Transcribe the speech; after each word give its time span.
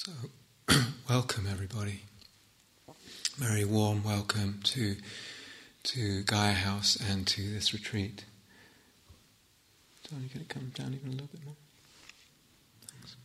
So, 0.00 0.12
welcome 1.10 1.48
everybody. 1.50 2.02
Very 3.36 3.64
warm 3.64 4.04
welcome 4.04 4.60
to 4.62 4.94
to 5.82 6.22
Gaia 6.22 6.52
House 6.52 6.96
and 7.10 7.26
to 7.26 7.52
this 7.52 7.74
retreat. 7.74 8.24
Can 10.08 10.40
it 10.40 10.48
come 10.48 10.70
down 10.72 10.94
even 10.94 11.08
a 11.08 11.10
little 11.10 11.26
bit 11.26 11.44
more? 11.44 11.56
Thanks. 12.86 13.16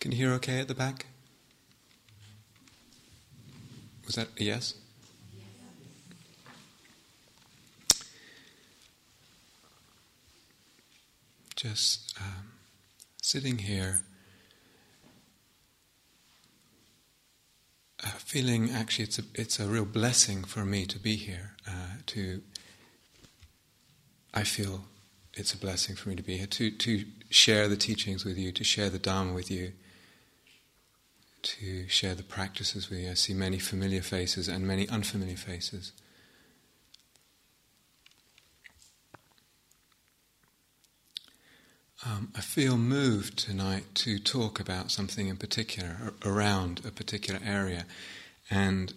Can 0.00 0.12
you 0.12 0.18
hear 0.18 0.32
okay 0.32 0.60
at 0.60 0.68
the 0.68 0.74
back? 0.74 1.06
Was 4.04 4.16
that 4.16 4.28
a 4.38 4.44
yes? 4.44 4.74
Just 11.56 12.14
um, 12.20 12.52
sitting 13.22 13.56
here 13.56 14.02
feeling 18.18 18.70
actually 18.70 19.04
it's 19.04 19.18
a, 19.18 19.22
it's 19.34 19.60
a 19.60 19.66
real 19.66 19.84
blessing 19.84 20.44
for 20.44 20.64
me 20.64 20.86
to 20.86 20.98
be 20.98 21.16
here. 21.16 21.52
Uh, 21.66 21.98
to 22.06 22.42
I 24.32 24.44
feel 24.44 24.84
it's 25.34 25.52
a 25.52 25.58
blessing 25.58 25.96
for 25.96 26.08
me 26.08 26.16
to 26.16 26.22
be 26.22 26.36
here 26.36 26.46
to 26.46 26.70
to 26.70 27.04
share 27.30 27.68
the 27.68 27.76
teachings 27.76 28.24
with 28.24 28.38
you, 28.38 28.52
to 28.52 28.64
share 28.64 28.90
the 28.90 28.98
Dharma 28.98 29.32
with 29.32 29.50
you, 29.50 29.72
to 31.42 31.88
share 31.88 32.14
the 32.14 32.22
practices 32.22 32.88
with 32.88 33.00
you. 33.00 33.10
I 33.10 33.14
see 33.14 33.34
many 33.34 33.58
familiar 33.58 34.02
faces 34.02 34.48
and 34.48 34.66
many 34.66 34.88
unfamiliar 34.88 35.36
faces. 35.36 35.92
Um, 42.06 42.30
I 42.36 42.42
feel 42.42 42.76
moved 42.76 43.38
tonight 43.38 43.84
to 43.94 44.18
talk 44.18 44.60
about 44.60 44.90
something 44.90 45.28
in 45.28 45.38
particular, 45.38 46.12
around 46.22 46.82
a 46.86 46.90
particular 46.90 47.40
area. 47.42 47.86
And 48.50 48.92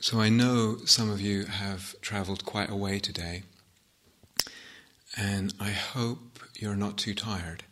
so 0.00 0.20
I 0.20 0.28
know 0.28 0.76
some 0.84 1.10
of 1.10 1.20
you 1.20 1.46
have 1.46 2.00
traveled 2.00 2.44
quite 2.44 2.70
a 2.70 2.76
way 2.76 3.00
today. 3.00 3.42
And 5.16 5.52
I 5.58 5.70
hope 5.70 6.38
you're 6.54 6.76
not 6.76 6.96
too 6.96 7.12
tired. 7.12 7.64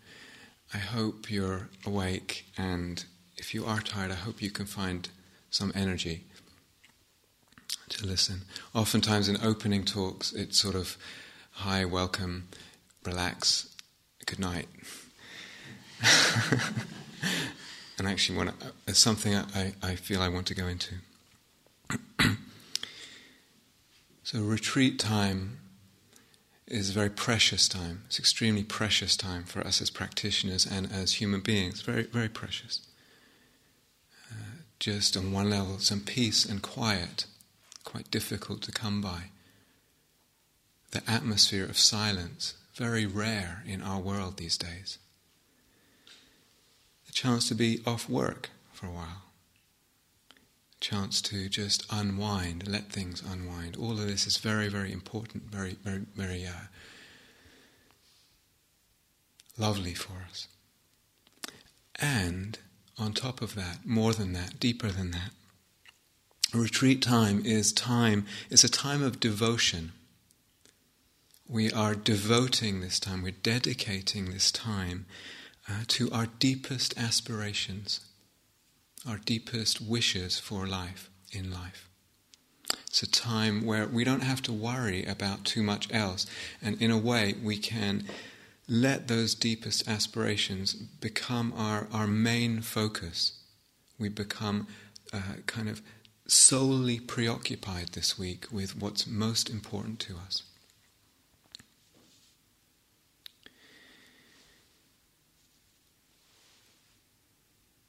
I 0.74 0.78
hope 0.78 1.30
you're 1.30 1.68
awake. 1.86 2.46
And 2.58 3.04
if 3.36 3.54
you 3.54 3.64
are 3.66 3.80
tired, 3.80 4.10
I 4.10 4.14
hope 4.16 4.42
you 4.42 4.50
can 4.50 4.66
find 4.66 5.08
some 5.48 5.70
energy 5.76 6.24
to 7.90 8.04
listen. 8.04 8.42
Oftentimes 8.74 9.28
in 9.28 9.36
opening 9.44 9.84
talks, 9.84 10.32
it's 10.32 10.58
sort 10.58 10.74
of 10.74 10.96
hi, 11.52 11.84
welcome, 11.84 12.48
relax, 13.04 13.75
good 14.26 14.38
night. 14.38 14.68
and 17.98 18.06
actually, 18.06 18.36
when 18.36 18.50
I, 18.50 18.52
it's 18.86 18.98
something 18.98 19.34
I, 19.34 19.72
I 19.82 19.94
feel 19.94 20.20
I 20.20 20.28
want 20.28 20.46
to 20.48 20.54
go 20.54 20.66
into. 20.66 20.96
so, 24.22 24.40
retreat 24.40 24.98
time 24.98 25.58
is 26.66 26.90
a 26.90 26.92
very 26.92 27.10
precious 27.10 27.68
time. 27.68 28.02
It's 28.06 28.18
extremely 28.18 28.64
precious 28.64 29.16
time 29.16 29.44
for 29.44 29.60
us 29.60 29.80
as 29.80 29.88
practitioners 29.90 30.66
and 30.66 30.90
as 30.92 31.14
human 31.14 31.40
beings. 31.40 31.80
Very, 31.80 32.02
very 32.02 32.28
precious. 32.28 32.80
Uh, 34.30 34.58
just 34.80 35.16
on 35.16 35.32
one 35.32 35.48
level, 35.48 35.78
some 35.78 36.00
peace 36.00 36.44
and 36.44 36.60
quiet, 36.60 37.26
quite 37.84 38.10
difficult 38.10 38.62
to 38.62 38.72
come 38.72 39.00
by. 39.00 39.30
The 40.90 41.08
atmosphere 41.08 41.64
of 41.64 41.78
silence, 41.78 42.54
very 42.76 43.06
rare 43.06 43.62
in 43.66 43.82
our 43.82 43.98
world 43.98 44.36
these 44.36 44.58
days. 44.58 44.98
The 47.06 47.12
chance 47.12 47.48
to 47.48 47.54
be 47.54 47.80
off 47.86 48.08
work 48.08 48.50
for 48.72 48.86
a 48.86 48.90
while. 48.90 49.22
A 50.30 50.84
chance 50.84 51.22
to 51.22 51.48
just 51.48 51.86
unwind, 51.90 52.68
let 52.68 52.92
things 52.92 53.22
unwind. 53.22 53.76
All 53.76 53.92
of 53.92 54.06
this 54.06 54.26
is 54.26 54.36
very, 54.36 54.68
very 54.68 54.92
important, 54.92 55.44
very, 55.44 55.76
very, 55.82 56.02
very 56.14 56.44
uh, 56.44 56.68
lovely 59.56 59.94
for 59.94 60.24
us. 60.28 60.46
And 61.98 62.58
on 62.98 63.14
top 63.14 63.40
of 63.40 63.54
that, 63.54 63.86
more 63.86 64.12
than 64.12 64.34
that, 64.34 64.60
deeper 64.60 64.88
than 64.88 65.12
that, 65.12 65.30
retreat 66.52 67.00
time 67.00 67.40
is 67.46 67.72
time, 67.72 68.26
it's 68.50 68.64
a 68.64 68.68
time 68.68 69.02
of 69.02 69.18
devotion 69.18 69.92
we 71.48 71.70
are 71.70 71.94
devoting 71.94 72.80
this 72.80 72.98
time, 72.98 73.22
we're 73.22 73.30
dedicating 73.30 74.30
this 74.30 74.50
time 74.50 75.06
uh, 75.68 75.84
to 75.86 76.10
our 76.10 76.26
deepest 76.38 76.98
aspirations, 76.98 78.00
our 79.08 79.18
deepest 79.18 79.80
wishes 79.80 80.38
for 80.38 80.66
life, 80.66 81.08
in 81.30 81.50
life. 81.52 81.88
It's 82.88 83.02
a 83.02 83.10
time 83.10 83.64
where 83.64 83.86
we 83.86 84.02
don't 84.02 84.22
have 84.22 84.42
to 84.42 84.52
worry 84.52 85.04
about 85.04 85.44
too 85.44 85.62
much 85.62 85.92
else, 85.92 86.26
and 86.60 86.80
in 86.82 86.90
a 86.90 86.98
way, 86.98 87.34
we 87.40 87.58
can 87.58 88.04
let 88.68 89.06
those 89.06 89.34
deepest 89.36 89.86
aspirations 89.86 90.74
become 90.74 91.52
our, 91.56 91.86
our 91.92 92.08
main 92.08 92.60
focus. 92.60 93.40
We 93.98 94.08
become 94.08 94.66
uh, 95.12 95.20
kind 95.46 95.68
of 95.68 95.80
solely 96.26 96.98
preoccupied 96.98 97.90
this 97.90 98.18
week 98.18 98.46
with 98.50 98.76
what's 98.76 99.06
most 99.06 99.48
important 99.48 100.00
to 100.00 100.16
us. 100.16 100.42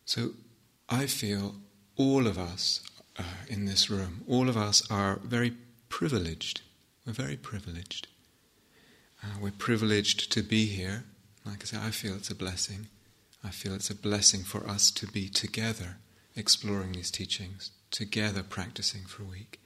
So 0.07 0.31
I 0.87 1.05
feel 1.05 1.55
all 1.97 2.27
of 2.27 2.39
us 2.39 2.81
uh, 3.19 3.23
in 3.49 3.65
this 3.65 3.89
room, 3.89 4.23
all 4.25 4.47
of 4.47 4.55
us 4.55 4.89
are 4.89 5.19
very 5.21 5.51
privileged. 5.89 6.61
We're 7.05 7.11
very 7.11 7.35
privileged. 7.35 8.07
Uh, 9.21 9.35
we're 9.41 9.51
privileged 9.51 10.31
to 10.31 10.41
be 10.41 10.65
here. 10.65 11.03
Like 11.45 11.61
I 11.61 11.65
say, 11.65 11.77
I 11.77 11.91
feel 11.91 12.15
it's 12.15 12.29
a 12.29 12.35
blessing. 12.35 12.87
I 13.43 13.49
feel 13.49 13.73
it's 13.73 13.89
a 13.89 13.95
blessing 13.95 14.43
for 14.43 14.65
us 14.65 14.91
to 14.91 15.07
be 15.07 15.27
together 15.27 15.97
exploring 16.37 16.93
these 16.93 17.11
teachings, 17.11 17.71
together 17.91 18.43
practicing 18.43 19.01
for 19.01 19.23
a 19.23 19.27
week. 19.27 19.59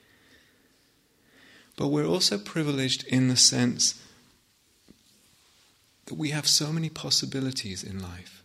But 1.78 1.90
we're 1.90 2.08
also 2.08 2.40
privileged 2.40 3.04
in 3.04 3.28
the 3.28 3.38
sense 3.38 4.02
that 6.06 6.16
we 6.16 6.32
have 6.32 6.48
so 6.48 6.74
many 6.74 6.90
possibilities 6.90 7.84
in 7.84 8.02
life, 8.02 8.44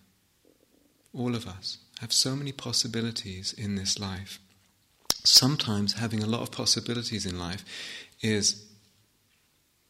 all 1.14 1.34
of 1.34 1.46
us 1.46 1.78
have 2.00 2.12
so 2.12 2.36
many 2.36 2.52
possibilities 2.52 3.52
in 3.52 3.74
this 3.74 3.98
life. 3.98 4.38
Sometimes 5.24 5.94
having 5.94 6.22
a 6.22 6.26
lot 6.26 6.42
of 6.42 6.52
possibilities 6.52 7.26
in 7.26 7.38
life 7.38 7.64
is 8.20 8.66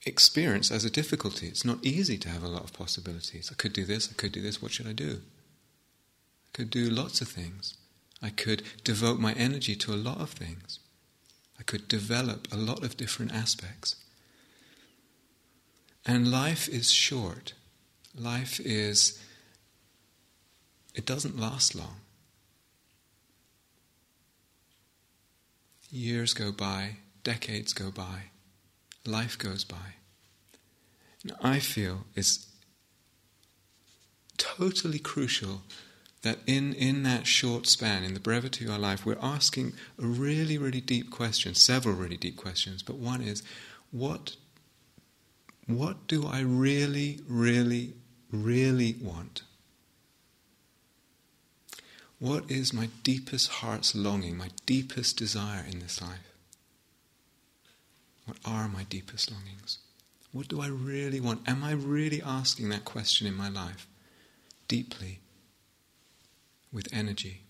experienced 0.04 0.70
as 0.70 0.84
a 0.84 0.90
difficulty. 0.90 1.48
It's 1.48 1.64
not 1.64 1.84
easy 1.84 2.16
to 2.18 2.28
have 2.28 2.42
a 2.42 2.48
lot 2.48 2.62
of 2.62 2.72
possibilities. 2.72 3.50
I 3.50 3.54
could 3.54 3.72
do 3.72 3.84
this, 3.84 4.08
I 4.10 4.14
could 4.14 4.32
do 4.32 4.40
this, 4.40 4.62
what 4.62 4.72
should 4.72 4.86
I 4.86 4.92
do? 4.92 5.20
I 6.46 6.50
could 6.56 6.70
do 6.70 6.88
lots 6.88 7.20
of 7.20 7.28
things. 7.28 7.74
I 8.22 8.30
could 8.30 8.62
devote 8.84 9.18
my 9.18 9.32
energy 9.34 9.74
to 9.76 9.92
a 9.92 9.96
lot 9.96 10.20
of 10.20 10.30
things. 10.30 10.78
I 11.58 11.64
could 11.64 11.88
develop 11.88 12.48
a 12.52 12.56
lot 12.56 12.84
of 12.84 12.96
different 12.96 13.32
aspects. 13.32 13.96
And 16.06 16.30
life 16.30 16.68
is 16.68 16.90
short. 16.92 17.54
Life 18.14 18.60
is 18.60 19.20
it 20.96 21.04
doesn't 21.04 21.38
last 21.38 21.74
long. 21.74 22.00
Years 25.90 26.34
go 26.34 26.50
by, 26.50 26.96
decades 27.22 27.72
go 27.72 27.90
by, 27.90 28.30
life 29.04 29.38
goes 29.38 29.62
by. 29.62 29.94
And 31.22 31.34
I 31.42 31.58
feel 31.58 32.06
it's 32.14 32.46
totally 34.38 34.98
crucial 34.98 35.62
that 36.22 36.38
in, 36.46 36.72
in 36.72 37.02
that 37.02 37.26
short 37.26 37.66
span, 37.66 38.02
in 38.02 38.14
the 38.14 38.20
brevity 38.20 38.64
of 38.64 38.70
our 38.72 38.78
life, 38.78 39.04
we're 39.04 39.18
asking 39.20 39.74
a 40.02 40.06
really, 40.06 40.58
really 40.58 40.80
deep 40.80 41.10
question, 41.10 41.54
several 41.54 41.94
really 41.94 42.16
deep 42.16 42.36
questions, 42.36 42.82
but 42.82 42.96
one 42.96 43.20
is 43.20 43.42
what, 43.92 44.34
what 45.66 46.06
do 46.08 46.26
I 46.26 46.40
really, 46.40 47.20
really, 47.28 47.92
really 48.32 48.96
want? 49.00 49.42
What 52.18 52.50
is 52.50 52.72
my 52.72 52.88
deepest 53.02 53.48
heart's 53.48 53.94
longing, 53.94 54.36
my 54.36 54.48
deepest 54.64 55.18
desire 55.18 55.64
in 55.70 55.80
this 55.80 56.00
life? 56.00 56.32
What 58.24 58.38
are 58.44 58.68
my 58.68 58.84
deepest 58.84 59.30
longings? 59.30 59.78
What 60.32 60.48
do 60.48 60.60
I 60.60 60.66
really 60.68 61.20
want? 61.20 61.48
Am 61.48 61.62
I 61.62 61.72
really 61.72 62.22
asking 62.22 62.68
that 62.70 62.84
question 62.84 63.26
in 63.26 63.34
my 63.34 63.48
life 63.48 63.86
deeply, 64.68 65.20
with 66.72 66.88
energy? 66.92 67.42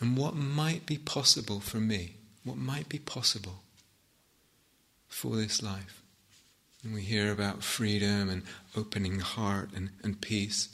And 0.00 0.16
what 0.16 0.34
might 0.34 0.86
be 0.86 0.98
possible 0.98 1.60
for 1.60 1.78
me? 1.78 2.16
What 2.44 2.56
might 2.56 2.88
be 2.88 2.98
possible 2.98 3.62
for 5.08 5.36
this 5.36 5.62
life? 5.62 6.02
And 6.82 6.94
we 6.94 7.02
hear 7.02 7.32
about 7.32 7.62
freedom 7.62 8.28
and 8.28 8.42
opening 8.76 9.20
heart 9.20 9.70
and, 9.74 9.90
and 10.02 10.20
peace. 10.20 10.68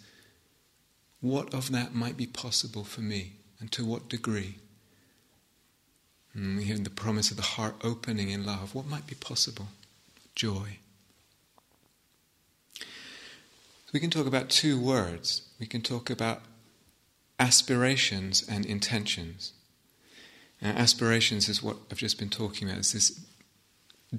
What 1.20 1.52
of 1.52 1.70
that 1.72 1.94
might 1.94 2.16
be 2.16 2.26
possible 2.26 2.84
for 2.84 3.02
me, 3.02 3.34
and 3.58 3.70
to 3.72 3.84
what 3.84 4.08
degree? 4.08 4.56
And 6.32 6.56
we 6.56 6.64
hear 6.64 6.78
the 6.78 6.90
promise 6.90 7.30
of 7.30 7.36
the 7.36 7.42
heart 7.42 7.74
opening 7.82 8.30
in 8.30 8.46
love. 8.46 8.74
What 8.74 8.86
might 8.86 9.06
be 9.06 9.16
possible? 9.16 9.68
Joy. 10.34 10.78
We 13.92 14.00
can 14.00 14.10
talk 14.10 14.26
about 14.26 14.48
two 14.48 14.80
words. 14.80 15.42
We 15.58 15.66
can 15.66 15.82
talk 15.82 16.08
about 16.08 16.42
aspirations 17.38 18.46
and 18.48 18.64
intentions. 18.64 19.52
Now, 20.62 20.70
aspirations 20.70 21.48
is 21.48 21.62
what 21.62 21.76
I've 21.90 21.98
just 21.98 22.18
been 22.18 22.30
talking 22.30 22.68
about. 22.68 22.78
It's 22.78 22.92
this 22.92 23.20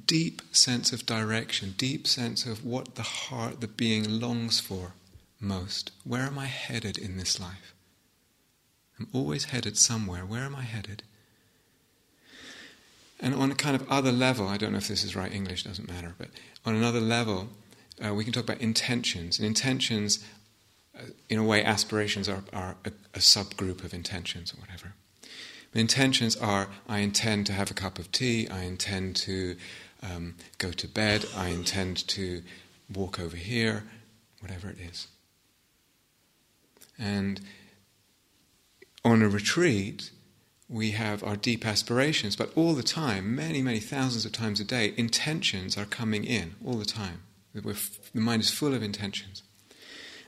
deep 0.06 0.42
sense 0.52 0.92
of 0.92 1.06
direction, 1.06 1.74
deep 1.78 2.06
sense 2.06 2.46
of 2.46 2.66
what 2.66 2.96
the 2.96 3.04
heart, 3.04 3.62
the 3.62 3.68
being 3.68 4.20
longs 4.20 4.60
for 4.60 4.94
most. 5.42 5.92
Where 6.04 6.22
am 6.22 6.38
I 6.38 6.46
headed 6.46 6.98
in 6.98 7.18
this 7.18 7.40
life? 7.40 7.74
I'm 9.00 9.08
always 9.14 9.46
headed 9.46 9.78
somewhere. 9.78 10.26
Where 10.26 10.44
am 10.44 10.56
I 10.56 10.64
headed? 10.64 11.04
And 13.20 13.36
on 13.36 13.52
a 13.52 13.56
kind 13.56 13.76
of 13.76 13.90
other 13.90 14.12
level, 14.12 14.48
I 14.48 14.58
don't 14.58 14.72
know 14.72 14.80
if 14.80 14.88
this 14.88 15.04
is 15.04 15.16
right 15.16 15.32
English, 15.32 15.64
doesn't 15.64 15.88
matter, 15.88 16.16
but 16.18 16.30
on 16.66 16.76
another 16.76 17.00
level, 17.00 17.50
uh, 18.04 18.14
we 18.14 18.24
can 18.24 18.34
talk 18.34 18.44
about 18.44 18.62
intentions. 18.62 19.38
And 19.38 19.46
intentions, 19.46 20.26
uh, 20.98 21.04
in 21.30 21.38
a 21.38 21.44
way, 21.44 21.64
aspirations 21.64 22.28
are, 22.28 22.44
are 22.52 22.76
a, 22.84 22.92
a, 23.14 23.20
subgroup 23.20 23.84
of 23.84 23.94
intentions 23.94 24.54
or 24.54 24.60
whatever. 24.60 24.94
Intentions 25.74 26.36
are 26.36 26.68
I 26.90 27.00
intend 27.00 27.46
to 27.48 27.54
have 27.54 27.70
a 27.70 27.76
cup 27.76 28.00
of 28.00 28.12
tea, 28.12 28.48
I 28.50 28.64
intend 28.64 29.16
to 29.18 29.56
um, 30.02 30.36
go 30.58 30.72
to 30.72 30.88
bed, 30.88 31.26
I 31.36 31.50
intend 31.50 32.08
to 32.10 32.42
walk 32.94 33.20
over 33.20 33.38
here, 33.38 33.84
whatever 34.40 34.70
it 34.70 34.80
is. 34.80 35.08
And 37.02 37.42
on 39.04 39.24
a 39.24 39.28
retreat, 39.28 40.12
we 40.70 40.92
have 40.92 41.24
our 41.24 41.36
deep 41.36 41.66
aspirations, 41.66 42.36
but 42.36 42.56
all 42.56 42.74
the 42.74 42.84
time, 42.84 43.36
many, 43.36 43.62
many 43.62 43.80
thousands 43.80 44.24
of 44.24 44.32
times 44.32 44.60
a 44.60 44.64
day, 44.64 44.94
intentions 44.96 45.78
are 45.78 45.86
coming 45.86 46.24
in 46.24 46.56
all 46.64 46.76
the 46.76 46.86
time. 46.86 47.24
We're, 47.54 47.76
the 48.14 48.22
mind 48.22 48.44
is 48.44 48.52
full 48.52 48.74
of 48.74 48.84
intentions. 48.84 49.42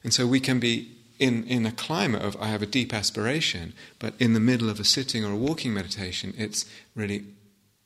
And 0.03 0.13
so 0.13 0.27
we 0.27 0.39
can 0.39 0.59
be 0.59 0.91
in, 1.19 1.45
in 1.45 1.65
a 1.65 1.71
climate 1.71 2.23
of, 2.23 2.35
I 2.41 2.47
have 2.47 2.61
a 2.61 2.65
deep 2.65 2.93
aspiration, 2.93 3.73
but 3.99 4.15
in 4.19 4.33
the 4.33 4.39
middle 4.39 4.69
of 4.69 4.79
a 4.79 4.83
sitting 4.83 5.23
or 5.23 5.31
a 5.31 5.37
walking 5.37 5.73
meditation, 5.73 6.33
it's 6.37 6.65
really, 6.95 7.23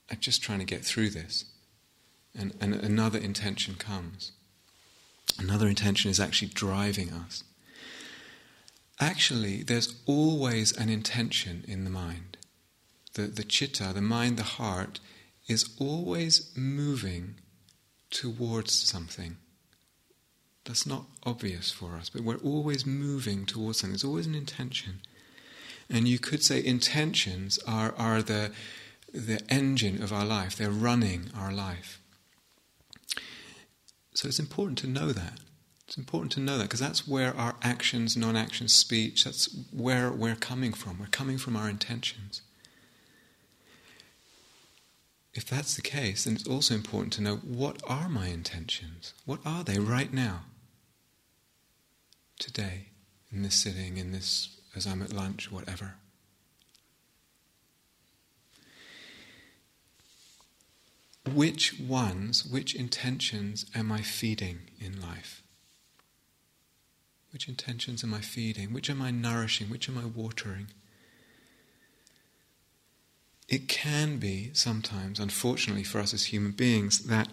I'm 0.09 0.19
just 0.19 0.41
trying 0.41 0.59
to 0.59 0.65
get 0.65 0.83
through 0.83 1.09
this. 1.09 1.45
And, 2.33 2.55
and 2.61 2.73
another 2.73 3.19
intention 3.19 3.75
comes. 3.75 4.31
Another 5.37 5.67
intention 5.67 6.09
is 6.09 6.19
actually 6.19 6.49
driving 6.53 7.11
us. 7.11 7.43
Actually, 8.99 9.63
there's 9.63 10.01
always 10.05 10.75
an 10.75 10.89
intention 10.89 11.63
in 11.67 11.83
the 11.83 11.89
mind. 11.89 12.37
The, 13.13 13.23
the 13.23 13.43
chitta, 13.43 13.91
the 13.93 14.01
mind, 14.01 14.37
the 14.37 14.43
heart, 14.43 14.99
is 15.47 15.75
always 15.79 16.51
moving 16.55 17.35
towards 18.09 18.73
something. 18.73 19.37
That's 20.65 20.85
not 20.85 21.05
obvious 21.23 21.71
for 21.71 21.95
us, 21.95 22.09
but 22.09 22.21
we're 22.21 22.37
always 22.37 22.85
moving 22.85 23.45
towards 23.45 23.79
something. 23.79 23.93
There's 23.93 24.03
always 24.03 24.27
an 24.27 24.35
intention. 24.35 25.01
And 25.89 26.07
you 26.07 26.19
could 26.19 26.43
say 26.43 26.63
intentions 26.63 27.59
are, 27.65 27.93
are 27.97 28.21
the, 28.21 28.51
the 29.13 29.41
engine 29.49 30.01
of 30.03 30.11
our 30.11 30.25
life, 30.25 30.55
they're 30.57 30.69
running 30.69 31.31
our 31.37 31.53
life. 31.53 32.01
So 34.13 34.27
it's 34.27 34.39
important 34.39 34.79
to 34.79 34.87
know 34.87 35.11
that. 35.11 35.39
It's 35.87 35.97
important 35.97 36.33
to 36.33 36.39
know 36.41 36.57
that 36.57 36.65
because 36.65 36.81
that's 36.81 37.07
where 37.07 37.35
our 37.35 37.55
actions, 37.61 38.17
non 38.17 38.35
actions, 38.35 38.73
speech, 38.73 39.23
that's 39.23 39.49
where 39.71 40.11
we're 40.11 40.35
coming 40.35 40.73
from. 40.73 40.99
We're 40.99 41.07
coming 41.07 41.37
from 41.37 41.55
our 41.55 41.69
intentions 41.69 42.41
if 45.37 45.45
that's 45.45 45.75
the 45.75 45.83
case, 45.83 46.23
then 46.23 46.33
it's 46.33 46.47
also 46.47 46.73
important 46.73 47.13
to 47.13 47.21
know 47.21 47.35
what 47.35 47.79
are 47.87 48.09
my 48.09 48.27
intentions? 48.27 49.13
What 49.23 49.39
are 49.45 49.63
they 49.63 49.77
right 49.77 50.11
now? 50.11 50.45
Today, 52.39 52.87
in 53.31 53.43
this 53.43 53.53
sitting, 53.53 53.97
in 53.97 54.11
this, 54.11 54.57
as 54.75 54.87
I'm 54.87 55.03
at 55.03 55.13
lunch, 55.13 55.51
whatever. 55.51 55.93
Which 61.31 61.79
ones, 61.79 62.43
which 62.43 62.73
intentions 62.73 63.67
am 63.75 63.91
I 63.91 64.01
feeding 64.01 64.61
in 64.79 64.99
life? 64.99 65.43
Which 67.37 67.47
intentions 67.47 68.03
am 68.03 68.15
I 68.15 68.21
feeding? 68.21 68.73
Which 68.73 68.89
am 68.89 68.99
I 68.99 69.11
nourishing? 69.11 69.69
Which 69.69 69.87
am 69.87 69.95
I 69.95 70.05
watering? 70.05 70.69
it 73.47 73.67
can 73.67 74.17
be 74.17 74.49
sometimes, 74.53 75.19
unfortunately 75.19 75.83
for 75.83 75.99
us 75.99 76.15
as 76.15 76.25
human 76.25 76.51
beings, 76.51 77.05
that 77.05 77.29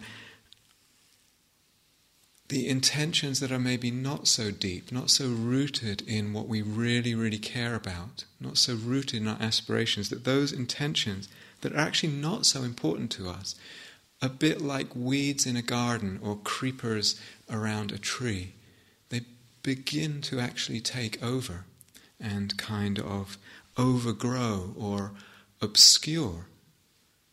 the 2.49 2.67
intentions 2.67 3.39
that 3.39 3.51
are 3.51 3.57
maybe 3.57 3.89
not 3.89 4.27
so 4.27 4.51
deep, 4.51 4.91
not 4.91 5.09
so 5.09 5.27
rooted 5.27 6.03
in 6.07 6.33
what 6.33 6.47
we 6.47 6.61
really, 6.61 7.15
really 7.15 7.39
care 7.39 7.73
about, 7.73 8.25
not 8.39 8.59
so 8.59 8.75
rooted 8.75 9.23
in 9.23 9.27
our 9.27 9.41
aspirations, 9.41 10.09
that 10.09 10.23
those 10.23 10.51
intentions 10.51 11.27
that 11.61 11.73
are 11.73 11.79
actually 11.79 12.13
not 12.13 12.45
so 12.45 12.61
important 12.61 13.09
to 13.13 13.27
us, 13.27 13.55
a 14.21 14.29
bit 14.29 14.61
like 14.61 14.95
weeds 14.95 15.47
in 15.47 15.57
a 15.57 15.63
garden 15.63 16.19
or 16.21 16.37
creepers 16.37 17.19
around 17.49 17.91
a 17.91 17.97
tree, 17.97 18.54
begin 19.65 20.21
to 20.21 20.39
actually 20.39 20.79
take 20.79 21.21
over 21.23 21.65
and 22.19 22.55
kind 22.55 22.99
of 22.99 23.35
overgrow 23.77 24.75
or 24.77 25.11
obscure 25.59 26.45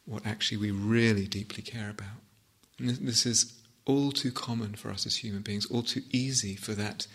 what 0.06 0.26
actually 0.26 0.56
we 0.56 0.70
really 0.70 1.26
deeply 1.26 1.62
care 1.62 1.90
about. 1.90 2.18
And 2.78 2.88
this 3.06 3.26
is 3.26 3.52
all 3.84 4.12
too 4.12 4.32
common 4.32 4.74
for 4.74 4.90
us 4.90 5.04
as 5.04 5.16
human 5.16 5.42
beings, 5.42 5.66
all 5.66 5.82
too 5.82 6.02
easy 6.10 6.56
for 6.56 6.72
that. 6.72 7.06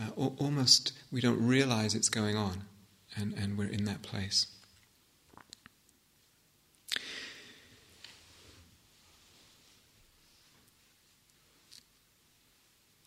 Uh, 0.00 0.08
almost 0.38 0.92
we 1.10 1.20
don't 1.20 1.46
realize 1.46 1.94
it's 1.94 2.08
going 2.08 2.36
on, 2.36 2.64
and, 3.14 3.34
and 3.34 3.58
we're 3.58 3.68
in 3.68 3.84
that 3.84 4.00
place. 4.00 4.46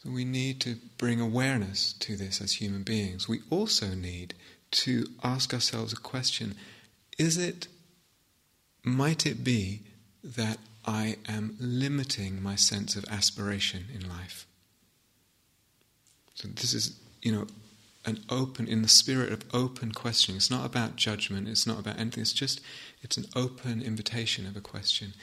We 0.06 0.24
need 0.24 0.62
to 0.62 0.78
bring 0.98 1.20
awareness 1.20 1.94
to 1.94 2.16
this 2.16 2.42
as 2.42 2.54
human 2.54 2.84
beings. 2.84 3.28
We 3.28 3.42
also 3.50 3.88
need 3.88 4.36
to 4.72 5.08
ask 5.24 5.54
ourselves 5.54 5.94
a 5.94 5.98
question 5.98 6.56
is 7.18 7.38
it, 7.38 7.68
might 8.84 9.26
it 9.26 9.44
be 9.44 9.82
that 10.24 10.58
I 10.86 11.16
am 11.28 11.56
limiting 11.60 12.44
my 12.44 12.56
sense 12.56 12.96
of 12.96 13.06
aspiration 13.06 13.86
in 13.94 14.08
life? 14.08 14.46
So 16.34 16.50
this 16.50 16.74
is, 16.74 17.00
you 17.22 17.32
know, 17.32 17.48
an 18.06 18.20
open, 18.30 18.68
in 18.68 18.82
the 18.82 18.88
spirit 18.88 19.32
of 19.32 19.44
open 19.54 19.92
questioning. 19.92 20.38
It's 20.38 20.52
not 20.52 20.66
about 20.66 20.96
judgment, 20.96 21.48
it's 21.48 21.66
not 21.66 21.80
about 21.80 22.00
anything, 22.00 22.22
it's 22.22 22.34
just, 22.34 22.62
it's 23.02 23.18
an 23.18 23.26
open 23.36 23.82
invitation 23.82 24.46
of 24.46 24.56
a 24.56 24.62
question. 24.62 25.14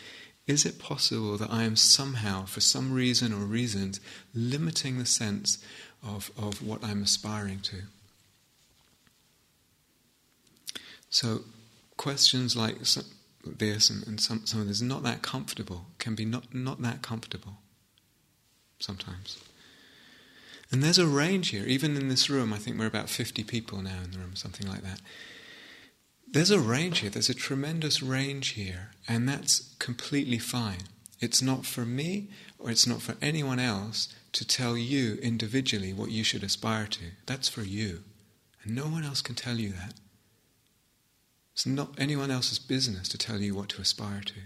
Is 0.46 0.66
it 0.66 0.78
possible 0.78 1.36
that 1.38 1.52
I 1.52 1.62
am 1.62 1.76
somehow, 1.76 2.46
for 2.46 2.60
some 2.60 2.92
reason 2.92 3.32
or 3.32 3.44
reasons, 3.44 4.00
limiting 4.34 4.98
the 4.98 5.06
sense 5.06 5.58
of, 6.02 6.30
of 6.36 6.62
what 6.62 6.82
I'm 6.82 7.02
aspiring 7.02 7.60
to? 7.60 7.82
So 11.10 11.42
questions 11.96 12.56
like 12.56 12.78
this 13.44 13.90
and, 13.90 14.06
and 14.06 14.20
some, 14.20 14.46
some 14.46 14.60
of 14.60 14.66
this 14.66 14.78
is 14.78 14.82
not 14.82 15.02
that 15.04 15.22
comfortable 15.22 15.86
can 15.98 16.14
be 16.14 16.24
not, 16.24 16.52
not 16.54 16.82
that 16.82 17.02
comfortable 17.02 17.58
sometimes. 18.80 19.38
And 20.72 20.82
there's 20.82 20.98
a 20.98 21.06
range 21.06 21.50
here. 21.50 21.66
Even 21.66 21.96
in 21.96 22.08
this 22.08 22.30
room, 22.30 22.52
I 22.52 22.58
think 22.58 22.78
we're 22.78 22.86
about 22.86 23.10
50 23.10 23.44
people 23.44 23.82
now 23.82 23.98
in 24.02 24.10
the 24.10 24.18
room, 24.18 24.34
something 24.34 24.66
like 24.66 24.82
that. 24.82 25.00
There's 26.32 26.50
a 26.50 26.58
range 26.58 27.00
here. 27.00 27.10
There's 27.10 27.28
a 27.28 27.34
tremendous 27.34 28.02
range 28.02 28.50
here. 28.50 28.92
And 29.06 29.28
that's 29.28 29.74
completely 29.78 30.38
fine. 30.38 30.84
It's 31.20 31.42
not 31.42 31.66
for 31.66 31.84
me 31.84 32.30
or 32.58 32.70
it's 32.70 32.86
not 32.86 33.02
for 33.02 33.16
anyone 33.20 33.58
else 33.58 34.08
to 34.32 34.46
tell 34.46 34.76
you 34.76 35.16
individually 35.16 35.92
what 35.92 36.10
you 36.10 36.24
should 36.24 36.42
aspire 36.42 36.86
to. 36.86 37.04
That's 37.26 37.48
for 37.50 37.62
you. 37.62 38.02
And 38.64 38.74
no 38.74 38.84
one 38.84 39.04
else 39.04 39.20
can 39.20 39.34
tell 39.34 39.56
you 39.56 39.70
that. 39.72 39.94
It's 41.52 41.66
not 41.66 41.94
anyone 41.98 42.30
else's 42.30 42.58
business 42.58 43.08
to 43.08 43.18
tell 43.18 43.38
you 43.38 43.54
what 43.54 43.68
to 43.70 43.82
aspire 43.82 44.22
to. 44.22 44.40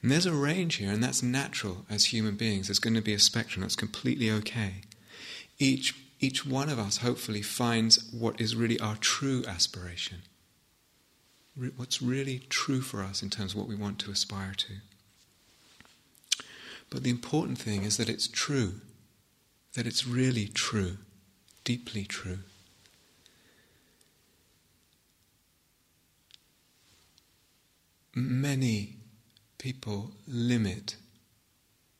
And 0.00 0.10
there's 0.10 0.26
a 0.26 0.32
range 0.32 0.76
here, 0.76 0.90
and 0.90 1.04
that's 1.04 1.22
natural 1.22 1.84
as 1.90 2.06
human 2.06 2.36
beings. 2.36 2.68
There's 2.68 2.78
going 2.78 2.94
to 2.94 3.02
be 3.02 3.14
a 3.14 3.18
spectrum 3.18 3.60
that's 3.60 3.76
completely 3.76 4.30
okay. 4.30 4.82
Each, 5.58 5.94
each 6.18 6.46
one 6.46 6.70
of 6.70 6.78
us 6.78 6.98
hopefully 6.98 7.42
finds 7.42 8.10
what 8.10 8.40
is 8.40 8.56
really 8.56 8.80
our 8.80 8.96
true 8.96 9.44
aspiration 9.46 10.22
what's 11.54 12.00
really 12.00 12.40
true 12.48 12.80
for 12.80 13.02
us 13.02 13.22
in 13.22 13.30
terms 13.30 13.52
of 13.52 13.58
what 13.58 13.68
we 13.68 13.74
want 13.74 13.98
to 14.00 14.10
aspire 14.10 14.54
to. 14.56 14.74
But 16.90 17.02
the 17.02 17.10
important 17.10 17.58
thing 17.58 17.84
is 17.84 17.96
that 17.96 18.08
it's 18.08 18.28
true, 18.28 18.80
that 19.74 19.86
it's 19.86 20.06
really 20.06 20.46
true, 20.46 20.98
deeply 21.64 22.04
true. 22.04 22.40
Many 28.14 28.96
people 29.56 30.12
limit 30.28 30.96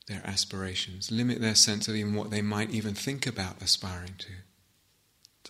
their 0.08 0.20
aspirations, 0.26 1.10
limit 1.10 1.40
their 1.40 1.54
sense 1.54 1.88
of 1.88 1.94
even 1.94 2.14
what 2.14 2.30
they 2.30 2.42
might 2.42 2.70
even 2.70 2.94
think 2.94 3.26
about 3.26 3.62
aspiring 3.62 4.14
to. 4.18 4.32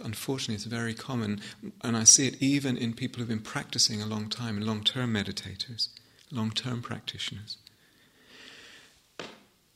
Unfortunately, 0.02 0.54
it's 0.54 0.64
very 0.64 0.94
common, 0.94 1.40
and 1.82 1.96
I 1.96 2.04
see 2.04 2.26
it 2.26 2.42
even 2.42 2.76
in 2.76 2.94
people 2.94 3.18
who've 3.18 3.28
been 3.28 3.40
practicing 3.40 4.00
a 4.00 4.06
long 4.06 4.28
time, 4.28 4.60
long 4.60 4.82
term 4.82 5.12
meditators, 5.12 5.88
long 6.30 6.50
term 6.50 6.80
practitioners. 6.82 7.58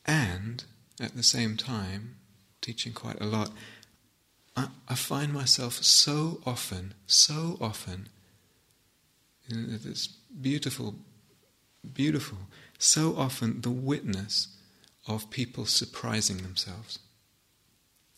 And 0.05 0.63
at 0.99 1.15
the 1.15 1.23
same 1.23 1.57
time, 1.57 2.15
teaching 2.61 2.93
quite 2.93 3.21
a 3.21 3.25
lot, 3.25 3.51
I, 4.55 4.69
I 4.87 4.95
find 4.95 5.33
myself 5.33 5.83
so 5.83 6.41
often, 6.45 6.95
so 7.05 7.57
often, 7.61 8.09
in 9.49 9.79
this 9.83 10.07
beautiful, 10.07 10.95
beautiful, 11.93 12.39
so 12.79 13.15
often 13.15 13.61
the 13.61 13.69
witness 13.69 14.47
of 15.07 15.29
people 15.29 15.65
surprising 15.65 16.37
themselves, 16.37 16.99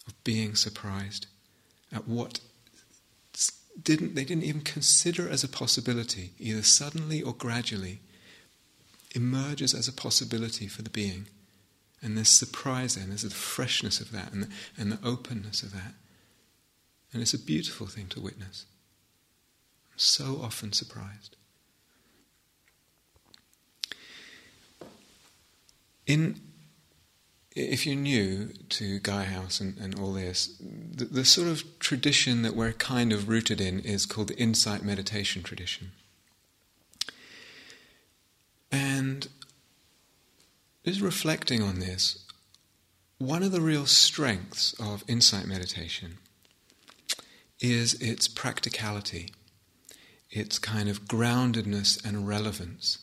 of 0.08 0.24
being 0.24 0.56
surprised 0.56 1.28
at 1.92 2.08
what 2.08 2.40
didn't 3.82 4.16
they 4.16 4.26
didn't 4.26 4.44
even 4.44 4.62
consider 4.62 5.30
as 5.30 5.44
a 5.44 5.48
possibility, 5.48 6.32
either 6.38 6.64
suddenly 6.64 7.22
or 7.22 7.34
gradually, 7.34 8.02
emerges 9.16 9.74
as 9.74 9.88
a 9.88 9.94
possibility 9.94 10.68
for 10.68 10.82
the 10.82 10.90
being. 10.90 11.28
And 12.02 12.16
there's 12.16 12.30
surprise 12.30 12.96
and 12.96 13.10
there's 13.10 13.24
the 13.24 13.30
freshness 13.30 14.00
of 14.00 14.12
that, 14.12 14.32
and 14.32 14.44
the, 14.44 14.50
and 14.78 14.92
the 14.92 15.08
openness 15.08 15.64
of 15.64 15.74
that. 15.74 15.94
And 17.12 17.22
it's 17.22 17.34
a 17.34 17.40
beautiful 17.40 17.88
thing 17.88 18.08
to 18.10 18.22
witness. 18.22 18.66
I'm 19.92 20.00
so 20.00 20.40
often 20.42 20.72
surprised. 20.72 21.36
In 26.06 26.40
if 27.60 27.86
you're 27.86 27.96
new 27.96 28.50
to 28.70 29.00
Gaia 29.00 29.26
House 29.26 29.60
and, 29.60 29.78
and 29.78 30.00
all 30.00 30.14
this, 30.14 30.58
the, 30.60 31.06
the, 31.06 31.26
sort 31.26 31.48
of 31.48 31.80
tradition 31.80 32.42
that 32.42 32.56
we're 32.56 32.74
kind 32.74 33.12
of 33.12 33.30
rooted 33.30 33.60
in 33.60 33.80
is 33.82 34.06
called 34.06 34.30
the 34.30 34.38
insight 34.38 34.84
meditation 34.84 35.44
tradition. 35.44 35.92
And 38.72 39.28
just 40.86 41.02
reflecting 41.02 41.62
on 41.62 41.80
this, 41.80 42.26
one 43.18 43.44
of 43.44 43.52
the 43.52 43.62
real 43.62 43.86
strengths 43.86 44.74
of 44.80 45.04
insight 45.08 45.46
meditation 45.46 46.18
is 47.60 47.96
its 47.96 48.28
practicality, 48.28 49.30
its 50.32 50.58
kind 50.58 50.88
of 50.88 51.06
groundedness 51.06 52.04
and 52.06 52.28
relevance. 52.28 53.00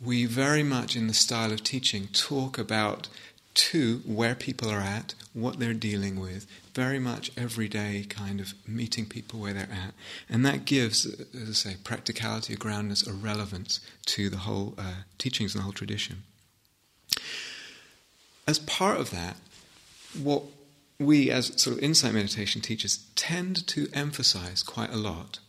We 0.00 0.26
very 0.26 0.62
much, 0.62 0.96
in 0.96 1.06
the 1.06 1.14
style 1.14 1.52
of 1.52 1.62
teaching, 1.62 2.08
talk 2.08 2.58
about 2.58 3.08
to 3.56 4.02
where 4.04 4.34
people 4.34 4.70
are 4.70 4.80
at, 4.80 5.14
what 5.32 5.58
they're 5.58 5.72
dealing 5.72 6.20
with, 6.20 6.46
very 6.74 6.98
much 6.98 7.32
every 7.36 7.68
day 7.68 8.04
kind 8.08 8.38
of 8.38 8.52
meeting 8.66 9.06
people 9.06 9.40
where 9.40 9.54
they're 9.54 9.62
at. 9.62 9.94
And 10.28 10.44
that 10.44 10.66
gives, 10.66 11.06
as 11.34 11.48
I 11.48 11.52
say, 11.52 11.76
practicality, 11.82 12.52
a 12.52 12.56
groundness, 12.56 13.06
a 13.06 13.12
relevance 13.12 13.80
to 14.06 14.28
the 14.28 14.38
whole 14.38 14.74
uh, 14.76 15.02
teachings 15.16 15.54
and 15.54 15.60
the 15.60 15.64
whole 15.64 15.72
tradition. 15.72 16.22
As 18.46 18.58
part 18.60 19.00
of 19.00 19.10
that, 19.10 19.36
what 20.22 20.42
we 20.98 21.30
as 21.30 21.60
sort 21.60 21.76
of 21.76 21.82
insight 21.82 22.12
meditation 22.12 22.60
teachers 22.60 23.06
tend 23.16 23.66
to 23.68 23.88
emphasize 23.92 24.62
quite 24.62 24.92
a 24.92 24.96
lot 24.96 25.40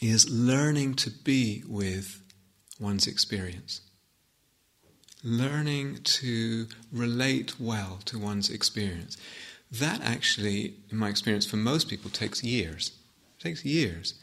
is 0.00 0.30
learning 0.30 0.94
to 0.94 1.10
be 1.10 1.62
with 1.66 2.22
one's 2.78 3.06
experience 3.06 3.80
learning 5.22 5.98
to 6.02 6.66
relate 6.92 7.60
well 7.60 8.00
to 8.06 8.18
one's 8.18 8.50
experience. 8.50 9.16
That 9.70 10.00
actually, 10.02 10.74
in 10.90 10.96
my 10.96 11.08
experience, 11.08 11.46
for 11.46 11.56
most 11.56 11.88
people, 11.88 12.10
takes 12.10 12.42
years. 12.42 12.92
It 13.38 13.42
takes 13.42 13.64
years. 13.64 14.14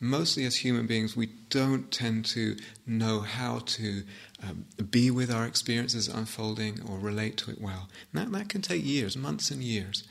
Mostly 0.00 0.44
as 0.44 0.56
human 0.56 0.86
beings, 0.86 1.16
we 1.16 1.30
don't 1.50 1.90
tend 1.90 2.24
to 2.26 2.56
know 2.86 3.20
how 3.20 3.60
to 3.60 4.02
um, 4.42 4.66
be 4.90 5.10
with 5.10 5.30
our 5.30 5.46
experiences 5.46 6.08
unfolding 6.08 6.80
or 6.88 6.98
relate 6.98 7.36
to 7.38 7.50
it 7.50 7.60
well. 7.60 7.88
And 8.12 8.22
that, 8.22 8.38
that 8.38 8.48
can 8.48 8.62
take 8.62 8.84
years, 8.84 9.16
months 9.16 9.50
and 9.50 9.62
years. 9.62 10.04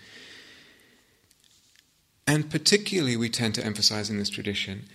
And 2.26 2.50
particularly, 2.50 3.18
we 3.18 3.30
tend 3.30 3.56
to 3.56 3.66
emphasize 3.66 4.10
in 4.10 4.18
this 4.18 4.30
tradition 4.30 4.86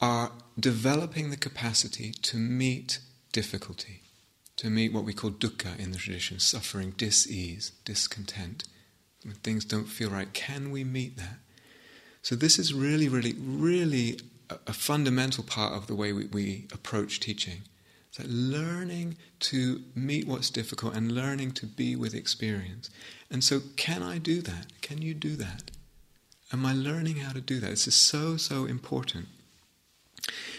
are 0.00 0.30
developing 0.58 1.30
the 1.30 1.36
capacity 1.36 2.12
to 2.12 2.36
meet 2.36 3.00
difficulty 3.32 4.02
to 4.58 4.68
meet 4.68 4.92
what 4.92 5.04
we 5.04 5.14
call 5.14 5.30
dukkha 5.30 5.78
in 5.78 5.92
the 5.92 5.98
tradition 5.98 6.38
suffering, 6.40 6.92
dis-ease, 6.96 7.72
discontent. 7.84 8.64
When 9.24 9.34
things 9.36 9.64
don't 9.64 9.86
feel 9.86 10.10
right, 10.10 10.32
can 10.32 10.70
we 10.70 10.84
meet 10.84 11.16
that? 11.16 11.38
So, 12.22 12.34
this 12.34 12.58
is 12.58 12.74
really, 12.74 13.08
really, 13.08 13.34
really 13.38 14.18
a, 14.50 14.58
a 14.66 14.72
fundamental 14.72 15.44
part 15.44 15.72
of 15.72 15.86
the 15.86 15.94
way 15.94 16.12
we, 16.12 16.26
we 16.26 16.66
approach 16.72 17.20
teaching. 17.20 17.62
So, 18.10 18.24
learning 18.26 19.16
to 19.40 19.82
meet 19.94 20.26
what's 20.26 20.50
difficult 20.50 20.94
and 20.94 21.12
learning 21.12 21.52
to 21.52 21.66
be 21.66 21.94
with 21.94 22.14
experience. 22.14 22.90
And 23.30 23.44
so, 23.44 23.60
can 23.76 24.02
I 24.02 24.18
do 24.18 24.42
that? 24.42 24.80
Can 24.80 25.02
you 25.02 25.14
do 25.14 25.36
that? 25.36 25.70
Am 26.52 26.66
I 26.66 26.72
learning 26.72 27.16
how 27.16 27.32
to 27.32 27.40
do 27.40 27.60
that? 27.60 27.70
This 27.70 27.86
is 27.86 27.94
so, 27.94 28.36
so 28.36 28.64
important. 28.64 29.28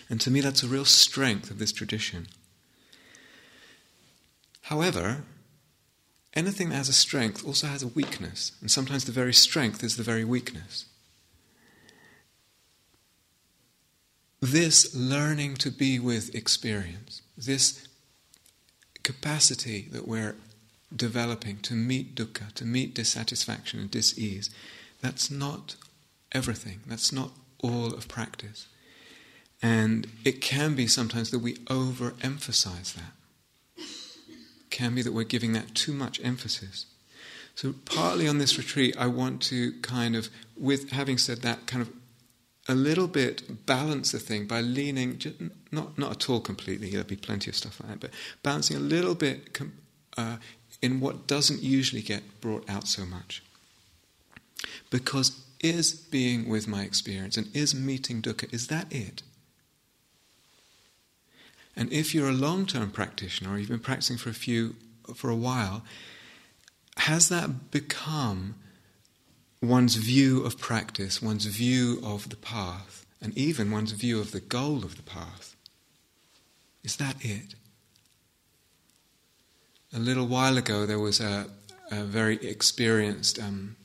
And 0.10 0.22
to 0.22 0.32
me, 0.32 0.40
that's 0.40 0.64
a 0.64 0.68
real 0.68 0.86
strength 0.86 1.52
of 1.52 1.60
this 1.60 1.74
tradition. 1.74 2.28
However, 4.70 5.24
anything 6.36 6.70
that 6.70 6.76
has 6.76 6.90
a 6.90 6.94
strength 6.94 7.44
also 7.44 7.66
has 7.66 7.82
a 7.82 7.88
weakness, 7.88 8.52
and 8.62 8.70
sometimes 8.70 9.06
the 9.06 9.12
very 9.12 9.34
strength 9.34 9.84
is 9.84 9.98
the 9.98 10.04
very 10.04 10.24
weakness. 10.24 10.86
This 14.40 14.94
learning 14.94 15.56
to 15.56 15.72
be 15.72 15.98
with 15.98 16.36
experience, 16.36 17.24
this 17.36 17.88
capacity 19.02 19.88
that 19.92 20.08
we're 20.08 20.36
developing 20.96 21.58
to 21.62 21.74
meet 21.74 22.14
dukkha, 22.14 22.54
to 22.54 22.64
meet 22.64 22.94
dissatisfaction 22.94 23.80
and 23.80 23.90
dis-ease, 23.90 24.52
that's 25.02 25.32
not 25.32 25.78
everything. 26.32 26.82
That's 26.86 27.12
not 27.12 27.32
all 27.64 27.88
of 27.88 28.08
practice. 28.08 28.68
And 29.64 30.06
it 30.24 30.42
can 30.42 30.76
be 30.76 30.86
sometimes 30.86 31.32
that 31.32 31.40
we 31.40 31.56
overemphasize 31.56 32.94
that 32.94 33.14
can 34.80 34.96
be 34.96 35.02
that 35.02 35.12
we're 35.12 35.24
giving 35.36 35.52
that 35.54 35.76
too 35.76 35.92
much 35.92 36.22
emphasis. 36.24 36.86
So, 37.54 37.76
partly 37.84 38.30
on 38.30 38.38
this 38.38 38.58
retreat, 38.58 38.96
I 38.98 39.08
want 39.08 39.42
to 39.44 39.74
kind 39.82 40.16
of, 40.16 40.30
with 40.58 40.92
having 40.92 41.18
said 41.18 41.42
that, 41.42 41.68
kind 41.68 41.82
of 41.82 41.90
a 42.70 42.76
little 42.76 43.08
bit 43.08 43.66
balance 43.66 44.14
the 44.14 44.20
thing 44.20 44.48
by 44.48 44.62
leaning, 44.62 45.18
just, 45.18 45.36
not, 45.70 45.98
not 45.98 46.12
at 46.12 46.30
all 46.30 46.40
completely, 46.40 46.90
there'll 46.92 47.06
be 47.06 47.18
plenty 47.18 47.50
of 47.50 47.58
stuff 47.58 47.82
like 47.82 47.90
that, 47.90 48.00
but 48.00 48.12
balancing 48.42 48.78
a 48.78 48.80
little 48.80 49.16
bit 49.16 49.60
uh, 50.18 50.38
in 50.82 51.02
what 51.02 51.28
doesn't 51.28 51.62
usually 51.62 52.02
get 52.02 52.40
brought 52.40 52.70
out 52.70 52.88
so 52.88 53.06
much. 53.06 53.44
Because 54.90 55.44
is 55.60 55.92
being 55.92 56.48
with 56.48 56.70
my 56.70 56.84
experience 56.84 57.36
and 57.36 57.54
is 57.54 57.76
meeting 57.76 58.22
dukkha, 58.22 58.54
is 58.54 58.68
that 58.68 58.88
it? 58.94 59.24
And 61.80 61.90
if 61.94 62.14
you're 62.14 62.28
a 62.28 62.34
long 62.34 62.66
term 62.66 62.92
practitioner, 62.92 63.54
or 63.54 63.58
you've 63.58 63.70
been 63.70 63.80
practicing 63.80 64.18
for 64.18 64.30
a 64.30 64.34
few 64.34 64.76
for 65.16 65.30
a 65.30 65.36
while, 65.36 65.86
has 66.98 67.30
that 67.30 67.72
become 67.72 68.56
one's 69.62 69.96
view 69.96 70.44
of 70.44 70.60
practice, 70.60 71.22
one's 71.22 71.46
view 71.46 72.02
of 72.04 72.28
the 72.28 72.36
path, 72.36 73.06
and 73.22 73.36
even 73.38 73.72
one's 73.72 73.94
view 73.94 74.20
of 74.20 74.34
the 74.34 74.42
goal 74.42 74.84
of 74.84 74.98
the 74.98 75.04
path? 75.04 75.56
Is 76.84 76.98
that 76.98 77.16
it? 77.22 77.56
A 79.94 80.00
little 80.00 80.28
while 80.28 80.58
ago, 80.58 80.86
there 80.86 81.00
was 81.00 81.22
a, 81.22 81.48
a 81.92 82.04
very 82.04 82.36
experienced 82.46 83.40
um, 83.40 83.78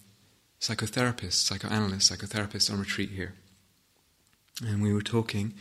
psychotherapist, 0.61 1.35
psychoanalyst, 1.35 2.11
psychotherapist 2.11 2.73
on 2.73 2.81
retreat 2.81 3.11
here. 3.11 3.35
And 4.67 4.83
we 4.83 4.93
were 4.93 5.01
talking, 5.01 5.55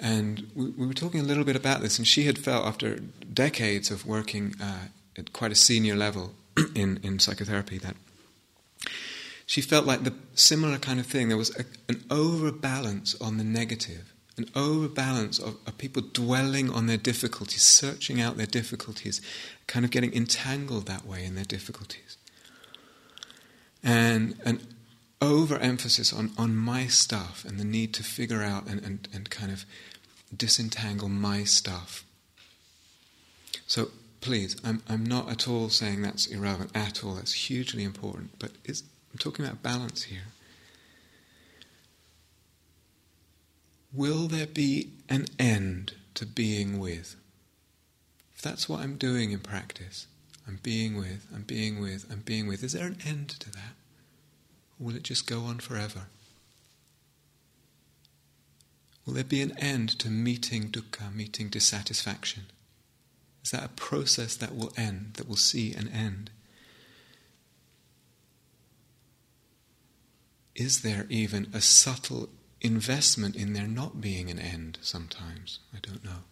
and 0.00 0.50
we, 0.54 0.70
we, 0.70 0.86
were 0.86 0.94
talking 0.94 1.20
a 1.20 1.24
little 1.24 1.44
bit 1.44 1.56
about 1.56 1.82
this, 1.82 1.98
and 1.98 2.06
she 2.06 2.24
had 2.24 2.38
felt 2.38 2.66
after 2.66 2.96
decades 2.96 3.90
of 3.90 4.06
working 4.06 4.54
uh, 4.60 4.86
at 5.16 5.32
quite 5.32 5.52
a 5.52 5.56
senior 5.56 5.94
level 5.94 6.34
in, 6.74 6.98
in 7.02 7.18
psychotherapy 7.18 7.78
that 7.78 7.96
she 9.50 9.60
felt 9.60 9.84
like 9.84 10.04
the 10.04 10.14
similar 10.36 10.78
kind 10.78 11.00
of 11.00 11.06
thing. 11.06 11.26
There 11.26 11.36
was 11.36 11.50
a, 11.58 11.64
an 11.88 12.04
overbalance 12.08 13.20
on 13.20 13.36
the 13.36 13.42
negative, 13.42 14.14
an 14.36 14.46
overbalance 14.54 15.40
of, 15.40 15.56
of 15.66 15.76
people 15.76 16.02
dwelling 16.02 16.70
on 16.70 16.86
their 16.86 16.96
difficulties, 16.96 17.62
searching 17.62 18.20
out 18.20 18.36
their 18.36 18.46
difficulties, 18.46 19.20
kind 19.66 19.84
of 19.84 19.90
getting 19.90 20.14
entangled 20.14 20.86
that 20.86 21.04
way 21.04 21.24
in 21.24 21.34
their 21.34 21.44
difficulties. 21.44 22.16
And 23.82 24.38
an 24.44 24.60
overemphasis 25.20 26.12
on, 26.12 26.30
on 26.38 26.54
my 26.54 26.86
stuff 26.86 27.44
and 27.44 27.58
the 27.58 27.64
need 27.64 27.92
to 27.94 28.04
figure 28.04 28.44
out 28.44 28.68
and, 28.68 28.80
and, 28.84 29.08
and 29.12 29.30
kind 29.30 29.50
of 29.50 29.64
disentangle 30.36 31.08
my 31.08 31.44
stuff. 31.44 32.04
So 33.66 33.90
please, 34.20 34.56
I'm, 34.64 34.82
I'm 34.88 35.04
not 35.04 35.30
at 35.30 35.48
all 35.48 35.68
saying 35.68 36.02
that's 36.02 36.26
irrelevant 36.26 36.70
at 36.74 37.04
all. 37.04 37.14
That's 37.14 37.32
hugely 37.32 37.84
important. 37.84 38.38
But 38.38 38.52
I'm 38.66 39.18
talking 39.18 39.44
about 39.44 39.62
balance 39.62 40.04
here. 40.04 40.32
Will 43.92 44.28
there 44.28 44.46
be 44.46 44.90
an 45.08 45.26
end 45.38 45.94
to 46.14 46.24
being 46.24 46.78
with? 46.78 47.16
If 48.36 48.42
that's 48.42 48.68
what 48.68 48.80
I'm 48.80 48.96
doing 48.96 49.32
in 49.32 49.40
practice, 49.40 50.06
I'm 50.46 50.60
being 50.62 50.96
with, 50.96 51.26
I'm 51.34 51.42
being 51.42 51.80
with, 51.80 52.06
I'm 52.10 52.20
being 52.20 52.46
with, 52.46 52.62
is 52.62 52.72
there 52.72 52.86
an 52.86 52.98
end 53.04 53.30
to 53.40 53.50
that? 53.50 53.74
Or 54.78 54.86
will 54.86 54.96
it 54.96 55.02
just 55.02 55.26
go 55.26 55.40
on 55.40 55.58
forever? 55.58 56.02
Will 59.04 59.14
there 59.14 59.24
be 59.24 59.42
an 59.42 59.56
end 59.58 59.98
to 60.00 60.08
meeting 60.08 60.70
dukkha, 60.70 61.14
meeting 61.14 61.48
dissatisfaction? 61.48 62.44
Is 63.42 63.50
that 63.50 63.64
a 63.64 63.68
process 63.68 64.36
that 64.36 64.54
will 64.54 64.72
end, 64.76 65.14
that 65.14 65.28
will 65.28 65.36
see 65.36 65.72
an 65.72 65.88
end? 65.88 66.30
Is 70.54 70.82
there 70.82 71.06
even 71.08 71.48
a 71.54 71.60
subtle 71.60 72.28
investment 72.60 73.34
in 73.34 73.54
there 73.54 73.66
not 73.66 74.00
being 74.00 74.30
an 74.30 74.38
end 74.38 74.78
sometimes? 74.82 75.60
I 75.74 75.78
don't 75.80 76.04
know. 76.04 76.24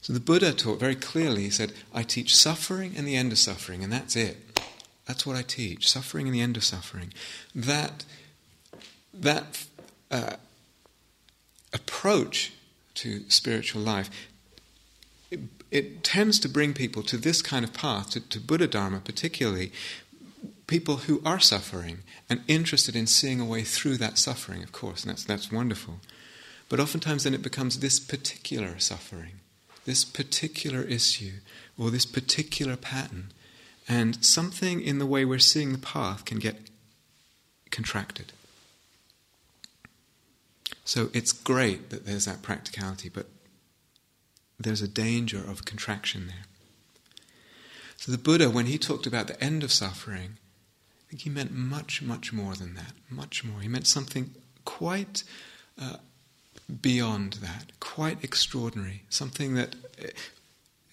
So 0.00 0.12
the 0.12 0.20
Buddha 0.20 0.52
taught 0.52 0.78
very 0.78 0.94
clearly, 0.94 1.42
he 1.42 1.50
said, 1.50 1.72
I 1.92 2.02
teach 2.02 2.34
suffering 2.34 2.94
and 2.96 3.06
the 3.06 3.16
end 3.16 3.32
of 3.32 3.38
suffering, 3.38 3.82
and 3.82 3.92
that's 3.92 4.16
it. 4.16 4.60
That's 5.06 5.26
what 5.26 5.36
I 5.36 5.42
teach 5.42 5.90
suffering 5.90 6.26
and 6.26 6.34
the 6.34 6.40
end 6.40 6.56
of 6.56 6.64
suffering. 6.64 7.12
That, 7.54 8.04
that 9.12 9.66
uh, 10.10 10.36
approach 11.72 12.52
to 12.94 13.28
spiritual 13.28 13.82
life 13.82 14.10
it, 15.30 15.40
it, 15.70 16.04
tends 16.04 16.40
to 16.40 16.48
bring 16.48 16.72
people 16.72 17.02
to 17.02 17.16
this 17.16 17.42
kind 17.42 17.64
of 17.64 17.72
path, 17.72 18.10
to, 18.10 18.20
to 18.20 18.40
Buddha 18.40 18.66
Dharma 18.66 19.00
particularly, 19.00 19.72
people 20.66 20.96
who 20.96 21.20
are 21.24 21.40
suffering 21.40 21.98
and 22.30 22.42
interested 22.48 22.96
in 22.96 23.06
seeing 23.06 23.40
a 23.40 23.44
way 23.44 23.62
through 23.62 23.96
that 23.98 24.18
suffering, 24.18 24.62
of 24.62 24.72
course, 24.72 25.02
and 25.02 25.10
that's, 25.10 25.24
that's 25.24 25.52
wonderful. 25.52 26.00
But 26.68 26.80
oftentimes 26.80 27.24
then 27.24 27.34
it 27.34 27.42
becomes 27.42 27.78
this 27.78 27.98
particular 27.98 28.78
suffering, 28.78 29.40
this 29.84 30.04
particular 30.04 30.82
issue, 30.82 31.40
or 31.78 31.90
this 31.90 32.06
particular 32.06 32.76
pattern. 32.76 33.32
And 33.88 34.24
something 34.24 34.80
in 34.82 34.98
the 34.98 35.06
way 35.06 35.24
we're 35.24 35.38
seeing 35.38 35.72
the 35.72 35.78
path 35.78 36.24
can 36.26 36.38
get 36.38 36.56
contracted. 37.70 38.32
So 40.88 41.10
it's 41.12 41.32
great 41.32 41.90
that 41.90 42.06
there's 42.06 42.24
that 42.24 42.40
practicality, 42.40 43.10
but 43.10 43.26
there's 44.58 44.80
a 44.80 44.88
danger 44.88 45.36
of 45.36 45.66
contraction 45.66 46.28
there. 46.28 46.46
So 47.98 48.10
the 48.10 48.16
Buddha, 48.16 48.48
when 48.48 48.64
he 48.64 48.78
talked 48.78 49.06
about 49.06 49.26
the 49.26 49.38
end 49.44 49.62
of 49.62 49.70
suffering, 49.70 50.38
I 50.38 51.10
think 51.10 51.22
he 51.24 51.28
meant 51.28 51.52
much, 51.52 52.00
much 52.00 52.32
more 52.32 52.54
than 52.54 52.72
that. 52.76 52.92
Much 53.10 53.44
more. 53.44 53.60
He 53.60 53.68
meant 53.68 53.86
something 53.86 54.30
quite 54.64 55.24
uh, 55.78 55.96
beyond 56.80 57.34
that, 57.34 57.78
quite 57.80 58.24
extraordinary. 58.24 59.02
Something 59.10 59.56
that, 59.56 59.76
uh, 60.02 60.08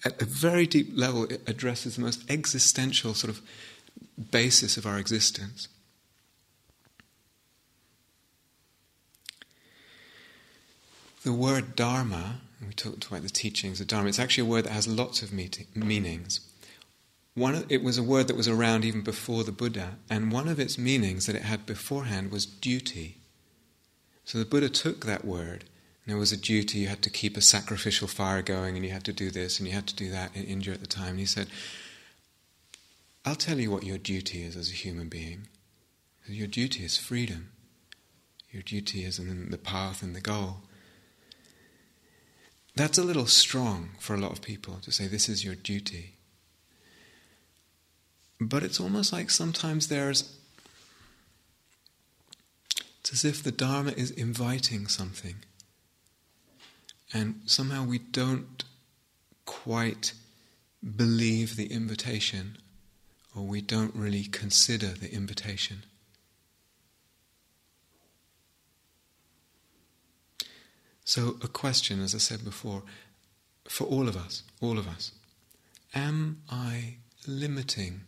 at 0.04 0.20
a 0.20 0.26
very 0.26 0.66
deep 0.66 0.90
level, 0.94 1.26
addresses 1.46 1.96
the 1.96 2.02
most 2.02 2.30
existential 2.30 3.14
sort 3.14 3.30
of 3.30 3.40
basis 4.30 4.76
of 4.76 4.84
our 4.84 4.98
existence. 4.98 5.68
The 11.26 11.32
word 11.32 11.74
Dharma 11.74 12.36
we 12.64 12.72
talked 12.72 13.08
about 13.08 13.22
the 13.22 13.28
teachings 13.28 13.80
of 13.80 13.88
Dharma. 13.88 14.10
It's 14.10 14.20
actually 14.20 14.46
a 14.46 14.50
word 14.52 14.62
that 14.62 14.72
has 14.72 14.86
lots 14.86 15.22
of 15.22 15.32
meanings. 15.32 16.38
One, 17.34 17.66
it 17.68 17.82
was 17.82 17.98
a 17.98 18.04
word 18.04 18.28
that 18.28 18.36
was 18.36 18.46
around 18.46 18.84
even 18.84 19.00
before 19.00 19.42
the 19.42 19.50
Buddha, 19.50 19.96
and 20.08 20.30
one 20.30 20.46
of 20.46 20.60
its 20.60 20.78
meanings 20.78 21.26
that 21.26 21.34
it 21.34 21.42
had 21.42 21.66
beforehand 21.66 22.30
was 22.30 22.46
duty. 22.46 23.16
So 24.24 24.38
the 24.38 24.44
Buddha 24.44 24.68
took 24.68 25.04
that 25.04 25.24
word, 25.24 25.64
and 26.04 26.12
there 26.12 26.16
was 26.16 26.30
a 26.30 26.36
duty. 26.36 26.78
You 26.78 26.86
had 26.86 27.02
to 27.02 27.10
keep 27.10 27.36
a 27.36 27.40
sacrificial 27.40 28.06
fire 28.06 28.40
going, 28.40 28.76
and 28.76 28.86
you 28.86 28.92
had 28.92 29.04
to 29.06 29.12
do 29.12 29.32
this, 29.32 29.58
and 29.58 29.66
you 29.66 29.74
had 29.74 29.88
to 29.88 29.96
do 29.96 30.08
that 30.12 30.30
in 30.36 30.44
India 30.44 30.74
at 30.74 30.80
the 30.80 30.86
time. 30.86 31.10
And 31.10 31.18
he 31.18 31.26
said, 31.26 31.48
I'll 33.24 33.34
tell 33.34 33.58
you 33.58 33.72
what 33.72 33.82
your 33.82 33.98
duty 33.98 34.44
is 34.44 34.54
as 34.54 34.70
a 34.70 34.74
human 34.74 35.08
being. 35.08 35.48
Your 36.28 36.46
duty 36.46 36.84
is 36.84 36.96
freedom. 36.96 37.50
Your 38.52 38.62
duty 38.62 39.04
is 39.04 39.18
in 39.18 39.50
the 39.50 39.58
path 39.58 40.04
and 40.04 40.14
the 40.14 40.20
goal. 40.20 40.58
That's 42.76 42.98
a 42.98 43.02
little 43.02 43.26
strong 43.26 43.90
for 43.98 44.14
a 44.14 44.18
lot 44.18 44.32
of 44.32 44.42
people 44.42 44.74
to 44.82 44.92
say 44.92 45.06
this 45.06 45.30
is 45.30 45.42
your 45.42 45.54
duty. 45.54 46.12
But 48.38 48.62
it's 48.62 48.78
almost 48.78 49.14
like 49.14 49.30
sometimes 49.30 49.88
there's. 49.88 50.36
It's 53.00 53.12
as 53.12 53.24
if 53.24 53.42
the 53.42 53.50
Dharma 53.50 53.92
is 53.92 54.10
inviting 54.10 54.88
something. 54.88 55.36
And 57.14 57.40
somehow 57.46 57.86
we 57.86 57.98
don't 57.98 58.62
quite 59.46 60.12
believe 60.96 61.56
the 61.56 61.72
invitation, 61.72 62.58
or 63.34 63.44
we 63.44 63.62
don't 63.62 63.94
really 63.94 64.24
consider 64.24 64.88
the 64.88 65.10
invitation. 65.10 65.84
So, 71.06 71.36
a 71.40 71.46
question, 71.46 72.02
as 72.02 72.16
I 72.16 72.18
said 72.18 72.44
before, 72.44 72.82
for 73.68 73.84
all 73.84 74.08
of 74.08 74.16
us, 74.16 74.42
all 74.60 74.76
of 74.76 74.88
us 74.88 75.12
Am 75.94 76.42
I 76.50 76.96
limiting 77.28 78.00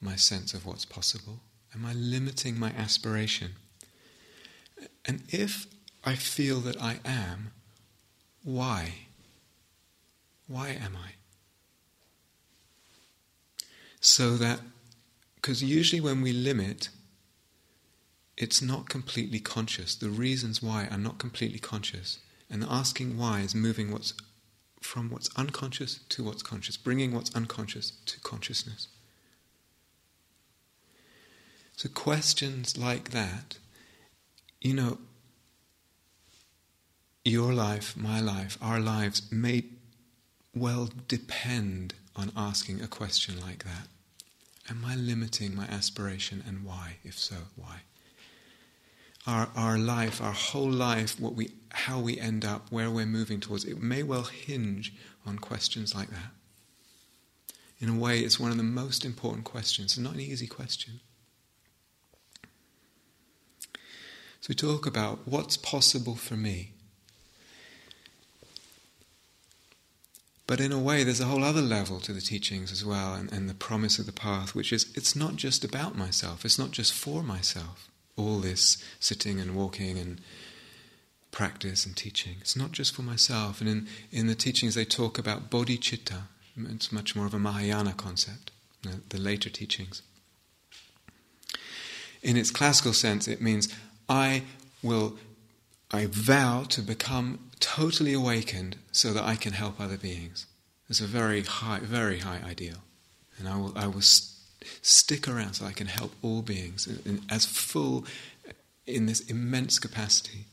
my 0.00 0.16
sense 0.16 0.54
of 0.54 0.64
what's 0.64 0.86
possible? 0.86 1.40
Am 1.74 1.84
I 1.84 1.92
limiting 1.92 2.58
my 2.58 2.70
aspiration? 2.70 3.52
And 5.04 5.24
if 5.28 5.66
I 6.04 6.14
feel 6.14 6.60
that 6.60 6.80
I 6.80 7.00
am, 7.04 7.52
why? 8.42 8.94
Why 10.48 10.70
am 10.70 10.96
I? 10.96 11.10
So 14.00 14.36
that, 14.38 14.60
because 15.34 15.62
usually 15.62 16.00
when 16.00 16.22
we 16.22 16.32
limit, 16.32 16.88
it's 18.36 18.60
not 18.60 18.88
completely 18.88 19.40
conscious. 19.40 19.94
The 19.94 20.10
reasons 20.10 20.62
why 20.62 20.86
are 20.90 20.98
not 20.98 21.18
completely 21.18 21.58
conscious. 21.58 22.18
And 22.50 22.64
asking 22.68 23.16
why 23.16 23.40
is 23.40 23.54
moving 23.54 23.90
what's 23.90 24.14
from 24.82 25.10
what's 25.10 25.30
unconscious 25.36 26.00
to 26.10 26.22
what's 26.22 26.42
conscious, 26.42 26.76
bringing 26.76 27.12
what's 27.12 27.34
unconscious 27.34 27.92
to 28.06 28.20
consciousness. 28.20 28.88
So, 31.76 31.88
questions 31.88 32.78
like 32.78 33.10
that, 33.10 33.58
you 34.60 34.74
know, 34.74 34.98
your 37.24 37.52
life, 37.52 37.96
my 37.96 38.20
life, 38.20 38.56
our 38.62 38.78
lives 38.78 39.22
may 39.32 39.64
well 40.54 40.88
depend 41.08 41.94
on 42.14 42.32
asking 42.36 42.80
a 42.80 42.86
question 42.86 43.40
like 43.40 43.64
that. 43.64 43.88
Am 44.70 44.84
I 44.84 44.94
limiting 44.94 45.54
my 45.54 45.66
aspiration 45.66 46.42
and 46.46 46.64
why? 46.64 46.96
If 47.02 47.18
so, 47.18 47.36
why? 47.56 47.80
Our, 49.26 49.48
our 49.56 49.76
life, 49.76 50.22
our 50.22 50.32
whole 50.32 50.70
life, 50.70 51.18
what 51.18 51.34
we, 51.34 51.50
how 51.70 51.98
we 51.98 52.18
end 52.18 52.44
up, 52.44 52.70
where 52.70 52.90
we're 52.90 53.06
moving 53.06 53.40
towards, 53.40 53.64
it 53.64 53.82
may 53.82 54.02
well 54.02 54.22
hinge 54.22 54.94
on 55.26 55.38
questions 55.38 55.94
like 55.94 56.10
that. 56.10 56.30
In 57.80 57.88
a 57.88 57.98
way, 57.98 58.20
it's 58.20 58.40
one 58.40 58.50
of 58.50 58.56
the 58.56 58.62
most 58.62 59.04
important 59.04 59.44
questions. 59.44 59.92
It's 59.92 59.98
not 59.98 60.14
an 60.14 60.20
easy 60.20 60.46
question. 60.46 61.00
So 64.40 64.50
we 64.50 64.54
talk 64.54 64.86
about 64.86 65.20
what's 65.24 65.56
possible 65.56 66.14
for 66.14 66.34
me. 66.34 66.72
But 70.46 70.60
in 70.60 70.70
a 70.70 70.78
way, 70.78 71.02
there's 71.02 71.20
a 71.20 71.24
whole 71.24 71.42
other 71.42 71.60
level 71.60 71.98
to 72.00 72.12
the 72.12 72.20
teachings 72.20 72.70
as 72.70 72.84
well, 72.84 73.14
and, 73.14 73.32
and 73.32 73.50
the 73.50 73.54
promise 73.54 73.98
of 73.98 74.06
the 74.06 74.12
path, 74.12 74.54
which 74.54 74.72
is 74.72 74.92
it's 74.94 75.16
not 75.16 75.34
just 75.34 75.64
about 75.64 75.96
myself, 75.96 76.44
it's 76.44 76.60
not 76.60 76.70
just 76.70 76.92
for 76.92 77.24
myself 77.24 77.85
all 78.16 78.38
this 78.38 78.82
sitting 78.98 79.40
and 79.40 79.54
walking 79.54 79.98
and 79.98 80.20
practice 81.30 81.84
and 81.84 81.96
teaching. 81.96 82.36
It's 82.40 82.56
not 82.56 82.72
just 82.72 82.94
for 82.94 83.02
myself. 83.02 83.60
And 83.60 83.68
in, 83.68 83.86
in 84.10 84.26
the 84.26 84.34
teachings, 84.34 84.74
they 84.74 84.86
talk 84.86 85.18
about 85.18 85.50
bodhicitta. 85.50 86.22
It's 86.56 86.90
much 86.90 87.14
more 87.14 87.26
of 87.26 87.34
a 87.34 87.38
Mahayana 87.38 87.92
concept, 87.92 88.50
the, 88.82 89.00
the 89.10 89.18
later 89.18 89.50
teachings. 89.50 90.00
In 92.22 92.36
its 92.38 92.50
classical 92.50 92.94
sense, 92.94 93.28
it 93.28 93.42
means 93.42 93.68
I 94.08 94.44
will, 94.82 95.18
I 95.92 96.06
vow 96.06 96.64
to 96.70 96.80
become 96.80 97.50
totally 97.60 98.14
awakened 98.14 98.76
so 98.90 99.12
that 99.12 99.24
I 99.24 99.36
can 99.36 99.52
help 99.52 99.78
other 99.78 99.98
beings. 99.98 100.46
It's 100.88 101.00
a 101.00 101.06
very 101.06 101.42
high, 101.42 101.80
very 101.80 102.20
high 102.20 102.40
ideal. 102.44 102.78
And 103.38 103.46
I 103.46 103.56
will, 103.56 103.72
I 103.76 103.86
will 103.86 104.00
stick 104.82 105.28
around 105.28 105.54
so 105.54 105.66
I 105.66 105.72
can 105.72 105.86
help 105.86 106.12
all 106.22 106.42
beings 106.42 106.88
as 107.30 107.44
full 107.44 108.04
in 108.86 109.06
this 109.06 109.20
immense 109.20 109.78
capacity. 109.78 110.46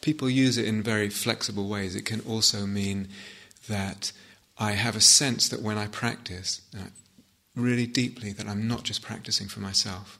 people 0.00 0.30
use 0.30 0.56
it 0.56 0.64
in 0.64 0.82
very 0.82 1.10
flexible 1.10 1.68
ways. 1.68 1.94
It 1.94 2.06
can 2.06 2.20
also 2.20 2.66
mean 2.66 3.08
that 3.68 4.12
I 4.58 4.72
have 4.72 4.96
a 4.96 5.00
sense 5.00 5.48
that 5.48 5.62
when 5.62 5.78
I 5.78 5.86
practice, 5.88 6.62
uh, 6.74 6.88
really 7.54 7.86
deeply, 7.86 8.32
that 8.32 8.46
I'm 8.46 8.66
not 8.66 8.84
just 8.84 9.02
practicing 9.02 9.48
for 9.48 9.60
myself. 9.60 10.18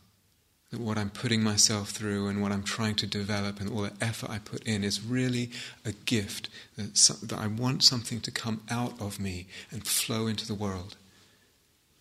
That 0.70 0.80
what 0.80 0.98
I'm 0.98 1.10
putting 1.10 1.42
myself 1.42 1.90
through 1.90 2.28
and 2.28 2.40
what 2.40 2.52
I'm 2.52 2.62
trying 2.62 2.94
to 2.96 3.06
develop 3.06 3.60
and 3.60 3.70
all 3.70 3.82
the 3.82 3.92
effort 4.00 4.30
I 4.30 4.38
put 4.38 4.62
in 4.64 4.84
is 4.84 5.02
really 5.02 5.50
a 5.84 5.92
gift. 5.92 6.48
That, 6.76 6.94
that 7.22 7.38
I 7.38 7.46
want 7.46 7.82
something 7.82 8.20
to 8.20 8.30
come 8.30 8.62
out 8.70 9.00
of 9.00 9.18
me 9.18 9.46
and 9.70 9.86
flow 9.86 10.26
into 10.26 10.46
the 10.46 10.54
world 10.54 10.96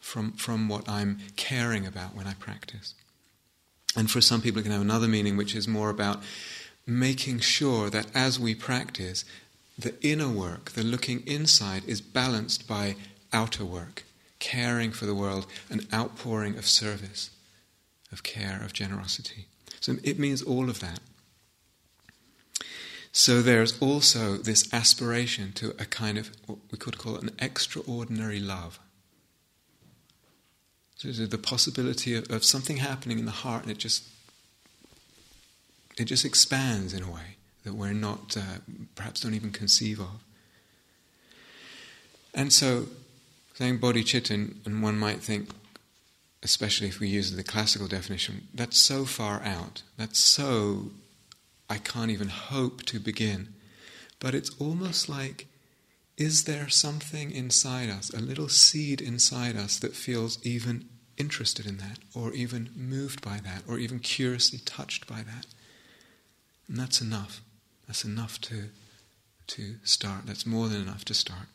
from, 0.09 0.31
from 0.31 0.67
what 0.67 0.89
I'm 0.89 1.19
caring 1.35 1.85
about 1.85 2.15
when 2.15 2.25
I 2.25 2.33
practice. 2.33 2.95
And 3.95 4.09
for 4.09 4.21
some 4.21 4.41
people, 4.41 4.59
it 4.59 4.63
can 4.63 4.71
have 4.71 4.81
another 4.81 5.07
meaning, 5.07 5.37
which 5.37 5.55
is 5.55 5.67
more 5.67 5.89
about 5.89 6.21
making 6.87 7.39
sure 7.39 7.89
that 7.91 8.07
as 8.15 8.39
we 8.39 8.55
practice, 8.55 9.23
the 9.77 9.93
inner 10.01 10.27
work, 10.27 10.71
the 10.71 10.83
looking 10.83 11.25
inside, 11.27 11.83
is 11.85 12.01
balanced 12.01 12.67
by 12.67 12.95
outer 13.31 13.63
work, 13.63 14.03
caring 14.39 14.91
for 14.91 15.05
the 15.05 15.13
world, 15.13 15.45
an 15.69 15.81
outpouring 15.93 16.57
of 16.57 16.67
service, 16.67 17.29
of 18.11 18.23
care, 18.23 18.61
of 18.63 18.73
generosity. 18.73 19.45
So 19.79 19.97
it 20.03 20.17
means 20.17 20.41
all 20.41 20.69
of 20.69 20.79
that. 20.79 20.99
So 23.11 23.41
there's 23.41 23.79
also 23.79 24.37
this 24.37 24.71
aspiration 24.73 25.51
to 25.53 25.69
a 25.79 25.85
kind 25.85 26.17
of 26.17 26.31
what 26.47 26.57
we 26.71 26.77
could 26.77 26.97
call 26.97 27.15
an 27.17 27.29
extraordinary 27.39 28.39
love. 28.39 28.79
So 30.99 31.25
the 31.25 31.37
possibility 31.37 32.13
of, 32.13 32.29
of 32.29 32.43
something 32.43 32.77
happening 32.77 33.19
in 33.19 33.25
the 33.25 33.31
heart 33.31 33.63
and 33.63 33.71
it 33.71 33.77
just 33.77 34.03
it 35.97 36.05
just 36.05 36.25
expands 36.25 36.93
in 36.93 37.03
a 37.03 37.11
way 37.11 37.35
that 37.63 37.73
we're 37.73 37.93
not, 37.93 38.37
uh, 38.37 38.59
perhaps 38.95 39.19
don't 39.19 39.33
even 39.33 39.51
conceive 39.51 39.99
of. 39.99 40.23
And 42.33 42.53
so, 42.53 42.87
saying 43.55 43.79
bodhicitta, 43.79 44.65
and 44.65 44.81
one 44.81 44.97
might 44.97 45.19
think, 45.19 45.49
especially 46.41 46.87
if 46.87 47.01
we 47.01 47.09
use 47.09 47.35
the 47.35 47.43
classical 47.43 47.87
definition, 47.87 48.47
that's 48.53 48.77
so 48.77 49.03
far 49.03 49.41
out. 49.43 49.83
That's 49.97 50.19
so, 50.19 50.91
I 51.69 51.77
can't 51.77 52.11
even 52.11 52.29
hope 52.29 52.83
to 52.85 52.99
begin. 52.99 53.49
But 54.19 54.33
it's 54.33 54.51
almost 54.57 55.09
like, 55.09 55.47
is 56.19 56.43
there 56.43 56.67
something 56.67 57.31
inside 57.31 57.89
us, 57.89 58.09
a 58.09 58.19
little 58.19 58.49
seed 58.49 58.99
inside 58.99 59.55
us 59.55 59.79
that 59.79 59.95
feels 59.95 60.37
even 60.45 60.89
interested 61.17 61.65
in 61.65 61.77
that, 61.77 61.99
or 62.13 62.33
even 62.33 62.69
moved 62.75 63.21
by 63.21 63.39
that, 63.43 63.63
or 63.67 63.79
even 63.79 63.99
curiously 63.99 64.59
touched 64.65 65.07
by 65.07 65.21
that? 65.21 65.45
And 66.67 66.77
that's 66.77 66.99
enough. 66.99 67.41
That's 67.87 68.03
enough 68.03 68.39
to, 68.41 68.65
to 69.47 69.75
start. 69.83 70.25
That's 70.25 70.45
more 70.45 70.67
than 70.67 70.81
enough 70.81 71.05
to 71.05 71.13
start. 71.13 71.47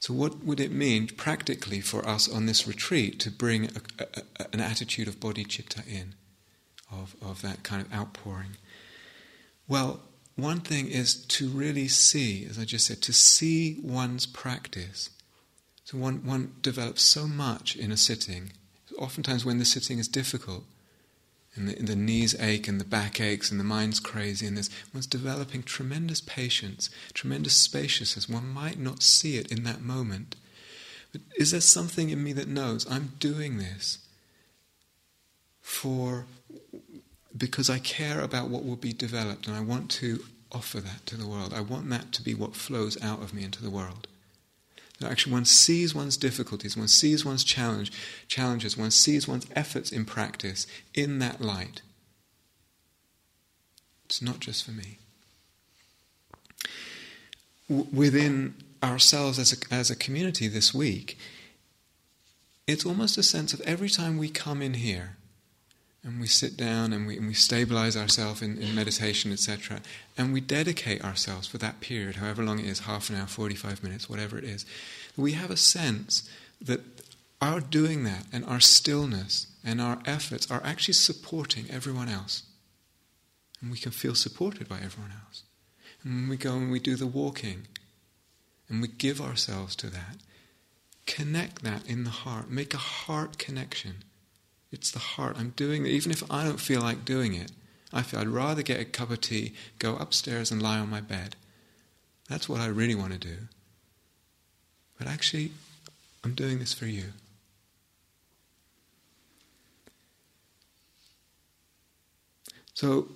So, 0.00 0.14
what 0.14 0.44
would 0.44 0.60
it 0.60 0.70
mean 0.70 1.08
practically 1.08 1.80
for 1.80 2.06
us 2.08 2.32
on 2.32 2.46
this 2.46 2.68
retreat 2.68 3.18
to 3.20 3.32
bring 3.32 3.64
a, 3.64 4.04
a, 4.38 4.46
an 4.52 4.60
attitude 4.60 5.08
of 5.08 5.18
bodhicitta 5.18 5.86
in, 5.88 6.14
of, 6.92 7.16
of 7.20 7.42
that 7.42 7.64
kind 7.64 7.84
of 7.84 7.92
outpouring? 7.92 8.56
Well, 9.66 10.02
one 10.38 10.60
thing 10.60 10.88
is 10.88 11.14
to 11.14 11.48
really 11.48 11.88
see, 11.88 12.46
as 12.48 12.58
I 12.58 12.64
just 12.64 12.86
said, 12.86 13.02
to 13.02 13.12
see 13.12 13.78
one's 13.82 14.24
practice. 14.24 15.10
So, 15.84 15.98
one, 15.98 16.24
one 16.24 16.52
develops 16.62 17.02
so 17.02 17.26
much 17.26 17.74
in 17.74 17.90
a 17.90 17.96
sitting. 17.96 18.52
Oftentimes, 18.98 19.44
when 19.44 19.58
the 19.58 19.64
sitting 19.64 19.98
is 19.98 20.06
difficult, 20.06 20.64
and 21.56 21.68
the, 21.68 21.82
the, 21.82 21.96
knees 21.96 22.38
ache 22.40 22.68
and 22.68 22.80
the 22.80 22.84
back 22.84 23.20
aches 23.20 23.50
and 23.50 23.58
the 23.58 23.64
mind's 23.64 23.98
crazy 23.98 24.46
and 24.46 24.56
this 24.56 24.70
one's 24.94 25.08
developing 25.08 25.64
tremendous 25.64 26.20
patience, 26.20 26.88
tremendous 27.14 27.54
spaciousness. 27.54 28.28
One 28.28 28.48
might 28.48 28.78
not 28.78 29.02
see 29.02 29.38
it 29.38 29.50
in 29.50 29.64
that 29.64 29.82
moment. 29.82 30.36
But 31.10 31.22
is 31.36 31.50
there 31.50 31.60
something 31.60 32.10
in 32.10 32.22
me 32.22 32.32
that 32.34 32.46
knows 32.46 32.88
I'm 32.88 33.14
doing 33.18 33.58
this 33.58 33.98
for 35.60 36.26
because 37.38 37.70
I 37.70 37.78
care 37.78 38.20
about 38.20 38.48
what 38.48 38.64
will 38.64 38.76
be 38.76 38.92
developed 38.92 39.46
and 39.46 39.56
I 39.56 39.60
want 39.60 39.90
to 39.92 40.24
offer 40.50 40.80
that 40.80 41.06
to 41.06 41.16
the 41.16 41.26
world. 41.26 41.52
I 41.54 41.60
want 41.60 41.88
that 41.90 42.12
to 42.12 42.22
be 42.22 42.34
what 42.34 42.56
flows 42.56 43.00
out 43.02 43.22
of 43.22 43.32
me 43.32 43.44
into 43.44 43.62
the 43.62 43.70
world. 43.70 44.08
Actually, 45.04 45.32
one 45.32 45.44
sees 45.44 45.94
one's 45.94 46.16
difficulties, 46.16 46.76
one 46.76 46.88
sees 46.88 47.24
one's 47.24 47.44
challenge, 47.44 47.92
challenges, 48.26 48.76
one 48.76 48.90
sees 48.90 49.28
one's 49.28 49.46
efforts 49.54 49.92
in 49.92 50.04
practice 50.04 50.66
in 50.92 51.20
that 51.20 51.40
light. 51.40 51.82
It's 54.06 54.20
not 54.20 54.40
just 54.40 54.64
for 54.64 54.72
me. 54.72 54.98
W- 57.68 57.86
within 57.92 58.54
ourselves 58.82 59.38
as 59.38 59.52
a, 59.52 59.74
as 59.74 59.88
a 59.88 59.96
community 59.96 60.48
this 60.48 60.74
week, 60.74 61.16
it's 62.66 62.84
almost 62.84 63.16
a 63.16 63.22
sense 63.22 63.54
of 63.54 63.60
every 63.60 63.88
time 63.88 64.18
we 64.18 64.28
come 64.28 64.62
in 64.62 64.74
here, 64.74 65.17
and 66.04 66.20
we 66.20 66.26
sit 66.26 66.56
down 66.56 66.92
and 66.92 67.06
we, 67.06 67.16
and 67.16 67.26
we 67.26 67.34
stabilize 67.34 67.96
ourselves 67.96 68.40
in, 68.40 68.58
in 68.58 68.74
meditation, 68.74 69.32
etc., 69.32 69.80
and 70.16 70.32
we 70.32 70.40
dedicate 70.40 71.04
ourselves 71.04 71.46
for 71.46 71.58
that 71.58 71.80
period, 71.80 72.16
however 72.16 72.44
long 72.44 72.58
it 72.58 72.66
is 72.66 72.80
half 72.80 73.10
an 73.10 73.16
hour, 73.16 73.26
45 73.26 73.82
minutes, 73.82 74.08
whatever 74.08 74.38
it 74.38 74.44
is 74.44 74.64
we 75.18 75.32
have 75.32 75.50
a 75.50 75.56
sense 75.56 76.30
that 76.60 76.80
our 77.40 77.60
doing 77.60 78.04
that 78.04 78.24
and 78.32 78.44
our 78.44 78.60
stillness 78.60 79.48
and 79.64 79.80
our 79.80 79.98
efforts 80.06 80.50
are 80.50 80.62
actually 80.64 80.94
supporting 80.94 81.66
everyone 81.70 82.08
else. 82.08 82.44
And 83.60 83.70
we 83.70 83.78
can 83.78 83.90
feel 83.90 84.14
supported 84.14 84.68
by 84.68 84.76
everyone 84.76 85.12
else. 85.26 85.42
And 86.02 86.14
when 86.14 86.28
we 86.28 86.36
go 86.36 86.54
and 86.54 86.70
we 86.70 86.78
do 86.78 86.94
the 86.94 87.06
walking 87.06 87.66
and 88.68 88.80
we 88.80 88.88
give 88.88 89.20
ourselves 89.20 89.74
to 89.76 89.88
that, 89.88 90.16
connect 91.06 91.62
that 91.62 91.88
in 91.88 92.04
the 92.04 92.10
heart, 92.10 92.48
make 92.48 92.72
a 92.72 92.78
heart 92.78 93.38
connection 93.38 94.04
it's 94.70 94.90
the 94.90 94.98
heart. 94.98 95.36
I'm 95.38 95.50
doing 95.50 95.86
it, 95.86 95.90
even 95.90 96.12
if 96.12 96.22
I 96.30 96.44
don't 96.44 96.60
feel 96.60 96.80
like 96.80 97.04
doing 97.04 97.34
it. 97.34 97.52
I 97.92 98.02
feel 98.02 98.20
I'd 98.20 98.28
rather 98.28 98.62
get 98.62 98.80
a 98.80 98.84
cup 98.84 99.10
of 99.10 99.20
tea, 99.20 99.54
go 99.78 99.96
upstairs 99.96 100.50
and 100.50 100.62
lie 100.62 100.78
on 100.78 100.90
my 100.90 101.00
bed. 101.00 101.36
That's 102.28 102.48
what 102.48 102.60
I 102.60 102.66
really 102.66 102.94
want 102.94 103.12
to 103.12 103.18
do. 103.18 103.36
But 104.98 105.06
actually, 105.06 105.52
I'm 106.22 106.34
doing 106.34 106.58
this 106.58 106.74
for 106.74 106.86
you. 106.86 107.12
So, 112.74 113.08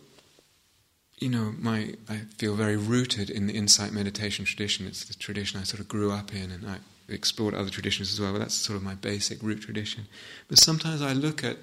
you 1.18 1.28
know, 1.28 1.54
my 1.58 1.94
I 2.08 2.22
feel 2.38 2.54
very 2.54 2.76
rooted 2.76 3.30
in 3.30 3.46
the 3.46 3.54
insight 3.54 3.92
meditation 3.92 4.44
tradition. 4.44 4.86
It's 4.86 5.04
the 5.04 5.14
tradition 5.14 5.60
I 5.60 5.64
sort 5.64 5.80
of 5.80 5.88
grew 5.88 6.10
up 6.10 6.34
in, 6.34 6.50
and 6.50 6.66
I 6.66 6.78
explored 7.08 7.54
other 7.54 7.70
traditions 7.70 8.12
as 8.12 8.20
well, 8.20 8.32
but 8.32 8.38
that's 8.38 8.54
sort 8.54 8.76
of 8.76 8.82
my 8.82 8.94
basic 8.94 9.42
root 9.42 9.60
tradition. 9.60 10.06
But 10.48 10.58
sometimes 10.58 11.02
I 11.02 11.12
look 11.12 11.44
at 11.44 11.56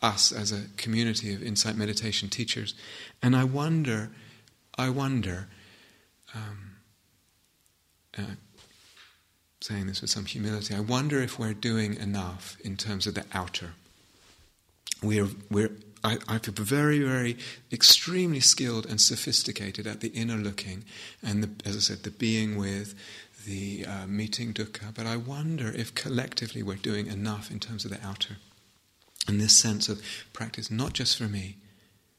us 0.00 0.32
as 0.32 0.52
a 0.52 0.66
community 0.76 1.34
of 1.34 1.42
insight 1.42 1.76
meditation 1.76 2.28
teachers, 2.28 2.74
and 3.22 3.34
I 3.34 3.44
wonder, 3.44 4.10
I 4.76 4.90
wonder, 4.90 5.48
um, 6.34 6.76
uh, 8.16 8.22
saying 9.60 9.86
this 9.86 10.00
with 10.00 10.10
some 10.10 10.24
humility, 10.24 10.74
I 10.74 10.80
wonder 10.80 11.20
if 11.20 11.38
we're 11.38 11.54
doing 11.54 11.94
enough 11.94 12.56
in 12.64 12.76
terms 12.76 13.06
of 13.06 13.14
the 13.14 13.24
outer. 13.32 13.72
We're, 15.02 15.28
we're 15.50 15.70
I, 16.04 16.18
I 16.28 16.38
feel 16.38 16.54
very, 16.54 17.00
very 17.00 17.36
extremely 17.72 18.40
skilled 18.40 18.86
and 18.86 19.00
sophisticated 19.00 19.86
at 19.86 20.00
the 20.00 20.08
inner 20.08 20.36
looking 20.36 20.84
and, 21.22 21.42
the, 21.42 21.68
as 21.68 21.76
I 21.76 21.80
said, 21.80 22.02
the 22.04 22.10
being 22.10 22.56
with, 22.56 22.94
the 23.48 23.86
uh, 23.86 24.06
meeting 24.06 24.52
dukkha, 24.52 24.94
but 24.94 25.06
I 25.06 25.16
wonder 25.16 25.72
if 25.72 25.94
collectively 25.94 26.62
we're 26.62 26.76
doing 26.76 27.06
enough 27.06 27.50
in 27.50 27.58
terms 27.58 27.84
of 27.84 27.90
the 27.90 28.06
outer. 28.06 28.36
And 29.26 29.40
this 29.40 29.56
sense 29.56 29.88
of 29.88 30.02
practice, 30.32 30.70
not 30.70 30.92
just 30.92 31.16
for 31.16 31.24
me, 31.24 31.56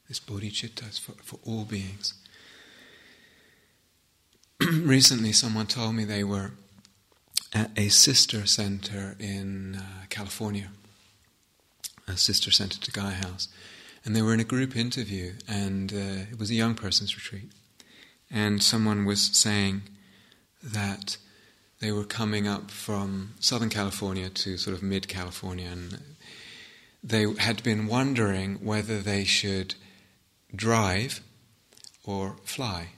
this 0.07 0.19
bodhicitta 0.19 0.89
is 0.89 0.97
for, 0.97 1.13
for 1.23 1.39
all 1.45 1.65
beings. 1.65 2.15
Recently, 4.61 5.31
someone 5.31 5.67
told 5.67 5.95
me 5.95 6.03
they 6.03 6.23
were 6.23 6.51
at 7.53 7.71
a 7.77 7.89
sister 7.89 8.45
center 8.45 9.15
in 9.19 9.75
uh, 9.75 10.05
California, 10.09 10.69
a 12.07 12.17
sister 12.17 12.51
center 12.51 12.79
to 12.79 12.91
Gaia 12.91 13.13
House. 13.13 13.47
And 14.03 14.15
they 14.15 14.21
were 14.21 14.33
in 14.33 14.39
a 14.39 14.45
group 14.45 14.75
interview, 14.75 15.33
and 15.47 15.93
uh, 15.93 16.31
it 16.31 16.39
was 16.39 16.49
a 16.49 16.55
young 16.55 16.73
person's 16.73 17.15
retreat. 17.15 17.51
And 18.31 18.63
someone 18.63 19.05
was 19.05 19.21
saying, 19.21 19.83
that 20.63 21.17
they 21.79 21.91
were 21.91 22.03
coming 22.03 22.47
up 22.47 22.71
from 22.71 23.35
Southern 23.39 23.69
California 23.69 24.29
to 24.29 24.57
sort 24.57 24.75
of 24.75 24.83
mid 24.83 25.07
California, 25.07 25.69
and 25.71 25.99
they 27.03 27.25
had 27.37 27.63
been 27.63 27.87
wondering 27.87 28.55
whether 28.55 28.99
they 28.99 29.23
should 29.23 29.75
drive 30.53 31.21
or 32.03 32.35
fly. 32.43 32.89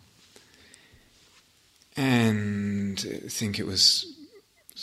And 1.96 3.06
I 3.26 3.28
think 3.28 3.60
it 3.60 3.68
was 3.68 4.06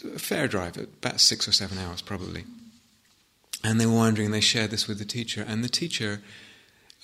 a 0.04 0.18
fair 0.18 0.46
drive, 0.46 0.76
about 0.76 1.20
six 1.20 1.48
or 1.48 1.52
seven 1.52 1.78
hours 1.78 2.02
probably. 2.02 2.44
And 3.64 3.80
they 3.80 3.86
were 3.86 3.94
wondering, 3.94 4.30
they 4.30 4.40
shared 4.40 4.70
this 4.70 4.86
with 4.86 4.98
the 4.98 5.04
teacher, 5.04 5.44
and 5.46 5.64
the 5.64 5.68
teacher 5.68 6.20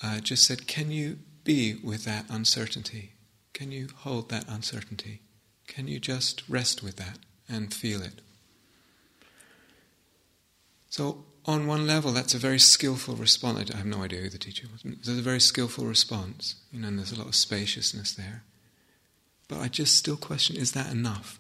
uh, 0.03 0.21
just 0.21 0.45
said, 0.45 0.69
Can 0.69 0.93
you 0.93 1.19
be 1.43 1.75
with 1.75 2.05
that 2.05 2.27
uncertainty? 2.29 3.13
Can 3.53 3.73
you 3.73 3.89
hold 3.97 4.29
that 4.29 4.49
uncertainty? 4.49 5.21
Can 5.67 5.89
you 5.89 5.99
just 5.99 6.43
rest 6.49 6.83
with 6.83 6.97
that 6.97 7.19
and 7.49 7.73
feel 7.73 8.03
it? 8.03 8.21
So, 10.91 11.25
on 11.47 11.67
one 11.67 11.87
level, 11.87 12.13
that's 12.13 12.35
a 12.35 12.39
very 12.39 12.59
skillful 12.59 13.17
response. 13.17 13.71
I 13.71 13.77
have 13.77 13.87
no 13.87 14.03
idea 14.03 14.21
who 14.21 14.31
the 14.31 14.39
teacher 14.39 14.67
was. 14.73 14.83
There's 14.83 15.19
a 15.19 15.23
very 15.23 15.41
skillful 15.41 15.85
response, 15.85 16.55
you 16.73 16.81
know, 16.81 16.89
and 16.89 16.99
there's 16.99 17.13
a 17.13 17.19
lot 17.19 17.27
of 17.27 17.35
spaciousness 17.35 18.13
there. 18.13 18.45
But 19.49 19.59
I 19.59 19.69
just 19.69 19.97
still 19.97 20.17
question 20.17 20.57
is 20.57 20.73
that 20.73 20.91
enough? 20.91 21.39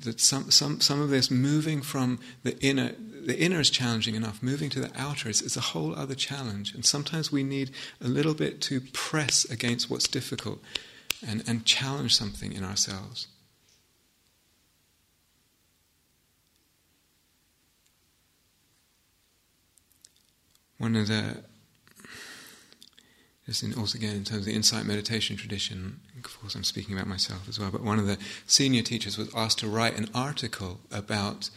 That 0.00 0.18
some, 0.18 0.50
some, 0.50 0.80
some 0.80 1.00
of 1.00 1.10
this 1.10 1.30
moving 1.30 1.82
from 1.82 2.18
the 2.42 2.58
inner, 2.58 2.92
the 3.24 3.38
inner 3.38 3.60
is 3.60 3.70
challenging 3.70 4.16
enough, 4.16 4.42
moving 4.42 4.70
to 4.70 4.80
the 4.80 4.90
outer 5.00 5.28
is, 5.28 5.40
is 5.40 5.56
a 5.56 5.60
whole 5.60 5.94
other 5.94 6.16
challenge. 6.16 6.74
And 6.74 6.84
sometimes 6.84 7.30
we 7.30 7.44
need 7.44 7.70
a 8.00 8.08
little 8.08 8.34
bit 8.34 8.60
to 8.62 8.80
press 8.80 9.44
against 9.44 9.88
what's 9.88 10.08
difficult 10.08 10.60
and, 11.26 11.42
and 11.46 11.64
challenge 11.64 12.14
something 12.14 12.52
in 12.52 12.64
ourselves. 12.64 13.28
One 20.78 20.94
of 20.94 21.08
the 21.08 21.42
in, 23.62 23.74
also 23.74 23.96
again 23.96 24.14
in 24.14 24.24
terms 24.24 24.40
of 24.40 24.44
the 24.44 24.54
insight 24.54 24.84
meditation 24.84 25.34
tradition, 25.36 26.00
of 26.16 26.22
course 26.22 26.54
I'm 26.54 26.64
speaking 26.64 26.94
about 26.94 27.08
myself 27.08 27.48
as 27.48 27.58
well, 27.58 27.70
but 27.70 27.82
one 27.82 27.98
of 27.98 28.06
the 28.06 28.18
senior 28.46 28.82
teachers 28.82 29.16
was 29.16 29.34
asked 29.34 29.58
to 29.60 29.68
write 29.68 29.96
an 29.96 30.10
article 30.14 30.80
about 30.92 31.48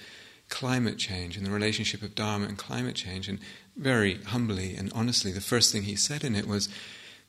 climate 0.49 0.97
change 0.97 1.35
and 1.35 1.45
the 1.45 1.51
relationship 1.51 2.01
of 2.01 2.15
Dharma 2.15 2.45
and 2.45 2.57
climate 2.57 2.95
change, 2.95 3.27
and 3.27 3.39
very 3.75 4.21
humbly 4.23 4.73
and 4.75 4.91
honestly, 4.93 5.31
the 5.31 5.41
first 5.41 5.71
thing 5.71 5.83
he 5.83 5.95
said 5.95 6.23
in 6.23 6.35
it 6.35 6.47
was 6.47 6.69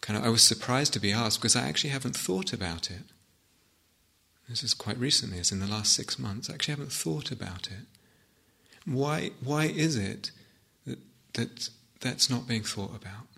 kind 0.02 0.18
of, 0.18 0.24
I 0.24 0.28
was 0.28 0.42
surprised 0.42 0.92
to 0.92 1.00
be 1.00 1.12
asked 1.12 1.40
because 1.40 1.56
I 1.56 1.66
actually 1.66 1.90
haven't 1.90 2.16
thought 2.16 2.52
about 2.52 2.90
it. 2.90 3.04
This 4.48 4.62
is 4.62 4.74
quite 4.74 4.98
recently, 4.98 5.38
it's 5.38 5.52
in 5.52 5.60
the 5.60 5.66
last 5.66 5.94
six 5.94 6.18
months. 6.18 6.50
I 6.50 6.54
actually 6.54 6.72
haven't 6.72 6.92
thought 6.92 7.30
about 7.30 7.68
it. 7.68 7.86
Why, 8.84 9.30
why 9.42 9.66
is 9.66 9.96
it 9.96 10.32
that, 10.84 10.98
that 11.34 11.70
that's 12.00 12.28
not 12.28 12.46
being 12.46 12.64
thought 12.64 12.94
about? 12.94 13.28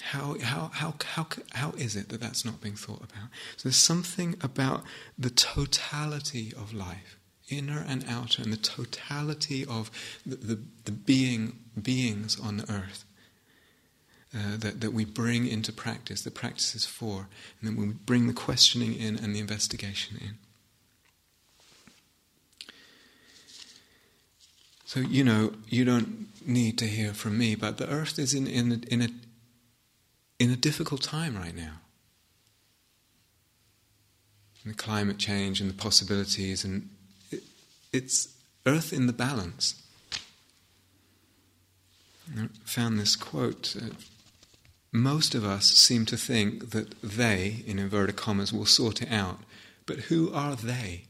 How, 0.00 0.36
how, 0.40 0.70
how, 0.72 0.94
how, 1.04 1.26
how 1.54 1.70
is 1.72 1.96
it 1.96 2.08
that 2.10 2.20
that's 2.20 2.44
not 2.44 2.60
being 2.60 2.76
thought 2.76 3.02
about? 3.02 3.28
So 3.56 3.68
there's 3.68 3.76
something 3.76 4.36
about 4.40 4.84
the 5.18 5.30
totality 5.30 6.52
of 6.56 6.72
life, 6.72 7.18
inner 7.50 7.84
and 7.86 8.04
outer, 8.08 8.42
and 8.42 8.52
the 8.52 8.56
totality 8.56 9.66
of 9.66 9.90
the, 10.24 10.36
the, 10.36 10.62
the 10.84 10.92
being, 10.92 11.58
beings 11.82 12.38
on 12.40 12.64
earth. 12.70 13.04
Uh, 14.34 14.58
that, 14.58 14.82
that 14.82 14.92
we 14.92 15.06
bring 15.06 15.46
into 15.46 15.72
practice, 15.72 16.20
the 16.20 16.30
practice 16.30 16.74
is 16.74 16.84
for, 16.84 17.28
and 17.58 17.62
then 17.62 17.76
we 17.76 17.86
bring 17.86 18.26
the 18.26 18.34
questioning 18.34 18.94
in 18.94 19.16
and 19.16 19.34
the 19.34 19.40
investigation 19.40 20.18
in. 20.20 20.36
So, 24.84 25.00
you 25.00 25.24
know, 25.24 25.54
you 25.66 25.86
don't 25.86 26.28
need 26.46 26.76
to 26.76 26.86
hear 26.86 27.14
from 27.14 27.38
me, 27.38 27.54
but 27.54 27.78
the 27.78 27.88
earth 27.88 28.18
is 28.18 28.34
in, 28.34 28.46
in, 28.46 28.84
in, 28.90 29.00
a, 29.00 29.08
in 30.38 30.50
a 30.50 30.56
difficult 30.56 31.00
time 31.02 31.34
right 31.34 31.56
now. 31.56 31.80
And 34.62 34.74
the 34.74 34.76
climate 34.76 35.16
change 35.16 35.62
and 35.62 35.70
the 35.70 35.74
possibilities, 35.74 36.64
and 36.64 36.90
it, 37.30 37.44
it's 37.94 38.28
earth 38.66 38.92
in 38.92 39.06
the 39.06 39.14
balance. 39.14 39.82
I 42.36 42.48
found 42.66 42.98
this 42.98 43.16
quote. 43.16 43.74
Uh, 43.74 43.94
most 44.92 45.34
of 45.34 45.44
us 45.44 45.66
seem 45.66 46.06
to 46.06 46.16
think 46.16 46.70
that 46.70 47.00
they, 47.02 47.62
in 47.66 47.78
inverted 47.78 48.16
commas, 48.16 48.52
will 48.52 48.66
sort 48.66 49.02
it 49.02 49.10
out. 49.10 49.40
But 49.86 49.98
who 50.00 50.32
are 50.32 50.56
they? 50.56 51.04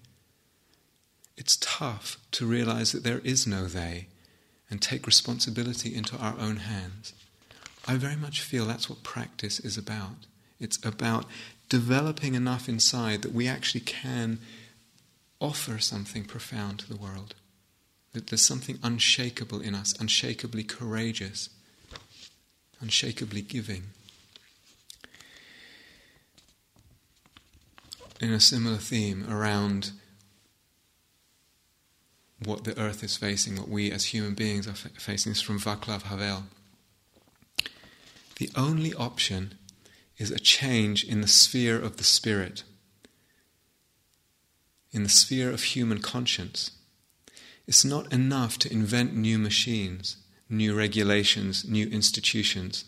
It's 1.37 1.57
tough 1.61 2.19
to 2.33 2.47
realize 2.47 2.93
that 2.93 3.05
there 3.05 3.21
is 3.21 3.47
no 3.47 3.67
they 3.67 4.09
and 4.71 4.83
take 4.83 5.07
responsibility 5.07 5.95
into 5.95 6.17
our 6.17 6.35
own 6.38 6.57
hands. 6.57 7.14
I 7.87 7.97
very 7.97 8.17
much 8.17 8.43
feel 8.43 8.67
that's 8.67 8.91
what 8.91 9.03
practice 9.03 9.61
is 9.61 9.79
about. 9.79 10.27
It's 10.61 10.85
about 10.85 11.25
developing 11.69 12.35
enough 12.35 12.69
inside 12.69 13.23
that 13.23 13.33
we 13.33 13.47
actually 13.47 13.81
can 13.81 14.41
offer 15.41 15.79
something 15.79 16.25
profound 16.25 16.81
to 16.81 16.88
the 16.88 17.01
world. 17.01 17.35
That 18.12 18.27
there's 18.27 18.45
something 18.45 18.79
unshakable 18.83 19.61
in 19.61 19.75
us, 19.75 19.95
unshakably 20.01 20.64
courageous, 20.64 21.51
unshakably 22.81 23.43
giving. 23.43 23.85
In 28.21 28.33
a 28.33 28.41
similar 28.41 28.79
theme 28.79 29.27
around 29.31 29.93
what 32.45 32.64
the 32.64 32.79
earth 32.81 33.03
is 33.03 33.17
facing, 33.17 33.57
what 33.57 33.69
we 33.69 33.91
as 33.91 34.07
human 34.07 34.35
beings 34.35 34.67
are 34.67 34.75
facing, 34.75 35.33
is 35.33 35.41
from 35.41 35.59
Vaclav 35.59 36.03
Havel. 36.03 36.45
The 38.37 38.51
only 38.57 38.95
option 38.95 39.55
is 40.17 40.31
a 40.31 40.38
change 40.38 41.05
in 41.05 41.21
the 41.21 41.29
sphere 41.29 41.81
of 41.81 41.97
the 41.97 42.05
spirit, 42.05 42.64
in 44.93 45.03
the 45.03 45.09
sphere 45.09 45.51
of 45.51 45.62
human 45.62 46.01
conscience. 46.01 46.73
It's 47.67 47.85
not 47.85 48.12
enough 48.12 48.59
to 48.59 48.73
invent 48.73 49.14
new 49.14 49.38
machines, 49.38 50.17
new 50.49 50.75
regulations, 50.75 51.69
new 51.69 51.87
institutions. 51.89 52.85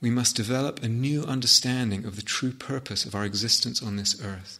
We 0.00 0.10
must 0.10 0.36
develop 0.36 0.82
a 0.82 0.88
new 0.88 1.22
understanding 1.24 2.04
of 2.04 2.16
the 2.16 2.22
true 2.22 2.52
purpose 2.52 3.04
of 3.04 3.14
our 3.14 3.24
existence 3.24 3.82
on 3.82 3.96
this 3.96 4.22
earth. 4.22 4.58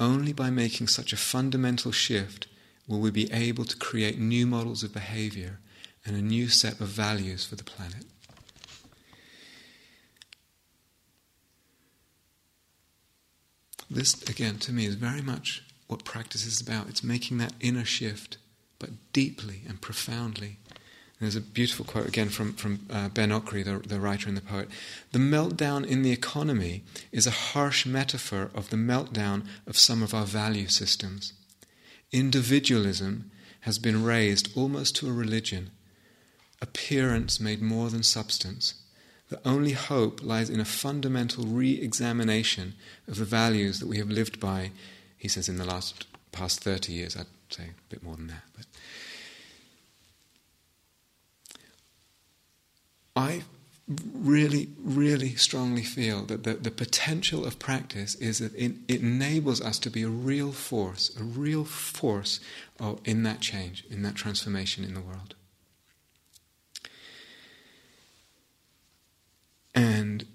Only 0.00 0.32
by 0.32 0.50
making 0.50 0.88
such 0.88 1.12
a 1.12 1.16
fundamental 1.16 1.92
shift 1.92 2.46
will 2.86 3.00
we 3.00 3.10
be 3.10 3.32
able 3.32 3.64
to 3.64 3.76
create 3.76 4.18
new 4.18 4.46
models 4.46 4.82
of 4.82 4.92
behavior 4.92 5.60
and 6.04 6.16
a 6.16 6.22
new 6.22 6.48
set 6.48 6.80
of 6.80 6.88
values 6.88 7.44
for 7.44 7.56
the 7.56 7.64
planet. 7.64 8.04
This, 13.90 14.22
again, 14.28 14.58
to 14.58 14.72
me, 14.72 14.86
is 14.86 14.94
very 14.96 15.22
much 15.22 15.64
what 15.86 16.04
practice 16.04 16.44
is 16.44 16.60
about. 16.60 16.88
It's 16.88 17.02
making 17.02 17.38
that 17.38 17.54
inner 17.60 17.84
shift, 17.84 18.36
but 18.78 18.90
deeply 19.12 19.62
and 19.68 19.80
profoundly. 19.80 20.58
And 21.20 21.26
there's 21.26 21.36
a 21.36 21.40
beautiful 21.40 21.84
quote 21.84 22.06
again 22.06 22.28
from, 22.28 22.52
from 22.52 22.86
uh, 22.90 23.08
Ben 23.08 23.30
Okri, 23.30 23.64
the, 23.64 23.78
the 23.86 23.98
writer 23.98 24.28
and 24.28 24.36
the 24.36 24.42
poet. 24.42 24.68
The 25.12 25.18
meltdown 25.18 25.84
in 25.84 26.02
the 26.02 26.12
economy 26.12 26.84
is 27.10 27.26
a 27.26 27.32
harsh 27.32 27.84
metaphor 27.84 28.50
of 28.54 28.70
the 28.70 28.76
meltdown 28.76 29.44
of 29.66 29.76
some 29.76 30.02
of 30.02 30.14
our 30.14 30.26
value 30.26 30.68
systems. 30.68 31.32
Individualism 32.12 33.30
has 33.62 33.78
been 33.78 34.04
raised 34.04 34.56
almost 34.56 34.96
to 34.96 35.08
a 35.08 35.12
religion, 35.12 35.70
appearance 36.62 37.40
made 37.40 37.60
more 37.60 37.90
than 37.90 38.02
substance. 38.02 38.74
The 39.28 39.40
only 39.46 39.72
hope 39.72 40.22
lies 40.22 40.48
in 40.48 40.60
a 40.60 40.64
fundamental 40.64 41.44
re 41.44 41.72
examination 41.72 42.74
of 43.06 43.16
the 43.16 43.24
values 43.24 43.78
that 43.80 43.88
we 43.88 43.98
have 43.98 44.08
lived 44.08 44.40
by, 44.40 44.70
he 45.18 45.28
says, 45.28 45.48
in 45.48 45.58
the 45.58 45.66
last 45.66 46.06
past 46.32 46.60
30 46.60 46.92
years. 46.92 47.16
I'd 47.16 47.26
say 47.50 47.64
a 47.64 47.90
bit 47.90 48.02
more 48.02 48.16
than 48.16 48.28
that. 48.28 48.44
But 48.56 48.67
I 53.18 53.42
really, 54.14 54.68
really 54.78 55.34
strongly 55.34 55.82
feel 55.82 56.22
that 56.26 56.44
the, 56.44 56.54
the 56.54 56.70
potential 56.70 57.44
of 57.44 57.58
practice 57.58 58.14
is 58.16 58.38
that 58.38 58.54
it, 58.54 58.72
it 58.86 59.00
enables 59.00 59.60
us 59.60 59.78
to 59.80 59.90
be 59.90 60.02
a 60.02 60.08
real 60.08 60.52
force, 60.52 61.14
a 61.18 61.24
real 61.24 61.64
force 61.64 62.38
of, 62.78 63.00
in 63.04 63.22
that 63.24 63.40
change, 63.40 63.84
in 63.90 64.02
that 64.02 64.14
transformation 64.14 64.84
in 64.84 64.94
the 64.94 65.00
world. 65.00 65.34
and 69.78 70.26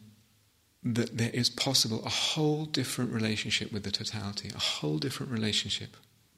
that 0.84 1.18
there 1.18 1.32
is 1.34 1.50
possible 1.50 2.02
a 2.06 2.10
whole 2.10 2.66
different 2.66 3.12
relationship 3.12 3.74
with 3.74 3.84
the 3.84 3.92
totality, 3.92 4.50
a 4.56 4.60
whole 4.60 4.98
different 5.00 5.32
relationship, 5.32 5.98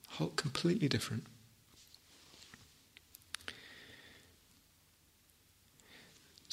whole, 0.10 0.30
completely 0.30 0.88
different. 0.88 1.24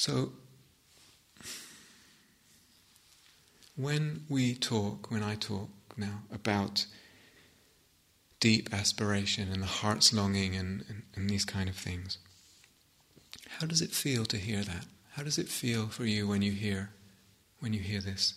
So, 0.02 0.32
when 3.76 4.24
we 4.28 4.56
talk, 4.56 5.12
when 5.12 5.22
I 5.22 5.36
talk 5.36 5.68
now 5.96 6.22
about 6.32 6.86
deep 8.40 8.74
aspiration 8.74 9.48
and 9.52 9.62
the 9.62 9.66
heart's 9.66 10.12
longing 10.12 10.56
and, 10.56 10.84
and, 10.88 11.02
and 11.14 11.30
these 11.30 11.44
kind 11.44 11.68
of 11.68 11.76
things, 11.76 12.18
how 13.46 13.68
does 13.68 13.80
it 13.80 13.92
feel 13.92 14.24
to 14.24 14.38
hear 14.38 14.64
that? 14.64 14.86
How 15.12 15.22
does 15.22 15.38
it 15.38 15.46
feel 15.46 15.86
for 15.86 16.04
you 16.04 16.26
when 16.26 16.42
you 16.42 16.50
hear 16.50 16.90
when 17.60 17.72
you 17.72 17.78
hear 17.78 18.00
this? 18.00 18.34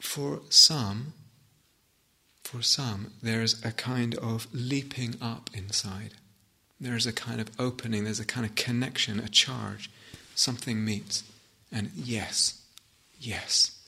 For 0.00 0.42
some, 0.50 1.14
for 2.42 2.60
some, 2.60 3.12
there's 3.22 3.64
a 3.64 3.72
kind 3.72 4.16
of 4.16 4.48
leaping 4.52 5.14
up 5.22 5.48
inside. 5.54 6.12
There's 6.84 7.06
a 7.06 7.12
kind 7.12 7.40
of 7.40 7.50
opening, 7.58 8.04
there's 8.04 8.20
a 8.20 8.24
kind 8.24 8.46
of 8.46 8.54
connection, 8.54 9.18
a 9.20 9.28
charge. 9.28 9.90
Something 10.34 10.84
meets. 10.84 11.24
And 11.70 11.90
yes, 11.94 12.62
yes. 13.18 13.78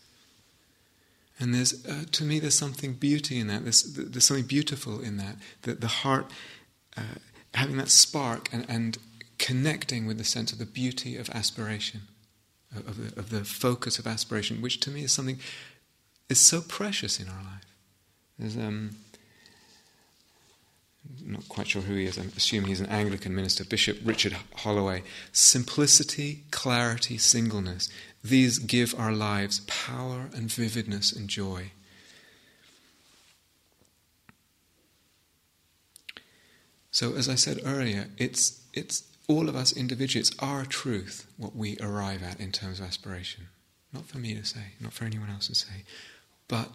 And 1.38 1.54
there's, 1.54 1.84
uh, 1.86 2.04
to 2.12 2.24
me, 2.24 2.38
there's 2.38 2.54
something 2.54 2.94
beauty 2.94 3.38
in 3.38 3.48
that. 3.48 3.62
There's, 3.62 3.82
there's 3.82 4.24
something 4.24 4.46
beautiful 4.46 5.00
in 5.00 5.18
that. 5.18 5.36
That 5.62 5.80
the 5.80 5.88
heart, 5.88 6.30
uh, 6.96 7.02
having 7.54 7.76
that 7.76 7.90
spark 7.90 8.48
and, 8.52 8.64
and 8.68 8.96
connecting 9.38 10.06
with 10.06 10.18
the 10.18 10.24
sense 10.24 10.52
of 10.52 10.58
the 10.58 10.66
beauty 10.66 11.16
of 11.16 11.28
aspiration, 11.30 12.02
of 12.74 13.14
the, 13.14 13.20
of 13.20 13.30
the 13.30 13.44
focus 13.44 13.98
of 13.98 14.06
aspiration, 14.06 14.62
which 14.62 14.80
to 14.80 14.90
me 14.90 15.02
is 15.02 15.12
something 15.12 15.38
is 16.28 16.40
so 16.40 16.60
precious 16.60 17.20
in 17.20 17.28
our 17.28 17.42
life. 17.42 17.66
There's, 18.38 18.56
um, 18.56 18.96
I'm 21.24 21.32
not 21.32 21.48
quite 21.48 21.68
sure 21.68 21.82
who 21.82 21.94
he 21.94 22.06
is. 22.06 22.18
I'm 22.18 22.32
assuming 22.36 22.68
he's 22.68 22.80
an 22.80 22.86
Anglican 22.86 23.34
minister, 23.34 23.64
Bishop 23.64 23.98
Richard 24.04 24.36
Holloway. 24.56 25.02
Simplicity, 25.32 26.44
clarity, 26.50 27.18
singleness. 27.18 27.88
These 28.22 28.58
give 28.58 28.94
our 28.98 29.12
lives 29.12 29.60
power 29.66 30.30
and 30.34 30.50
vividness 30.50 31.12
and 31.12 31.28
joy. 31.28 31.72
So, 36.90 37.14
as 37.14 37.28
I 37.28 37.34
said 37.34 37.60
earlier, 37.64 38.08
it's, 38.16 38.62
it's 38.72 39.02
all 39.28 39.48
of 39.48 39.56
us 39.56 39.76
individuals, 39.76 40.30
it's 40.30 40.38
our 40.42 40.64
truth 40.64 41.26
what 41.36 41.54
we 41.54 41.76
arrive 41.80 42.22
at 42.22 42.40
in 42.40 42.52
terms 42.52 42.80
of 42.80 42.86
aspiration. 42.86 43.48
Not 43.92 44.06
for 44.06 44.18
me 44.18 44.34
to 44.34 44.44
say, 44.44 44.72
not 44.80 44.92
for 44.92 45.04
anyone 45.04 45.28
else 45.30 45.48
to 45.48 45.54
say, 45.54 45.84
but 46.48 46.70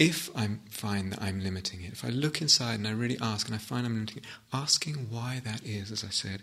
if 0.00 0.34
I 0.34 0.48
find 0.70 1.12
that 1.12 1.20
I'm 1.20 1.40
limiting 1.40 1.82
it, 1.82 1.92
if 1.92 2.06
I 2.06 2.08
look 2.08 2.40
inside 2.40 2.76
and 2.76 2.88
I 2.88 2.92
really 2.92 3.18
ask 3.20 3.46
and 3.46 3.54
I 3.54 3.58
find 3.58 3.86
I'm 3.86 3.92
limiting 3.94 4.16
it, 4.18 4.24
asking 4.50 4.94
why 5.10 5.42
that 5.44 5.62
is, 5.62 5.92
as 5.92 6.02
I 6.02 6.08
said, 6.08 6.42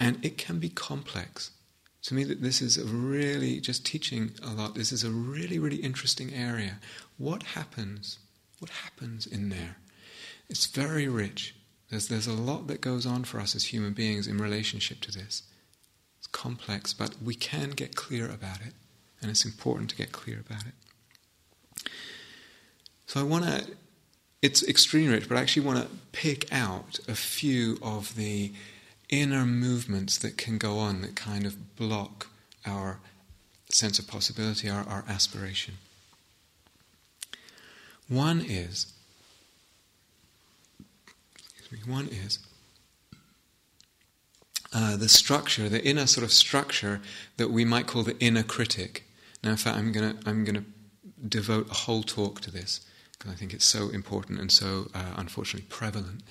and 0.00 0.24
it 0.24 0.38
can 0.38 0.58
be 0.58 0.70
complex. 0.70 1.50
To 2.04 2.14
me, 2.14 2.24
that 2.24 2.40
this 2.40 2.62
is 2.62 2.78
a 2.78 2.84
really 2.86 3.60
just 3.60 3.84
teaching 3.84 4.32
a 4.42 4.54
lot. 4.54 4.74
This 4.74 4.90
is 4.90 5.04
a 5.04 5.10
really, 5.10 5.58
really 5.58 5.76
interesting 5.76 6.32
area. 6.32 6.78
What 7.18 7.42
happens? 7.42 8.18
What 8.58 8.70
happens 8.70 9.26
in 9.26 9.50
there? 9.50 9.76
It's 10.48 10.66
very 10.66 11.06
rich. 11.06 11.54
There's 11.90 12.08
there's 12.08 12.26
a 12.26 12.32
lot 12.32 12.68
that 12.68 12.80
goes 12.80 13.04
on 13.04 13.24
for 13.24 13.38
us 13.38 13.54
as 13.54 13.66
human 13.66 13.92
beings 13.92 14.26
in 14.26 14.38
relationship 14.38 15.00
to 15.02 15.12
this. 15.12 15.42
It's 16.18 16.26
complex, 16.26 16.94
but 16.94 17.22
we 17.22 17.34
can 17.34 17.70
get 17.70 17.96
clear 17.96 18.26
about 18.26 18.62
it, 18.62 18.72
and 19.20 19.30
it's 19.30 19.44
important 19.44 19.90
to 19.90 19.96
get 19.96 20.12
clear 20.12 20.40
about 20.40 20.66
it. 20.66 20.74
So 23.06 23.20
I 23.20 23.22
want 23.22 23.44
to, 23.44 23.66
it's 24.42 24.66
extremely 24.66 25.14
rich, 25.14 25.28
but 25.28 25.38
I 25.38 25.40
actually 25.40 25.66
want 25.66 25.78
to 25.80 25.88
pick 26.12 26.52
out 26.52 26.98
a 27.08 27.14
few 27.14 27.78
of 27.82 28.16
the 28.16 28.52
inner 29.08 29.44
movements 29.44 30.18
that 30.18 30.36
can 30.36 30.58
go 30.58 30.78
on 30.78 31.02
that 31.02 31.14
kind 31.14 31.46
of 31.46 31.76
block 31.76 32.28
our 32.66 32.98
sense 33.70 33.98
of 33.98 34.06
possibility, 34.06 34.68
our, 34.68 34.86
our 34.88 35.04
aspiration. 35.08 35.74
One 38.08 38.40
is, 38.40 38.92
me, 41.70 41.78
one 41.86 42.08
is 42.08 42.38
uh, 44.72 44.96
the 44.96 45.08
structure, 45.08 45.68
the 45.68 45.84
inner 45.84 46.06
sort 46.06 46.24
of 46.24 46.32
structure 46.32 47.00
that 47.36 47.50
we 47.50 47.64
might 47.64 47.86
call 47.86 48.02
the 48.02 48.18
inner 48.18 48.42
critic. 48.42 49.04
Now, 49.42 49.50
in 49.50 49.56
fact, 49.56 49.76
I'm 49.76 49.92
going 49.92 50.16
to 50.16 50.28
I'm 50.28 50.44
going 50.44 50.56
to 50.56 50.64
devote 51.26 51.70
a 51.70 51.74
whole 51.74 52.02
talk 52.02 52.40
to 52.42 52.50
this 52.50 52.80
I 53.28 53.34
think 53.34 53.54
it's 53.54 53.64
so 53.64 53.88
important 53.88 54.40
and 54.40 54.50
so 54.50 54.90
uh, 54.94 55.14
unfortunately 55.16 55.66
prevalent 55.68 56.22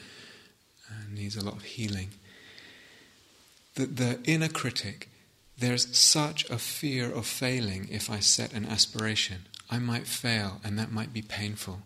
and 0.90 1.14
needs 1.14 1.36
a 1.36 1.44
lot 1.44 1.56
of 1.56 1.64
healing. 1.64 2.10
The, 3.76 3.86
the 3.86 4.20
inner 4.26 4.50
critic, 4.50 5.10
there's 5.58 5.96
such 5.98 6.50
a 6.50 6.58
fear 6.58 7.12
of 7.12 7.26
failing 7.26 7.88
if 7.90 8.10
I 8.10 8.20
set 8.20 8.54
an 8.54 8.66
aspiration. 8.66 9.48
I 9.70 9.80
might 9.80 10.08
fail 10.08 10.62
and 10.64 10.78
that 10.78 10.92
might 10.92 11.14
be 11.14 11.22
painful. 11.22 11.82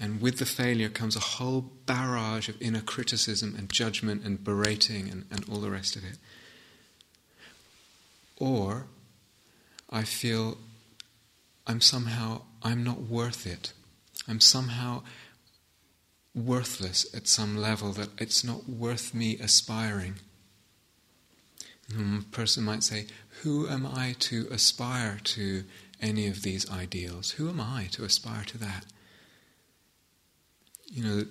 And 0.00 0.20
with 0.20 0.38
the 0.38 0.46
failure 0.46 0.88
comes 0.88 1.16
a 1.16 1.20
whole 1.20 1.72
barrage 1.86 2.48
of 2.48 2.60
inner 2.62 2.80
criticism 2.80 3.54
and 3.58 3.70
judgment 3.70 4.24
and 4.24 4.42
berating 4.42 5.08
and, 5.08 5.24
and 5.30 5.44
all 5.48 5.58
the 5.58 5.70
rest 5.70 5.96
of 5.96 6.04
it. 6.04 6.18
Or 8.36 8.86
I 9.90 10.04
feel 10.04 10.58
I'm 11.66 11.80
somehow 11.80 12.42
I'm 12.62 12.84
not 12.84 13.02
worth 13.02 13.46
it. 13.46 13.72
I'm 14.28 14.40
somehow 14.40 15.02
worthless 16.34 17.06
at 17.14 17.26
some 17.26 17.56
level, 17.56 17.92
that 17.92 18.10
it's 18.18 18.44
not 18.44 18.68
worth 18.68 19.14
me 19.14 19.38
aspiring. 19.38 20.16
a 21.98 22.22
person 22.30 22.64
might 22.64 22.82
say, 22.82 23.06
Who 23.42 23.68
am 23.68 23.86
I 23.86 24.14
to 24.20 24.46
aspire 24.50 25.18
to 25.24 25.64
any 26.00 26.28
of 26.28 26.42
these 26.42 26.70
ideals? 26.70 27.32
Who 27.32 27.48
am 27.48 27.60
I 27.60 27.88
to 27.92 28.04
aspire 28.04 28.44
to 28.44 28.58
that? 28.58 28.84
You 30.86 31.04
know, 31.04 31.24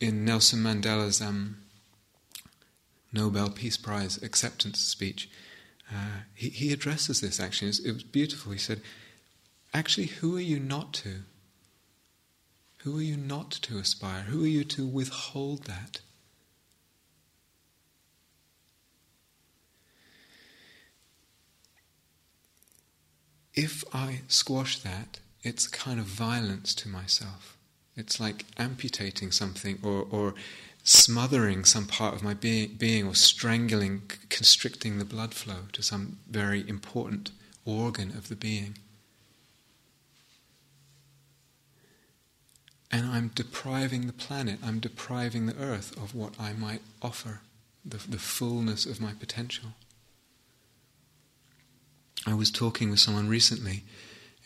in 0.00 0.24
Nelson 0.24 0.60
Mandela's 0.60 1.20
um, 1.20 1.58
Nobel 3.12 3.50
Peace 3.50 3.76
Prize 3.76 4.22
acceptance 4.22 4.80
speech, 4.80 5.28
uh, 5.92 6.22
he, 6.34 6.48
he 6.48 6.72
addresses 6.72 7.20
this 7.20 7.38
actually. 7.38 7.72
It 7.84 7.92
was 7.92 8.02
beautiful. 8.02 8.52
He 8.52 8.58
said, 8.58 8.80
Actually, 9.72 10.06
who 10.06 10.36
are 10.36 10.40
you 10.40 10.60
not 10.60 10.92
to? 10.94 11.22
Who 12.84 12.98
are 12.98 13.02
you 13.02 13.16
not 13.16 13.50
to 13.62 13.78
aspire? 13.78 14.24
Who 14.24 14.44
are 14.44 14.48
you 14.48 14.62
to 14.64 14.86
withhold 14.86 15.64
that? 15.64 16.02
If 23.54 23.84
I 23.94 24.20
squash 24.28 24.78
that, 24.80 25.20
it's 25.42 25.66
kind 25.66 25.98
of 25.98 26.04
violence 26.04 26.74
to 26.74 26.88
myself. 26.90 27.56
It's 27.96 28.20
like 28.20 28.44
amputating 28.58 29.30
something 29.30 29.78
or, 29.82 30.06
or 30.10 30.34
smothering 30.82 31.64
some 31.64 31.86
part 31.86 32.14
of 32.14 32.22
my 32.22 32.34
being, 32.34 32.74
being 32.74 33.06
or 33.06 33.14
strangling, 33.14 34.02
constricting 34.28 34.98
the 34.98 35.06
blood 35.06 35.32
flow 35.32 35.68
to 35.72 35.82
some 35.82 36.18
very 36.28 36.68
important 36.68 37.30
organ 37.64 38.10
of 38.10 38.28
the 38.28 38.36
being. 38.36 38.76
And 42.94 43.06
I'm 43.08 43.32
depriving 43.34 44.06
the 44.06 44.12
planet, 44.12 44.60
I'm 44.64 44.78
depriving 44.78 45.46
the 45.46 45.56
earth 45.56 45.96
of 45.96 46.14
what 46.14 46.38
I 46.38 46.52
might 46.52 46.80
offer, 47.02 47.40
the, 47.84 47.96
the 47.96 48.20
fullness 48.20 48.86
of 48.86 49.00
my 49.00 49.14
potential. 49.14 49.70
I 52.24 52.34
was 52.34 52.52
talking 52.52 52.90
with 52.90 53.00
someone 53.00 53.28
recently 53.28 53.82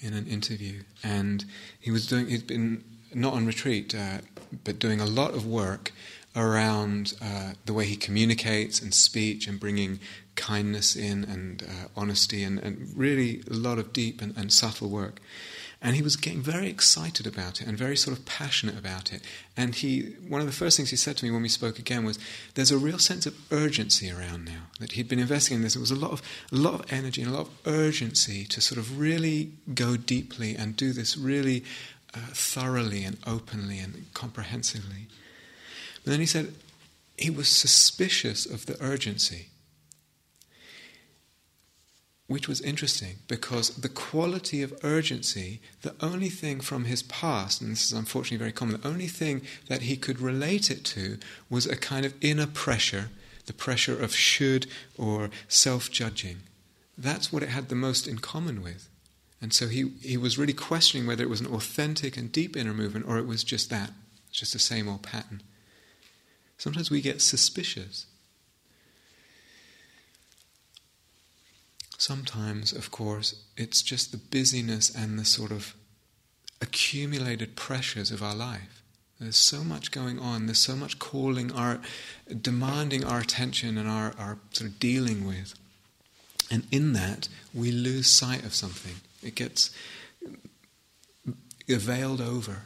in 0.01 0.15
an 0.15 0.27
interview, 0.27 0.85
and 1.05 1.45
he 1.79 1.91
was 1.91 2.07
doing, 2.07 2.29
he'd 2.29 2.47
been 2.47 2.85
not 3.13 3.35
on 3.35 3.45
retreat, 3.45 3.95
uh, 3.95 4.23
but 4.65 4.79
doing 4.79 5.03
a 5.03 5.07
lot 5.07 5.35
of 5.35 5.45
work 5.45 5.93
around 6.35 7.13
uh, 7.21 7.53
the 7.67 7.75
way 7.75 7.85
he 7.85 7.97
communicates 7.97 8.81
and 8.81 8.95
speech 8.95 9.47
and 9.47 9.61
bringing 9.61 10.01
kindness 10.37 10.97
in 10.97 11.23
and 11.25 11.65
uh, 11.65 11.89
honesty 11.95 12.43
and, 12.43 12.59
and, 12.61 12.97
really 12.97 13.43
a 13.51 13.55
lot 13.55 13.79
of 13.79 13.93
deep 13.93 14.23
and, 14.23 14.35
and 14.39 14.51
subtle 14.51 14.89
work. 14.89 15.21
And 15.81 15.95
he 15.95 16.03
was 16.03 16.17
getting 16.17 16.43
very 16.43 16.69
excited 16.69 17.25
about 17.25 17.61
it 17.61 17.69
and 17.69 17.79
very 17.79 17.97
sort 17.97 18.19
of 18.19 18.27
passionate 18.27 18.77
about 18.77 19.13
it. 19.13 19.23
And 19.57 19.77
he, 19.77 20.17
one 20.27 20.41
of 20.41 20.49
the 20.49 20.53
first 20.53 20.77
things 20.77 20.91
he 20.91 20.97
said 20.97 21.17
to 21.19 21.25
me 21.25 21.31
when 21.31 21.43
we 21.43 21.49
spoke 21.49 21.79
again 21.79 22.05
was, 22.05 22.19
"There's 22.55 22.73
a 22.73 22.79
real 22.79 22.99
sense 22.99 23.27
of 23.27 23.37
urgency 23.53 24.11
around 24.11 24.45
now 24.45 24.71
that 24.81 24.93
he'd 24.93 25.09
been 25.09 25.21
investing 25.21 25.57
in 25.57 25.63
this. 25.63 25.77
It 25.77 25.81
was 25.81 25.93
a 25.93 25.97
lot 25.97 26.11
of, 26.11 26.21
a 26.51 26.57
lot 26.57 26.75
of 26.75 26.93
energy 26.93 27.23
and 27.23 27.31
a 27.31 27.35
lot 27.35 27.47
of 27.47 27.53
urgency 27.65 28.45
to 28.47 28.61
sort 28.61 28.79
of 28.79 28.99
really 28.99 29.53
go 29.73 29.97
deeply 29.97 30.57
and 30.57 30.77
do 30.77 30.93
this 30.93 31.17
really 31.17 31.65
uh, 32.13 32.33
thoroughly 32.33 33.05
and 33.05 33.19
openly 33.25 33.79
and 33.79 34.07
comprehensively." 34.15 35.07
But 36.05 36.11
then 36.11 36.21
he 36.21 36.27
said 36.27 36.55
he 37.17 37.31
was 37.31 37.49
suspicious 37.49 38.47
of 38.47 38.67
the 38.67 38.83
urgency 38.83 39.51
which 42.29 42.47
was 42.47 42.61
interesting 42.61 43.17
because 43.27 43.71
the 43.71 43.89
quality 43.89 44.63
of 44.63 44.79
urgency, 44.85 45.61
the 45.81 45.95
only 46.01 46.29
thing 46.29 46.61
from 46.61 46.85
his 46.85 47.03
past, 47.05 47.63
and 47.63 47.73
this 47.73 47.87
is 47.87 47.93
unfortunately 47.93 48.37
very 48.37 48.53
common, 48.53 48.79
the 48.81 48.87
only 48.87 49.07
thing 49.07 49.41
that 49.69 49.83
he 49.83 49.97
could 49.97 50.21
relate 50.21 50.71
it 50.71 50.85
to 50.85 51.19
was 51.49 51.65
a 51.65 51.75
kind 51.75 52.05
of 52.05 52.15
inner 52.21 52.47
pressure, 52.47 53.09
the 53.47 53.55
pressure 53.55 53.99
of 53.99 54.15
should 54.15 54.67
or 54.99 55.31
self 55.49 55.91
judging. 55.91 56.41
That's 56.99 57.33
what 57.33 57.43
it 57.43 57.49
had 57.49 57.71
the 57.71 57.75
most 57.75 58.07
in 58.07 58.19
common 58.19 58.63
with. 58.63 58.91
And 59.41 59.55
so 59.55 59.69
he, 59.69 59.93
he 60.03 60.19
was 60.19 60.37
really 60.37 60.53
questioning 60.53 61.07
whether 61.07 61.23
it 61.23 61.31
was 61.31 61.41
an 61.41 61.47
authentic 61.47 62.19
and 62.19 62.31
deep 62.31 62.57
inner 62.57 62.75
movement 62.75 63.07
or 63.09 63.17
it 63.17 63.27
was 63.27 63.43
just 63.43 63.71
that, 63.71 63.93
just 64.31 64.53
the 64.53 64.59
same 64.59 64.87
old 64.87 65.03
pattern. 65.03 65.43
Sometimes 66.59 66.91
we 66.91 67.01
get 67.01 67.23
suspicious 67.23 68.07
Sometimes, 71.99 72.73
of 72.73 72.91
course, 72.91 73.35
it's 73.57 73.83
just 73.83 74.13
the 74.13 74.19
busyness 74.19 74.89
and 74.89 75.19
the 75.19 75.25
sort 75.25 75.51
of 75.51 75.75
accumulated 76.61 77.57
pressures 77.57 78.11
of 78.11 78.23
our 78.23 78.35
life 78.35 78.83
There's 79.21 79.37
so 79.37 79.65
much 79.65 79.91
going 79.91 80.19
on. 80.21 80.47
There's 80.47 80.59
so 80.59 80.77
much 80.77 80.99
calling 81.01 81.51
our, 81.53 81.81
demanding 82.41 83.05
our 83.05 83.19
attention 83.19 83.77
and 83.77 83.89
our, 83.89 84.15
our 84.17 84.39
sort 84.53 84.71
of 84.71 84.79
dealing 84.79 85.27
with. 85.27 85.55
And 86.51 86.67
in 86.71 86.93
that, 86.93 87.29
we 87.53 87.73
lose 87.73 88.07
sight 88.07 88.45
of 88.45 88.55
something. 88.55 88.97
It 89.23 89.35
gets 89.35 89.71
veiled 91.67 92.21
over. 92.21 92.63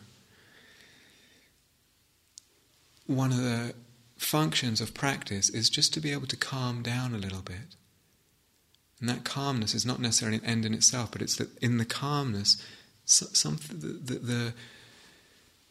One 3.07 3.33
of 3.33 3.39
the 3.39 3.75
functions 4.19 4.81
of 4.81 4.95
practice 4.95 5.49
is 5.49 5.71
just 5.71 5.93
to 5.95 6.01
be 6.01 6.13
able 6.13 6.27
to 6.29 6.37
calm 6.37 6.83
down 6.83 7.15
a 7.15 7.19
little 7.19 7.43
bit. 7.43 7.77
And 9.03 9.11
that 9.11 9.25
calmness 9.25 9.75
is 9.75 9.85
not 9.85 10.01
necessarily 10.01 10.39
an 10.39 10.45
end 10.45 10.65
in 10.65 10.73
itself, 10.73 11.11
but 11.11 11.23
it's 11.23 11.35
that 11.35 11.59
in 11.59 11.79
the 11.79 11.85
calmness, 11.85 12.65
some, 13.05 13.59
the, 13.69 13.89
the, 13.89 14.15
the 14.21 14.55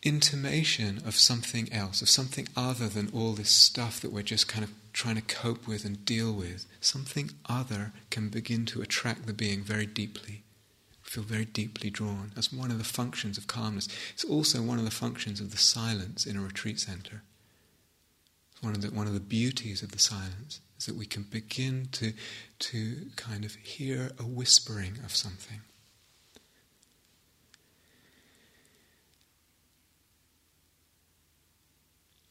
intimation 0.04 1.02
of 1.06 1.16
something 1.16 1.72
else, 1.72 2.02
of 2.02 2.10
something 2.10 2.50
other 2.58 2.90
than 2.90 3.10
all 3.14 3.32
this 3.32 3.50
stuff 3.50 4.02
that 4.02 4.12
we're 4.12 4.22
just 4.22 4.50
kind 4.50 4.66
of 4.66 4.72
trying 4.92 5.16
to 5.16 5.22
cope 5.22 5.66
with 5.66 5.86
and 5.86 6.04
deal 6.04 6.34
with, 6.34 6.66
something 6.82 7.32
other 7.48 7.94
can 8.10 8.28
begin 8.28 8.66
to 8.66 8.82
attract 8.82 9.26
the 9.26 9.34
being 9.34 9.64
very 9.64 9.86
deeply. 9.86 10.44
Feel 11.02 11.24
very 11.24 11.46
deeply 11.46 11.90
drawn. 11.90 12.34
That's 12.36 12.52
one 12.52 12.70
of 12.70 12.80
the 12.80 12.84
functions 12.84 13.38
of 13.38 13.48
calmness. 13.48 13.88
It's 14.14 14.26
also 14.26 14.62
one 14.62 14.78
of 14.78 14.84
the 14.84 14.92
functions 14.92 15.40
of 15.40 15.52
the 15.52 15.58
silence 15.58 16.26
in 16.26 16.36
a 16.36 16.42
retreat 16.42 16.82
center. 16.82 17.24
It's 18.52 18.62
one 18.62 18.74
of 18.74 18.82
the, 18.82 18.90
one 18.90 19.08
of 19.08 19.14
the 19.14 19.22
beauties 19.22 19.82
of 19.82 19.94
the 19.94 20.00
silence 20.00 20.60
is 20.82 20.88
that 20.88 20.96
we 20.96 21.06
can 21.06 21.22
begin 21.22 21.88
to, 21.92 22.12
to 22.58 23.06
kind 23.16 23.46
of 23.46 23.54
hear 23.54 24.10
a 24.18 24.24
whispering 24.24 24.98
of 25.06 25.16
something. 25.16 25.62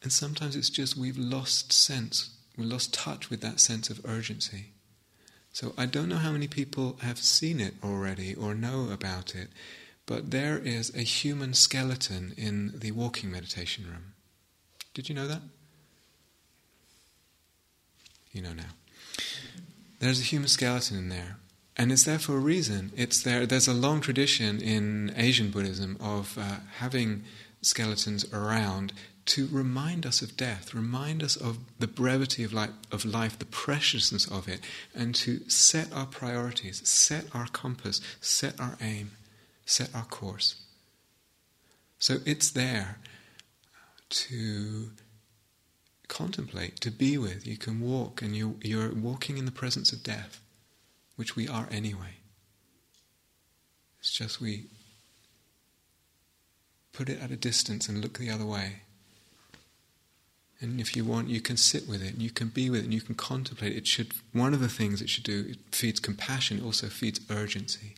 And 0.03 0.13
sometimes 0.13 0.57
it's 0.57 0.69
just 0.69 0.97
we've 0.97 1.17
lost 1.17 1.73
sense, 1.73 2.31
we've 2.57 2.67
lost 2.67 2.93
touch 2.93 3.31
with 3.31 3.41
that 3.43 3.61
sense 3.61 3.89
of 3.89 4.01
urgency. 4.05 4.73
So 5.53 5.73
I 5.79 5.87
don't 5.87 6.09
know 6.09 6.17
how 6.17 6.33
many 6.33 6.49
people 6.49 6.99
have 7.03 7.19
seen 7.19 7.61
it 7.61 7.75
already 7.85 8.35
or 8.35 8.55
know 8.55 8.89
about 8.91 9.37
it, 9.37 9.51
but 10.07 10.33
there 10.33 10.59
is 10.59 10.93
a 10.97 11.03
human 11.03 11.55
skeleton 11.55 12.35
in 12.37 12.73
the 12.75 12.91
walking 12.91 13.31
meditation 13.31 13.85
room. 13.85 14.15
Did 14.93 15.09
you 15.09 15.15
know 15.15 15.29
that? 15.29 15.43
You 18.33 18.43
know 18.43 18.53
now. 18.53 18.73
There's 19.99 20.21
a 20.21 20.25
human 20.25 20.49
skeleton 20.49 20.97
in 20.97 21.09
there. 21.09 21.37
And 21.77 21.91
it's 21.91 22.05
there 22.05 22.19
for 22.19 22.37
a 22.37 22.41
reason. 22.41 22.93
It's 22.97 23.23
there. 23.23 23.47
There's 23.47 23.69
a 23.69 23.75
long 23.75 24.01
tradition 24.01 24.61
in 24.61 25.13
Asian 25.17 25.51
Buddhism 25.51 25.97
of 26.01 26.37
uh, 26.39 26.57
having 26.79 27.25
skeletons 27.63 28.31
around 28.33 28.93
to 29.27 29.47
remind 29.51 30.07
us 30.07 30.23
of 30.23 30.37
death, 30.37 30.75
remind 30.75 31.23
us 31.23 31.37
of 31.37 31.59
the 31.79 31.87
brevity 31.87 32.43
of 32.43 32.53
life, 32.53 32.71
of 32.91 33.05
life, 33.05 33.39
the 33.39 33.45
preciousness 33.45 34.27
of 34.27 34.49
it, 34.49 34.61
and 34.95 35.15
to 35.15 35.49
set 35.49 35.93
our 35.93 36.07
priorities, 36.07 36.87
set 36.89 37.25
our 37.33 37.47
compass, 37.47 38.01
set 38.21 38.59
our 38.59 38.77
aim, 38.81 39.13
set 39.65 39.95
our 39.95 40.05
course. 40.05 40.57
So 41.99 42.19
it's 42.27 42.51
there 42.51 42.99
to 44.09 44.91
contemplate, 46.11 46.81
to 46.81 46.91
be 46.91 47.17
with. 47.17 47.47
You 47.47 47.57
can 47.57 47.81
walk, 47.81 48.21
and 48.21 48.37
you, 48.37 48.59
you're 48.61 48.93
walking 48.93 49.39
in 49.39 49.47
the 49.47 49.51
presence 49.51 49.93
of 49.93 50.03
death, 50.03 50.41
which 51.17 51.37
we 51.37 51.49
are 51.49 51.69
anyway. 51.71 52.19
It's 54.01 54.13
just 54.13 54.41
we 54.41 54.67
put 56.93 57.09
it 57.09 57.23
at 57.23 57.31
a 57.31 57.37
distance 57.37 57.89
and 57.89 58.03
look 58.03 58.19
the 58.19 58.31
other 58.31 58.45
way. 58.45 58.83
And 60.61 60.81
if 60.81 60.95
you 60.95 61.05
want, 61.05 61.29
you 61.29 61.41
can 61.41 61.57
sit 61.57 61.89
with 61.89 62.03
it 62.03 62.13
and 62.13 62.21
you 62.21 62.31
can 62.31 62.49
be 62.49 62.69
with 62.69 62.81
it 62.81 62.85
and 62.85 62.93
you 62.93 63.01
can 63.01 63.15
contemplate. 63.15 63.75
It 63.75 63.87
should 63.87 64.13
one 64.33 64.53
of 64.53 64.61
the 64.61 64.69
things 64.69 65.01
it 65.01 65.09
should 65.09 65.25
do, 65.25 65.47
it 65.49 65.59
feeds 65.75 66.01
compassion, 66.01 66.59
it 66.59 66.65
also 66.65 66.89
feeds 66.89 67.21
urgency. 67.31 67.95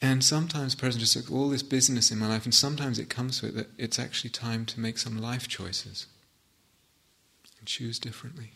And 0.00 0.22
sometimes 0.22 0.74
a 0.74 0.76
person 0.76 1.00
just 1.00 1.16
like 1.16 1.30
all 1.30 1.48
this 1.48 1.62
business 1.62 2.12
in 2.12 2.18
my 2.18 2.28
life, 2.28 2.44
and 2.44 2.54
sometimes 2.54 2.98
it 2.98 3.08
comes 3.08 3.40
to 3.40 3.48
it 3.48 3.54
that 3.56 3.70
it's 3.76 3.98
actually 3.98 4.30
time 4.30 4.64
to 4.66 4.80
make 4.80 4.96
some 4.96 5.20
life 5.20 5.48
choices 5.48 6.06
and 7.58 7.66
choose 7.66 7.98
differently. 7.98 8.52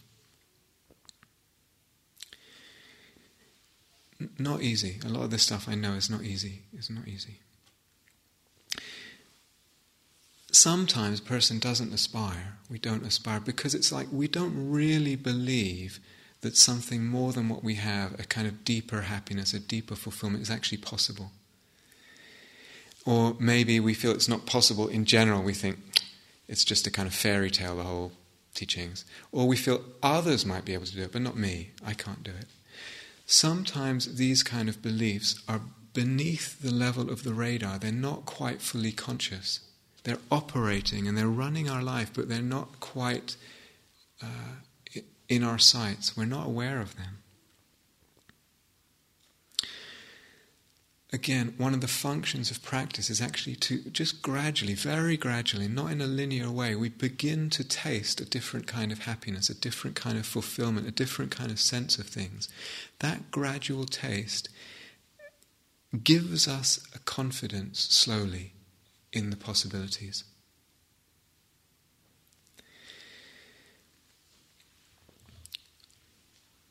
N- 4.20 4.30
not 4.38 4.62
easy. 4.62 5.00
A 5.04 5.08
lot 5.08 5.24
of 5.24 5.30
this 5.30 5.42
stuff 5.42 5.68
I 5.68 5.74
know 5.74 5.94
is 5.94 6.08
not 6.08 6.22
easy. 6.22 6.62
It's 6.72 6.90
not 6.90 7.08
easy 7.08 7.40
sometimes 10.52 11.18
a 11.18 11.22
person 11.22 11.58
doesn't 11.58 11.92
aspire. 11.92 12.58
We 12.70 12.78
don't 12.78 13.04
aspire 13.04 13.40
because 13.40 13.74
it's 13.74 13.90
like 13.90 14.06
we 14.12 14.28
don't 14.28 14.70
really 14.70 15.16
believe 15.16 15.98
that 16.42 16.56
something 16.56 17.06
more 17.06 17.32
than 17.32 17.48
what 17.48 17.64
we 17.64 17.76
have, 17.76 18.18
a 18.18 18.24
kind 18.24 18.46
of 18.46 18.64
deeper 18.64 19.02
happiness, 19.02 19.54
a 19.54 19.60
deeper 19.60 19.94
fulfillment, 19.94 20.42
is 20.42 20.50
actually 20.50 20.78
possible. 20.78 21.30
Or 23.06 23.36
maybe 23.40 23.80
we 23.80 23.94
feel 23.94 24.12
it's 24.12 24.28
not 24.28 24.46
possible 24.46 24.88
in 24.88 25.04
general, 25.04 25.42
we 25.42 25.54
think 25.54 25.78
it's 26.48 26.64
just 26.64 26.86
a 26.86 26.90
kind 26.90 27.08
of 27.08 27.14
fairy 27.14 27.50
tale, 27.50 27.76
the 27.76 27.84
whole 27.84 28.12
teachings. 28.54 29.04
Or 29.30 29.46
we 29.46 29.56
feel 29.56 29.82
others 30.02 30.44
might 30.44 30.64
be 30.64 30.74
able 30.74 30.86
to 30.86 30.94
do 30.94 31.02
it, 31.02 31.12
but 31.12 31.22
not 31.22 31.36
me, 31.36 31.70
I 31.84 31.94
can't 31.94 32.22
do 32.22 32.32
it. 32.32 32.46
Sometimes 33.24 34.16
these 34.16 34.42
kind 34.42 34.68
of 34.68 34.82
beliefs 34.82 35.40
are 35.48 35.62
beneath 35.94 36.60
the 36.60 36.72
level 36.72 37.10
of 37.10 37.22
the 37.22 37.34
radar, 37.34 37.78
they're 37.78 37.92
not 37.92 38.26
quite 38.26 38.60
fully 38.60 38.92
conscious. 38.92 39.60
They're 40.04 40.18
operating 40.30 41.06
and 41.06 41.16
they're 41.16 41.28
running 41.28 41.70
our 41.70 41.82
life, 41.82 42.10
but 42.12 42.28
they're 42.28 42.42
not 42.42 42.80
quite 42.80 43.36
uh, 44.20 44.56
in 45.32 45.42
our 45.42 45.58
sights. 45.58 46.14
We're 46.14 46.26
not 46.26 46.46
aware 46.46 46.78
of 46.78 46.94
them. 46.96 47.18
Again, 51.10 51.54
one 51.56 51.72
of 51.72 51.80
the 51.80 51.88
functions 51.88 52.50
of 52.50 52.62
practice 52.62 53.08
is 53.08 53.20
actually 53.20 53.56
to 53.56 53.78
just 53.90 54.20
gradually, 54.20 54.74
very 54.74 55.16
gradually, 55.16 55.68
not 55.68 55.90
in 55.92 56.02
a 56.02 56.06
linear 56.06 56.50
way, 56.50 56.74
we 56.74 56.90
begin 56.90 57.48
to 57.50 57.64
taste 57.64 58.20
a 58.20 58.26
different 58.26 58.66
kind 58.66 58.92
of 58.92 59.00
happiness, 59.00 59.48
a 59.48 59.58
different 59.58 59.96
kind 59.96 60.18
of 60.18 60.26
fulfillment, 60.26 60.86
a 60.86 60.90
different 60.90 61.30
kind 61.30 61.50
of 61.50 61.60
sense 61.60 61.98
of 61.98 62.06
things. 62.06 62.48
That 63.00 63.30
gradual 63.30 63.84
taste 63.86 64.50
gives 66.02 66.46
us 66.46 66.86
a 66.94 66.98
confidence 66.98 67.80
slowly 67.80 68.52
in 69.12 69.30
the 69.30 69.36
possibilities. 69.36 70.24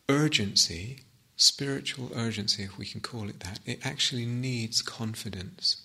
Urgency, 0.10 1.02
spiritual 1.36 2.12
urgency, 2.16 2.64
if 2.64 2.78
we 2.78 2.86
can 2.86 3.02
call 3.02 3.30
it 3.30 3.40
that, 3.40 3.60
it 3.66 3.86
actually 3.86 4.26
needs 4.26 4.82
confidence. 4.82 5.82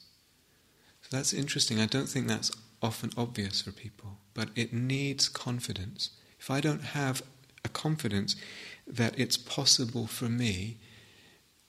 So 1.03 1.17
that's 1.17 1.33
interesting. 1.33 1.81
I 1.81 1.87
don't 1.87 2.09
think 2.09 2.27
that's 2.27 2.51
often 2.83 3.13
obvious 3.17 3.63
for 3.63 3.73
people, 3.73 4.19
but 4.35 4.49
it 4.57 4.73
needs 4.73 5.29
confidence. 5.29 6.11
If 6.39 6.51
I 6.51 6.61
don't 6.61 6.83
have 6.83 7.23
a 7.65 7.69
confidence 7.69 8.37
that 8.87 9.19
it's 9.19 9.37
possible 9.37 10.07
for 10.07 10.29
me, 10.29 10.77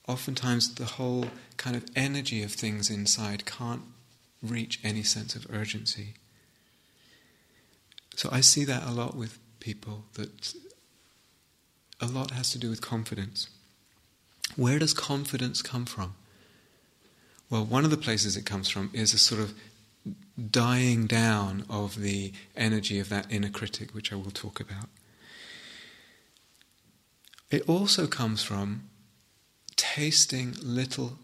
oftentimes 0.06 0.74
the 0.74 0.84
whole 0.84 1.26
kind 1.56 1.76
of 1.76 1.84
energy 1.94 2.42
of 2.42 2.52
things 2.52 2.90
inside 2.90 3.46
can't 3.46 3.82
reach 4.42 4.80
any 4.84 5.02
sense 5.02 5.34
of 5.34 5.46
urgency. 5.50 6.14
So 8.16 8.28
I 8.32 8.40
see 8.40 8.64
that 8.64 8.86
a 8.86 8.90
lot 8.90 9.16
with 9.16 9.38
people, 9.60 10.04
that 10.14 10.54
a 12.00 12.06
lot 12.06 12.32
has 12.32 12.50
to 12.50 12.58
do 12.58 12.70
with 12.70 12.80
confidence. 12.80 13.48
Where 14.56 14.78
does 14.78 14.94
confidence 14.94 15.62
come 15.62 15.84
from? 15.84 16.14
Well, 17.50 17.64
one 17.64 17.84
of 17.84 17.90
the 17.90 17.96
places 17.96 18.36
it 18.36 18.44
comes 18.44 18.68
from 18.68 18.90
is 18.92 19.14
a 19.14 19.18
sort 19.18 19.40
of 19.40 19.54
dying 20.50 21.06
down 21.06 21.64
of 21.68 22.00
the 22.00 22.32
energy 22.56 22.98
of 22.98 23.08
that 23.08 23.30
inner 23.30 23.48
critic, 23.48 23.94
which 23.94 24.12
I 24.12 24.16
will 24.16 24.30
talk 24.30 24.60
about. 24.60 24.88
It 27.50 27.68
also 27.68 28.06
comes 28.06 28.42
from 28.42 28.88
tasting 29.76 30.54
little, 30.62 31.18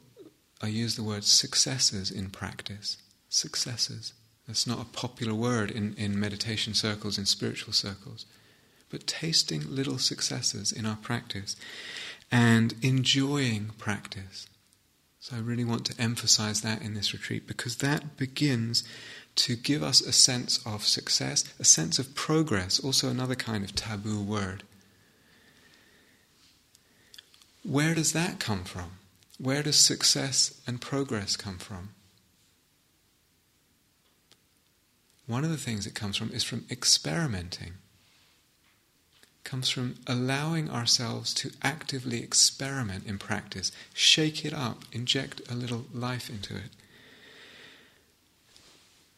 I 0.63 0.69
use 0.69 0.97
the 0.97 1.03
word 1.03 1.25
successes 1.25 2.11
in 2.11 2.31
practice 2.31 2.97
successes. 3.29 4.15
That's 4.47 4.67
not 4.67 4.81
a 4.81 4.85
popular 4.85 5.35
word 5.35 5.71
in, 5.71 5.95
in 5.95 6.19
meditation 6.19 6.75
circles, 6.75 7.19
in 7.19 7.27
spiritual 7.27 7.73
circles. 7.73 8.27
But 8.91 9.07
tasting 9.07 9.63
little 9.75 9.99
successes 9.99 10.73
in 10.73 10.87
our 10.87 10.97
practice 10.97 11.57
and 12.31 12.75
enjoying 12.83 13.71
practice. 13.79 14.47
So 15.21 15.37
I 15.37 15.41
really 15.41 15.65
want 15.65 15.87
to 15.87 16.01
emphasize 16.01 16.61
that 16.61 16.83
in 16.83 16.95
this 16.95 17.13
retreat 17.13 17.47
because 17.47 17.77
that 17.77 18.17
begins 18.17 18.85
to 19.37 19.57
give 19.57 19.83
us 19.83 20.01
a 20.01 20.13
sense 20.13 20.65
of 20.67 20.85
success, 20.87 21.45
a 21.59 21.65
sense 21.65 21.99
of 21.99 22.15
progress, 22.15 22.79
also 22.79 23.09
another 23.09 23.35
kind 23.35 23.65
of 23.65 23.75
taboo 23.75 24.23
word. 24.23 24.63
Where 27.63 27.95
does 27.95 28.13
that 28.13 28.39
come 28.39 28.65
from? 28.65 28.99
Where 29.39 29.63
does 29.63 29.77
success 29.77 30.61
and 30.67 30.81
progress 30.81 31.37
come 31.37 31.59
from? 31.59 31.91
one 35.27 35.45
of 35.45 35.51
the 35.51 35.57
things 35.57 35.87
it 35.87 35.95
comes 35.95 36.17
from 36.17 36.31
is 36.31 36.45
from 36.45 36.65
experimenting. 36.71 37.75
Comes 39.45 39.69
from 39.69 39.97
allowing 40.07 40.71
ourselves 40.71 41.35
to 41.35 41.51
actively 41.63 42.23
experiment 42.23 43.07
in 43.07 43.19
practice, 43.19 43.71
shake 43.93 44.45
it 44.45 44.55
up, 44.55 44.85
inject 44.91 45.43
a 45.51 45.55
little 45.55 45.85
life 45.93 46.31
into 46.31 46.57
it. 46.57 46.71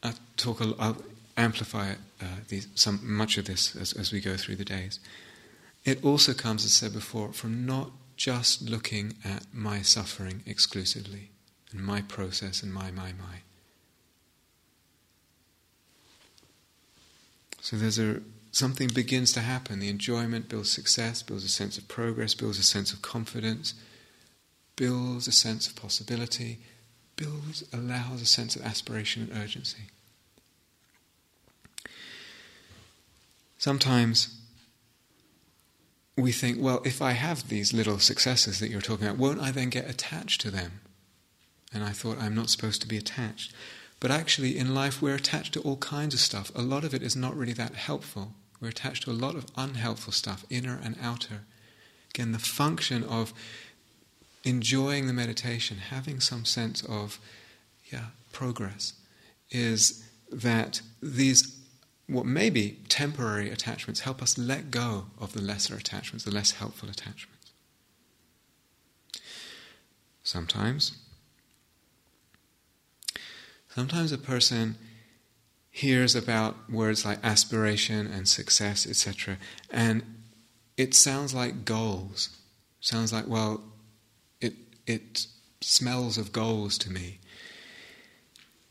I'll 0.03 0.15
talk. 0.37 0.61
I'll 0.61 1.03
amplify 1.37 1.93
uh, 2.21 2.25
these, 2.49 2.67
some 2.75 3.01
much 3.03 3.39
of 3.39 3.45
this 3.45 3.77
as, 3.77 3.93
as 3.93 4.13
we 4.13 4.21
go 4.21 4.37
through 4.37 4.57
the 4.57 4.65
days. 4.65 4.99
It 5.85 6.05
also 6.05 6.35
comes, 6.35 6.65
as 6.65 6.73
I 6.73 6.87
said 6.87 6.93
before, 6.93 7.33
from 7.33 7.65
not 7.65 7.93
just 8.17 8.63
looking 8.69 9.15
at 9.25 9.45
my 9.53 9.83
suffering 9.83 10.43
exclusively 10.47 11.31
and 11.71 11.81
my 11.85 12.01
process 12.01 12.63
and 12.63 12.73
my 12.73 12.91
my 12.91 13.13
my. 13.13 13.43
So 17.61 17.77
there's 17.77 17.99
a 17.99 18.21
something 18.57 18.89
begins 18.89 19.33
to 19.33 19.41
happen. 19.41 19.81
The 19.81 19.91
enjoyment 19.91 20.49
builds 20.49 20.71
success, 20.71 21.23
builds 21.23 21.45
a 21.45 21.49
sense 21.49 21.77
of 21.77 21.89
progress, 21.89 22.33
builds 22.33 22.59
a 22.59 22.63
sense 22.63 22.91
of 22.91 23.03
confidence, 23.03 23.75
builds 24.77 25.29
a 25.29 25.33
sense 25.33 25.69
of 25.69 25.77
possibility, 25.77 26.61
builds, 27.17 27.65
allows 27.71 28.23
a 28.23 28.27
sense 28.27 28.57
of 28.57 28.63
aspiration 28.63 29.29
and 29.29 29.43
urgency. 29.43 29.91
Sometimes 33.59 34.41
we 36.17 36.33
think, 36.33 36.57
well, 36.59 36.81
if 36.83 37.03
I 37.03 37.13
have 37.13 37.51
these 37.51 37.75
little 37.75 37.99
successes 37.99 38.59
that 38.61 38.71
you're 38.71 38.81
talking 38.81 39.07
about, 39.07 39.19
won't 39.19 39.41
I 39.41 39.51
then 39.51 39.69
get 39.69 39.91
attached 39.91 40.41
to 40.43 40.51
them? 40.51 40.81
And 41.75 41.85
I 41.85 41.91
thought, 41.91 42.19
I'm 42.19 42.35
not 42.35 42.49
supposed 42.49 42.81
to 42.81 42.89
be 42.89 42.97
attached. 42.97 43.53
But 44.01 44.11
actually, 44.11 44.57
in 44.57 44.75
life, 44.75 45.03
we're 45.03 45.15
attached 45.15 45.53
to 45.55 45.61
all 45.61 45.77
kinds 45.77 46.15
of 46.15 46.21
stuff. 46.21 46.51
A 46.55 46.63
lot 46.63 46.85
of 46.85 46.95
it 46.95 47.03
is 47.03 47.17
not 47.17 47.37
really 47.37 47.53
that 47.53 47.75
helpful. 47.75 48.33
We're 48.61 48.69
attached 48.69 49.05
to 49.05 49.11
a 49.11 49.13
lot 49.13 49.35
of 49.35 49.47
unhelpful 49.57 50.13
stuff, 50.13 50.45
inner 50.51 50.81
and 50.83 50.97
outer. 51.01 51.43
Again, 52.15 52.33
the 52.33 52.39
function 52.39 53.05
of 53.05 53.33
enjoying 54.45 55.07
the 55.07 55.13
meditation, 55.13 55.79
having 55.79 56.21
some 56.21 56.45
sense 56.45 56.83
of, 56.85 57.19
yeah, 57.93 58.07
progress, 58.33 58.95
is 59.51 60.05
that 60.31 60.81
these, 61.03 61.61
what 62.07 62.27
may 62.27 62.51
be 62.51 62.79
temporary 62.89 63.51
attachments, 63.51 64.01
help 64.01 64.23
us 64.23 64.39
let 64.39 64.71
go 64.71 65.07
of 65.19 65.33
the 65.33 65.43
lesser 65.43 65.77
attachments, 65.77 66.25
the 66.25 66.35
less 66.35 66.53
helpful 66.53 66.89
attachments. 66.89 67.53
Sometimes 70.23 70.93
Sometimes 73.77 74.11
a 74.11 74.17
person 74.17 74.77
hears 75.77 76.17
about 76.17 76.71
words 76.71 77.05
like 77.05 77.19
aspiration 77.23 78.07
and 78.07 78.27
success, 78.27 78.87
etc., 78.87 79.37
and 79.71 80.03
it 80.79 80.95
sounds 80.95 81.35
like 81.35 81.67
goals. 81.67 82.31
Sounds 82.81 83.13
like, 83.13 83.27
well, 83.29 83.61
it, 84.41 84.55
it 84.87 85.27
smells 85.61 86.17
of 86.17 86.33
goals 86.33 86.79
to 86.79 86.91
me. 86.91 87.19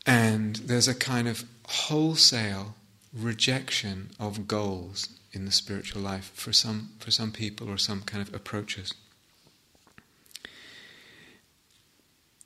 And 0.04 0.56
there's 0.56 0.88
a 0.88 0.96
kind 0.96 1.28
of 1.28 1.44
wholesale 1.68 2.74
rejection 3.12 4.10
of 4.18 4.48
goals 4.48 5.08
in 5.30 5.44
the 5.44 5.52
spiritual 5.52 6.02
life 6.02 6.32
for 6.34 6.52
some, 6.52 6.90
for 6.98 7.12
some 7.12 7.30
people 7.30 7.70
or 7.70 7.78
some 7.78 8.02
kind 8.02 8.26
of 8.26 8.34
approaches. 8.34 8.94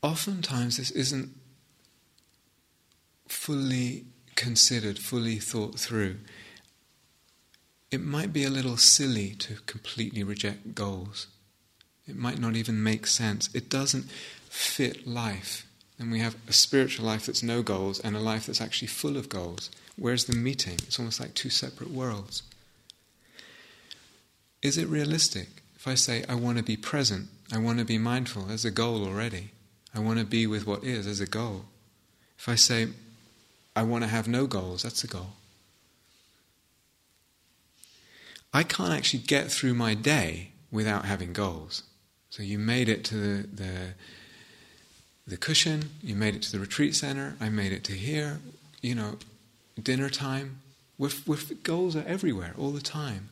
Oftentimes, 0.02 0.76
this 0.76 0.90
isn't 0.90 1.30
fully 3.26 4.04
considered, 4.40 4.98
fully 4.98 5.36
thought 5.36 5.78
through, 5.78 6.16
it 7.90 8.00
might 8.00 8.32
be 8.32 8.44
a 8.44 8.50
little 8.50 8.78
silly 8.78 9.34
to 9.34 9.56
completely 9.66 10.22
reject 10.22 10.74
goals. 10.74 11.26
It 12.08 12.16
might 12.16 12.38
not 12.38 12.56
even 12.56 12.82
make 12.82 13.06
sense. 13.06 13.50
It 13.54 13.68
doesn't 13.68 14.10
fit 14.48 15.06
life. 15.06 15.66
And 15.98 16.10
we 16.10 16.20
have 16.20 16.36
a 16.48 16.54
spiritual 16.54 17.04
life 17.04 17.26
that's 17.26 17.42
no 17.42 17.62
goals 17.62 18.00
and 18.00 18.16
a 18.16 18.20
life 18.20 18.46
that's 18.46 18.62
actually 18.62 18.88
full 18.88 19.18
of 19.18 19.28
goals. 19.28 19.70
Where's 19.96 20.24
the 20.24 20.34
meeting? 20.34 20.78
It's 20.86 20.98
almost 20.98 21.20
like 21.20 21.34
two 21.34 21.50
separate 21.50 21.90
worlds. 21.90 22.42
Is 24.62 24.78
it 24.78 24.88
realistic? 24.88 25.48
If 25.76 25.86
I 25.86 25.94
say, 25.96 26.24
I 26.28 26.34
want 26.34 26.56
to 26.56 26.64
be 26.64 26.78
present, 26.78 27.28
I 27.52 27.58
want 27.58 27.78
to 27.78 27.84
be 27.84 27.98
mindful, 27.98 28.42
there's 28.42 28.64
a 28.64 28.70
goal 28.70 29.04
already. 29.04 29.50
I 29.94 29.98
want 29.98 30.18
to 30.18 30.24
be 30.24 30.46
with 30.46 30.66
what 30.66 30.82
is, 30.82 31.06
as 31.06 31.20
a 31.20 31.26
goal. 31.26 31.66
If 32.38 32.48
I 32.48 32.54
say, 32.54 32.88
I 33.80 33.82
want 33.82 34.04
to 34.04 34.10
have 34.10 34.28
no 34.28 34.46
goals. 34.46 34.82
That's 34.82 35.04
a 35.04 35.06
goal. 35.06 35.30
I 38.52 38.62
can't 38.62 38.92
actually 38.92 39.20
get 39.20 39.50
through 39.50 39.72
my 39.72 39.94
day 39.94 40.50
without 40.70 41.06
having 41.06 41.32
goals. 41.32 41.84
So 42.28 42.42
you 42.42 42.58
made 42.58 42.90
it 42.90 43.04
to 43.04 43.14
the, 43.14 43.46
the, 43.46 43.72
the 45.26 45.36
cushion, 45.38 45.92
you 46.02 46.14
made 46.14 46.34
it 46.34 46.42
to 46.42 46.52
the 46.52 46.58
retreat 46.58 46.94
center, 46.94 47.36
I 47.40 47.48
made 47.48 47.72
it 47.72 47.82
to 47.84 47.94
here, 47.94 48.40
you 48.82 48.94
know, 48.94 49.16
dinner 49.82 50.10
time. 50.10 50.58
With, 50.98 51.26
with 51.26 51.62
goals 51.62 51.96
are 51.96 52.04
everywhere 52.06 52.52
all 52.58 52.72
the 52.72 52.82
time. 52.82 53.30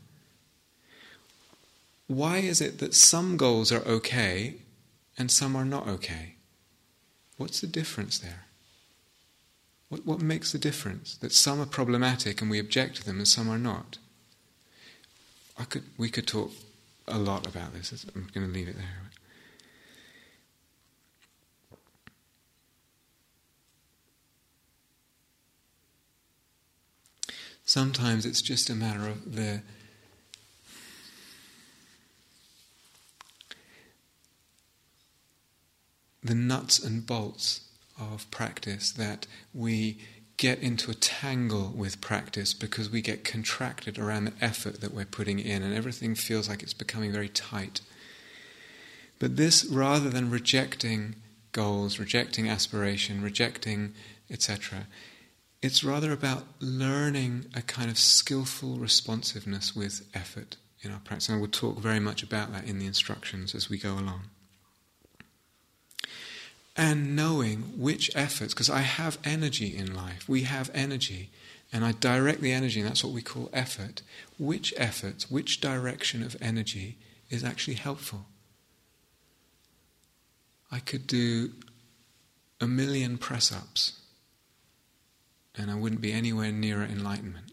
Why 2.07 2.39
is 2.39 2.63
it 2.63 2.79
that 2.79 2.95
some 2.95 3.37
goals 3.37 3.71
are 3.71 3.87
okay 3.87 4.55
and 5.19 5.31
some 5.31 5.55
are 5.55 5.67
not 5.67 5.87
okay? 5.89 6.37
What's 7.37 7.61
the 7.61 7.67
difference 7.67 8.19
there? 8.19 8.48
What, 9.89 10.05
what 10.05 10.21
makes 10.21 10.53
the 10.53 10.59
difference? 10.59 11.17
That 11.17 11.33
some 11.33 11.61
are 11.61 11.67
problematic 11.67 12.41
and 12.41 12.51
we 12.51 12.59
object 12.59 12.97
to 12.97 13.05
them 13.05 13.19
and 13.19 13.29
some 13.29 13.49
are 13.49 13.59
not. 13.59 13.99
I 15.59 15.65
could, 15.65 15.85
we 15.97 16.09
could 16.09 16.27
talk 16.27 16.53
a 17.07 17.19
lot 17.19 17.47
about 17.47 17.75
this. 17.75 18.07
I'm 18.15 18.29
going 18.33 18.47
to 18.47 18.53
leave 18.53 18.69
it 18.69 18.77
there. 18.77 19.09
Sometimes 27.65 28.25
it's 28.25 28.41
just 28.41 28.71
a 28.71 28.75
matter 28.75 29.07
of 29.07 29.35
the 29.35 29.63
the 36.25 36.35
nuts 36.35 36.79
and 36.79 37.07
bolts 37.07 37.68
of 37.99 38.31
practice 38.31 38.91
that 38.93 39.27
we 39.53 39.99
get 40.37 40.61
into 40.61 40.91
a 40.91 40.95
tangle 40.95 41.73
with 41.75 42.01
practice 42.01 42.55
because 42.55 42.89
we 42.89 43.03
get 43.03 43.25
contracted 43.25 43.99
around 43.99 44.25
the 44.25 44.33
effort 44.41 44.81
that 44.81 44.95
we're 44.95 45.05
putting 45.05 45.41
in 45.41 45.63
and 45.63 45.75
everything 45.75 46.15
feels 46.15 46.49
like 46.49 46.63
it's 46.63 46.73
becoming 46.73 47.13
very 47.13 47.29
tight. 47.29 47.81
But 49.19 49.37
this, 49.37 49.65
rather 49.65 50.09
than 50.09 50.31
rejecting 50.31 51.17
goals, 51.51 51.99
rejecting 51.99 52.49
aspiration, 52.49 53.21
rejecting 53.21 53.95
etc., 54.31 54.87
it's 55.61 55.83
rather 55.83 56.13
about 56.13 56.45
learning 56.61 57.47
a 57.53 57.63
kind 57.63 57.91
of 57.91 57.99
skillful 57.99 58.77
responsiveness 58.77 59.75
with 59.75 60.09
effort 60.15 60.57
in 60.83 60.93
our 60.93 61.01
practice. 61.01 61.29
And 61.29 61.39
I 61.39 61.41
will 61.41 61.49
talk 61.49 61.79
very 61.79 61.99
much 61.99 62.23
about 62.23 62.53
that 62.53 62.65
in 62.65 62.79
the 62.79 62.87
instructions 62.87 63.57
as 63.57 63.69
we 63.69 63.77
go 63.77 63.95
along 63.95 64.23
and 66.79 67.17
knowing 67.17 67.73
which 67.77 68.09
efforts, 68.15 68.55
because 68.55 68.71
I 68.71 68.83
have 68.83 69.19
energy 69.25 69.77
in 69.77 69.97
life, 69.97 70.29
we 70.29 70.45
have 70.45 70.71
energy, 70.73 71.29
and 71.73 71.85
I 71.85 71.91
direct 71.91 72.41
the 72.41 72.53
energy, 72.53 72.81
and 72.81 72.89
that's 72.89 73.03
what 73.03 73.13
we 73.13 73.21
call 73.21 73.51
effort. 73.53 74.03
Which 74.39 74.73
efforts, 74.77 75.29
which 75.29 75.61
direction 75.61 76.23
of 76.23 76.37
energy 76.41 76.97
is 77.31 77.43
actually 77.43 77.75
helpful? 77.75 78.27
I 80.71 80.79
could 80.79 81.09
do 81.09 81.51
a 82.61 82.69
million 82.69 83.19
press 83.19 83.51
ups, 83.51 84.01
and 85.57 85.73
I 85.73 85.75
wouldn't 85.75 86.01
be 86.01 86.13
anywhere 86.13 86.53
nearer 86.53 86.85
enlightenment. 86.85 87.51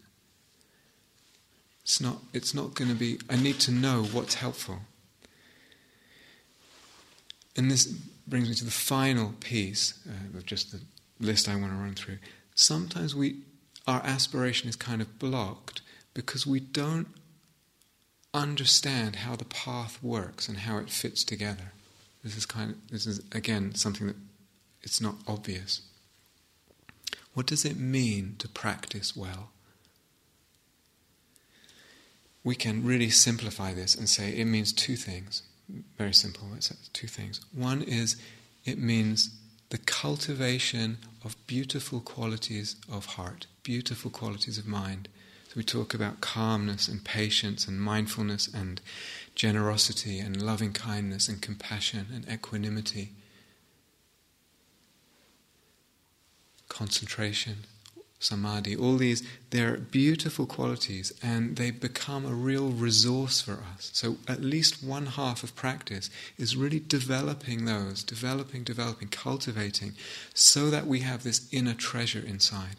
It's 1.82 2.00
not, 2.00 2.18
it's 2.32 2.54
not 2.54 2.74
going 2.74 2.90
to 2.90 2.96
be, 2.96 3.18
I 3.28 3.36
need 3.36 3.58
to 3.60 3.72
know 3.72 4.04
what's 4.04 4.34
helpful. 4.34 4.78
And 7.56 7.70
this 7.70 7.92
brings 8.26 8.48
me 8.48 8.54
to 8.56 8.64
the 8.64 8.70
final 8.70 9.34
piece 9.40 9.94
uh, 10.08 10.38
of 10.38 10.46
just 10.46 10.72
the 10.72 10.80
list 11.20 11.48
I 11.48 11.56
want 11.56 11.72
to 11.72 11.78
run 11.78 11.94
through. 11.94 12.18
Sometimes 12.54 13.14
we, 13.14 13.36
our 13.86 14.00
aspiration 14.04 14.68
is 14.68 14.76
kind 14.76 15.00
of 15.00 15.18
blocked 15.18 15.82
because 16.14 16.46
we 16.46 16.60
don't 16.60 17.08
understand 18.34 19.16
how 19.16 19.36
the 19.36 19.44
path 19.44 20.02
works 20.02 20.48
and 20.48 20.58
how 20.58 20.78
it 20.78 20.90
fits 20.90 21.24
together. 21.24 21.72
This 22.22 22.36
is 22.36 22.46
kind 22.46 22.72
of, 22.72 22.90
this 22.90 23.06
is 23.06 23.20
again 23.32 23.74
something 23.74 24.06
that 24.08 24.16
it's 24.82 25.00
not 25.00 25.16
obvious. 25.26 25.82
What 27.34 27.46
does 27.46 27.64
it 27.64 27.76
mean 27.76 28.36
to 28.38 28.48
practice 28.48 29.16
well? 29.16 29.50
We 32.42 32.54
can 32.54 32.84
really 32.84 33.10
simplify 33.10 33.74
this 33.74 33.94
and 33.94 34.08
say 34.08 34.30
it 34.30 34.44
means 34.46 34.72
two 34.72 34.96
things 34.96 35.42
very 35.98 36.14
simple. 36.14 36.48
It's 36.56 36.68
two 36.92 37.06
things. 37.06 37.40
One 37.52 37.82
is 37.82 38.16
it 38.64 38.78
means 38.78 39.30
the 39.70 39.78
cultivation 39.78 40.98
of 41.24 41.36
beautiful 41.46 42.00
qualities 42.00 42.76
of 42.90 43.06
heart, 43.06 43.46
beautiful 43.62 44.10
qualities 44.10 44.58
of 44.58 44.66
mind. 44.66 45.08
So 45.48 45.54
we 45.56 45.64
talk 45.64 45.94
about 45.94 46.20
calmness 46.20 46.88
and 46.88 47.04
patience 47.04 47.66
and 47.66 47.80
mindfulness 47.80 48.48
and 48.48 48.80
generosity 49.34 50.18
and 50.18 50.40
loving 50.40 50.72
kindness 50.72 51.28
and 51.28 51.42
compassion 51.42 52.06
and 52.12 52.28
equanimity, 52.28 53.12
concentration 56.68 57.64
samadhi, 58.18 58.74
all 58.74 58.96
these, 58.96 59.22
they're 59.50 59.76
beautiful 59.76 60.46
qualities 60.46 61.12
and 61.22 61.56
they 61.56 61.70
become 61.70 62.24
a 62.24 62.34
real 62.34 62.68
resource 62.68 63.40
for 63.40 63.62
us. 63.74 63.90
So, 63.92 64.16
at 64.26 64.40
least 64.40 64.82
one 64.82 65.06
half 65.06 65.42
of 65.42 65.54
practice 65.54 66.10
is 66.38 66.56
really 66.56 66.80
developing 66.80 67.64
those, 67.64 68.02
developing, 68.02 68.64
developing, 68.64 69.08
cultivating, 69.08 69.92
so 70.34 70.70
that 70.70 70.86
we 70.86 71.00
have 71.00 71.22
this 71.22 71.48
inner 71.52 71.74
treasure 71.74 72.22
inside, 72.24 72.76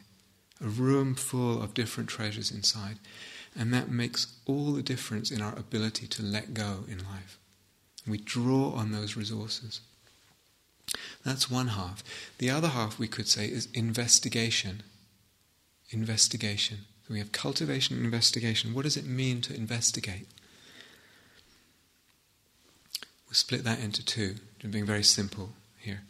a 0.63 0.67
room 0.67 1.15
full 1.15 1.61
of 1.61 1.73
different 1.73 2.09
treasures 2.09 2.51
inside. 2.51 2.97
And 3.55 3.73
that 3.73 3.89
makes 3.89 4.35
all 4.45 4.73
the 4.73 4.83
difference 4.83 5.31
in 5.31 5.41
our 5.41 5.57
ability 5.57 6.07
to 6.07 6.23
let 6.23 6.53
go 6.53 6.83
in 6.87 6.99
life. 6.99 7.39
We 8.07 8.19
draw 8.19 8.71
on 8.71 8.91
those 8.91 9.17
resources. 9.17 9.81
That's 11.25 11.49
one 11.49 11.69
half. 11.69 12.03
The 12.37 12.49
other 12.49 12.69
half, 12.69 12.99
we 12.99 13.07
could 13.07 13.27
say, 13.27 13.47
is 13.47 13.67
investigation 13.73 14.83
investigation. 15.89 16.79
So 17.07 17.13
we 17.13 17.19
have 17.19 17.31
cultivation 17.31 17.95
and 17.95 18.05
investigation. 18.05 18.73
What 18.73 18.83
does 18.83 18.97
it 18.97 19.05
mean 19.05 19.41
to 19.41 19.55
investigate? 19.55 20.27
We'll 23.27 23.33
split 23.33 23.63
that 23.63 23.79
into 23.79 24.05
two, 24.05 24.35
I'm 24.63 24.71
being 24.71 24.85
very 24.85 25.03
simple 25.03 25.51
here. 25.79 26.01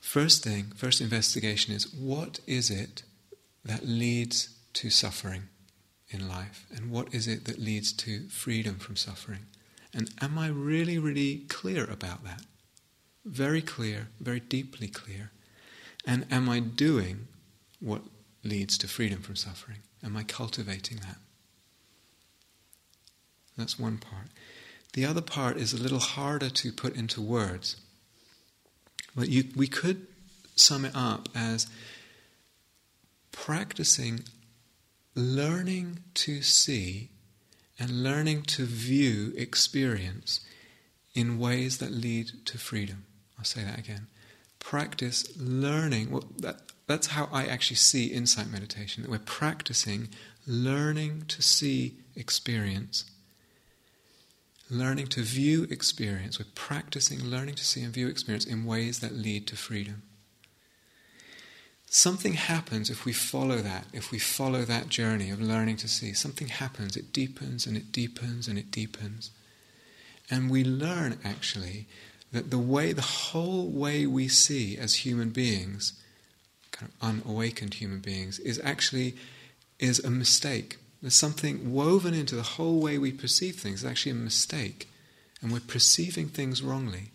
First 0.00 0.44
thing, 0.44 0.72
first 0.76 1.00
investigation 1.00 1.74
is 1.74 1.92
what 1.92 2.40
is 2.46 2.70
it 2.70 3.02
that 3.64 3.84
leads 3.84 4.50
to 4.74 4.90
suffering 4.90 5.48
in 6.10 6.28
life? 6.28 6.66
And 6.74 6.90
what 6.90 7.12
is 7.12 7.26
it 7.26 7.44
that 7.46 7.58
leads 7.58 7.92
to 7.94 8.28
freedom 8.28 8.76
from 8.76 8.96
suffering? 8.96 9.46
And 9.92 10.10
am 10.20 10.38
I 10.38 10.48
really, 10.48 10.98
really 10.98 11.44
clear 11.48 11.84
about 11.84 12.22
that? 12.24 12.42
Very 13.24 13.62
clear, 13.62 14.08
very 14.20 14.40
deeply 14.40 14.88
clear. 14.88 15.32
And 16.06 16.26
am 16.30 16.48
I 16.48 16.60
doing 16.60 17.26
what 17.80 18.02
leads 18.42 18.78
to 18.78 18.88
freedom 18.88 19.22
from 19.22 19.36
suffering? 19.36 19.78
Am 20.04 20.16
I 20.16 20.22
cultivating 20.22 20.98
that? 20.98 21.18
That's 23.56 23.78
one 23.78 23.98
part. 23.98 24.28
The 24.92 25.04
other 25.04 25.20
part 25.20 25.56
is 25.56 25.72
a 25.72 25.82
little 25.82 25.98
harder 25.98 26.50
to 26.50 26.72
put 26.72 26.94
into 26.94 27.20
words. 27.20 27.76
But 29.14 29.28
you, 29.28 29.44
we 29.56 29.66
could 29.66 30.06
sum 30.54 30.84
it 30.84 30.92
up 30.94 31.28
as 31.34 31.66
practicing 33.32 34.20
learning 35.14 36.00
to 36.14 36.42
see 36.42 37.10
and 37.78 38.02
learning 38.02 38.42
to 38.42 38.64
view 38.64 39.32
experience 39.36 40.40
in 41.14 41.38
ways 41.38 41.78
that 41.78 41.90
lead 41.90 42.30
to 42.46 42.58
freedom. 42.58 43.04
I'll 43.38 43.44
say 43.44 43.64
that 43.64 43.78
again. 43.78 44.06
Practice 44.58 45.26
learning. 45.36 46.10
Well, 46.10 46.24
that, 46.38 46.60
that's 46.86 47.08
how 47.08 47.28
I 47.32 47.46
actually 47.46 47.76
see 47.76 48.06
insight 48.06 48.48
meditation 48.48 49.02
that 49.02 49.10
we're 49.10 49.18
practicing 49.18 50.08
learning 50.46 51.24
to 51.28 51.42
see 51.42 51.96
experience, 52.14 53.04
learning 54.70 55.08
to 55.08 55.22
view 55.22 55.64
experience. 55.64 56.38
We're 56.38 56.46
practicing 56.54 57.24
learning 57.24 57.56
to 57.56 57.64
see 57.64 57.82
and 57.82 57.92
view 57.92 58.08
experience 58.08 58.46
in 58.46 58.64
ways 58.64 59.00
that 59.00 59.12
lead 59.12 59.46
to 59.48 59.56
freedom. 59.56 60.02
Something 61.88 62.34
happens 62.34 62.90
if 62.90 63.04
we 63.04 63.12
follow 63.12 63.56
that, 63.58 63.86
if 63.92 64.10
we 64.10 64.18
follow 64.18 64.62
that 64.62 64.88
journey 64.88 65.30
of 65.30 65.40
learning 65.40 65.76
to 65.78 65.88
see. 65.88 66.12
Something 66.12 66.48
happens, 66.48 66.96
it 66.96 67.12
deepens 67.12 67.66
and 67.66 67.76
it 67.76 67.90
deepens 67.90 68.48
and 68.48 68.58
it 68.58 68.70
deepens. 68.70 69.30
And 70.30 70.50
we 70.50 70.64
learn 70.64 71.18
actually 71.24 71.86
that 72.32 72.50
the 72.50 72.58
way, 72.58 72.92
the 72.92 73.02
whole 73.02 73.70
way 73.70 74.06
we 74.06 74.28
see 74.28 74.76
as 74.76 74.96
human 74.96 75.30
beings, 75.30 75.92
kind 76.78 76.92
of 76.92 77.08
unawakened 77.08 77.74
human 77.74 78.00
beings, 78.00 78.38
is 78.38 78.60
actually 78.64 79.16
is 79.78 79.98
a 80.04 80.10
mistake. 80.10 80.78
There's 81.02 81.14
something 81.14 81.72
woven 81.72 82.14
into 82.14 82.34
the 82.34 82.42
whole 82.42 82.80
way 82.80 82.98
we 82.98 83.12
perceive 83.12 83.56
things. 83.56 83.82
It's 83.82 83.90
actually 83.90 84.12
a 84.12 84.16
mistake, 84.16 84.88
and 85.40 85.52
we're 85.52 85.60
perceiving 85.60 86.28
things 86.28 86.62
wrongly. 86.62 87.10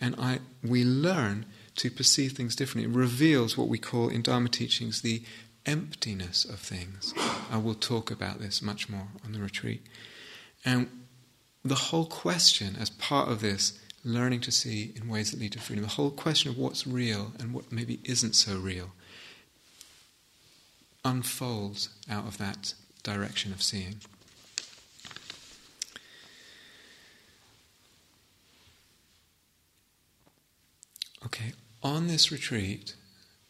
And 0.00 0.14
I, 0.18 0.40
we 0.62 0.84
learn 0.84 1.46
to 1.76 1.90
perceive 1.90 2.32
things 2.32 2.56
differently. 2.56 2.90
It 2.90 2.96
reveals 2.96 3.56
what 3.56 3.68
we 3.68 3.78
call 3.78 4.08
in 4.08 4.22
Dharma 4.22 4.48
teachings 4.48 5.02
the 5.02 5.22
emptiness 5.66 6.44
of 6.44 6.58
things. 6.58 7.14
I 7.50 7.58
will 7.58 7.74
talk 7.74 8.10
about 8.10 8.40
this 8.40 8.62
much 8.62 8.88
more 8.88 9.08
on 9.24 9.32
the 9.32 9.40
retreat. 9.40 9.82
And 10.64 10.88
the 11.64 11.74
whole 11.74 12.06
question, 12.06 12.76
as 12.78 12.90
part 12.90 13.28
of 13.28 13.40
this 13.40 13.78
learning 14.02 14.40
to 14.40 14.50
see 14.50 14.92
in 14.96 15.08
ways 15.08 15.30
that 15.30 15.40
lead 15.40 15.52
to 15.52 15.58
freedom, 15.58 15.82
the 15.82 15.90
whole 15.90 16.10
question 16.10 16.50
of 16.50 16.56
what's 16.58 16.86
real 16.86 17.32
and 17.38 17.52
what 17.52 17.70
maybe 17.70 18.00
isn't 18.04 18.34
so 18.34 18.58
real, 18.58 18.92
unfolds 21.04 21.88
out 22.10 22.26
of 22.26 22.38
that 22.38 22.74
direction 23.02 23.52
of 23.52 23.62
seeing. 23.62 23.96
Okay, 31.26 31.52
on 31.82 32.06
this 32.06 32.32
retreat, 32.32 32.94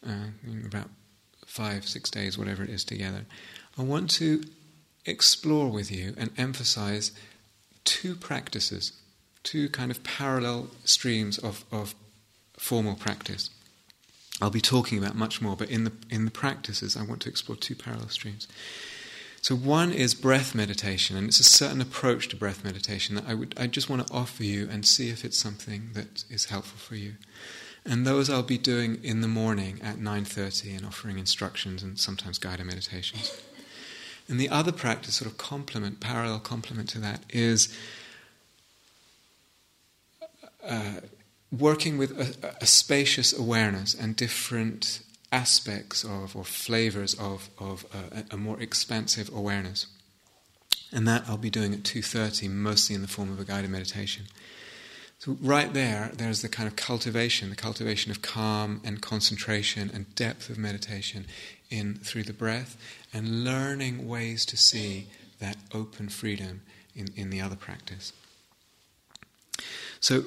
uh, 0.05 0.31
about 0.65 0.89
five, 1.45 1.87
six 1.87 2.09
days, 2.09 2.37
whatever 2.37 2.63
it 2.63 2.69
is 2.69 2.83
together, 2.83 3.25
I 3.77 3.83
want 3.83 4.09
to 4.11 4.43
explore 5.05 5.69
with 5.69 5.91
you 5.91 6.13
and 6.17 6.31
emphasize 6.37 7.11
two 7.83 8.15
practices, 8.15 8.93
two 9.43 9.69
kind 9.69 9.89
of 9.89 10.03
parallel 10.03 10.67
streams 10.83 11.37
of, 11.37 11.65
of 11.71 11.95
formal 12.57 12.95
practice. 12.95 13.49
I'll 14.41 14.49
be 14.49 14.61
talking 14.61 14.97
about 14.97 15.15
much 15.15 15.41
more, 15.41 15.55
but 15.55 15.69
in 15.69 15.83
the, 15.83 15.91
in 16.09 16.25
the 16.25 16.31
practices, 16.31 16.97
I 16.97 17.03
want 17.03 17.21
to 17.21 17.29
explore 17.29 17.55
two 17.55 17.75
parallel 17.75 18.09
streams. 18.09 18.47
So, 19.41 19.55
one 19.55 19.91
is 19.91 20.13
breath 20.13 20.53
meditation, 20.53 21.17
and 21.17 21.27
it's 21.27 21.39
a 21.39 21.43
certain 21.43 21.81
approach 21.81 22.27
to 22.29 22.35
breath 22.35 22.63
meditation 22.63 23.15
that 23.15 23.25
I, 23.27 23.33
would, 23.33 23.55
I 23.57 23.65
just 23.67 23.89
want 23.89 24.07
to 24.07 24.13
offer 24.13 24.43
you 24.43 24.67
and 24.69 24.85
see 24.85 25.09
if 25.09 25.25
it's 25.25 25.37
something 25.37 25.89
that 25.93 26.25
is 26.29 26.45
helpful 26.45 26.77
for 26.77 26.95
you. 26.95 27.15
And 27.83 28.05
those 28.05 28.29
I'll 28.29 28.43
be 28.43 28.59
doing 28.59 28.99
in 29.03 29.21
the 29.21 29.27
morning 29.27 29.79
at 29.81 29.97
9.30 29.97 30.77
and 30.77 30.85
offering 30.85 31.17
instructions 31.17 31.81
and 31.81 31.97
sometimes 31.97 32.37
guided 32.37 32.67
meditations. 32.67 33.41
And 34.29 34.39
the 34.39 34.49
other 34.49 34.71
practice, 34.71 35.15
sort 35.15 35.29
of 35.29 35.37
complement, 35.37 35.99
parallel 35.99 36.39
complement 36.39 36.89
to 36.89 36.99
that, 36.99 37.23
is 37.29 37.75
uh, 40.63 41.01
working 41.51 41.97
with 41.97 42.11
a, 42.11 42.55
a, 42.61 42.65
spacious 42.65 43.37
awareness 43.37 43.93
and 43.93 44.15
different 44.15 45.01
aspects 45.31 46.03
of 46.03 46.35
or 46.35 46.43
flavors 46.43 47.13
of, 47.15 47.49
of 47.59 47.85
a, 47.93 48.33
a, 48.33 48.37
more 48.37 48.59
expansive 48.61 49.29
awareness. 49.33 49.87
And 50.91 51.07
that 51.07 51.23
I'll 51.27 51.37
be 51.37 51.49
doing 51.49 51.73
at 51.73 51.83
2.30, 51.83 52.49
mostly 52.49 52.95
in 52.95 53.01
the 53.01 53.07
form 53.07 53.31
of 53.31 53.39
a 53.39 53.45
guided 53.45 53.69
meditation. 53.69 54.25
So 55.19 55.37
right 55.41 55.73
there, 55.73 56.11
there's 56.15 56.41
the 56.41 56.49
kind 56.49 56.67
of 56.67 56.75
cultivation, 56.75 57.49
the 57.49 57.55
cultivation 57.55 58.11
of 58.11 58.21
calm 58.21 58.81
and 58.83 59.01
concentration 59.01 59.91
and 59.93 60.13
depth 60.15 60.49
of 60.49 60.57
meditation 60.57 61.27
in 61.69 61.95
through 61.95 62.23
the 62.23 62.33
breath 62.33 62.75
and 63.13 63.43
learning 63.43 64.07
ways 64.07 64.45
to 64.45 64.57
see 64.57 65.07
that 65.39 65.57
open 65.73 66.09
freedom 66.09 66.61
in, 66.95 67.07
in 67.15 67.29
the 67.29 67.39
other 67.39 67.55
practice. 67.55 68.13
So 69.99 70.23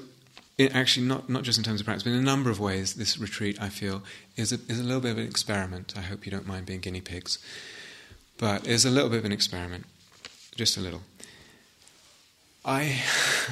it 0.56 0.74
actually 0.74 1.06
not, 1.06 1.28
not 1.28 1.42
just 1.42 1.58
in 1.58 1.64
terms 1.64 1.80
of 1.80 1.86
practice, 1.86 2.04
but 2.04 2.10
in 2.10 2.18
a 2.18 2.22
number 2.22 2.50
of 2.50 2.60
ways, 2.60 2.94
this 2.94 3.18
retreat, 3.18 3.60
I 3.60 3.68
feel, 3.68 4.02
is 4.36 4.52
a, 4.52 4.58
is 4.68 4.78
a 4.78 4.84
little 4.84 5.00
bit 5.00 5.12
of 5.12 5.18
an 5.18 5.26
experiment. 5.26 5.94
I 5.96 6.02
hope 6.02 6.24
you 6.24 6.32
don't 6.32 6.46
mind 6.46 6.66
being 6.66 6.80
guinea 6.80 7.00
pigs. 7.00 7.38
But 8.38 8.66
it's 8.66 8.84
a 8.84 8.90
little 8.90 9.10
bit 9.10 9.18
of 9.18 9.24
an 9.24 9.32
experiment, 9.32 9.84
just 10.54 10.76
a 10.76 10.80
little. 10.80 11.02
I, 12.64 13.02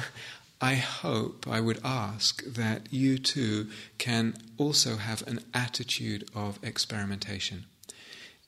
I 0.61 0.75
hope, 0.75 1.45
I 1.49 1.59
would 1.59 1.79
ask 1.83 2.43
that 2.45 2.91
you 2.91 3.17
too 3.17 3.69
can 3.97 4.35
also 4.57 4.95
have 4.95 5.25
an 5.27 5.39
attitude 5.53 6.29
of 6.33 6.57
experimentation 6.63 7.65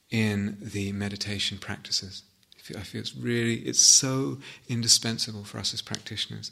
in 0.10 0.58
the 0.62 0.94
meditation 0.94 1.58
practices. 1.58 2.24
I 2.70 2.82
feel 2.82 3.02
it's 3.02 3.16
really, 3.16 3.56
it's 3.58 3.82
so 3.82 4.38
indispensable 4.68 5.44
for 5.44 5.60
us 5.60 5.74
as 5.74 5.82
practitioners. 5.82 6.52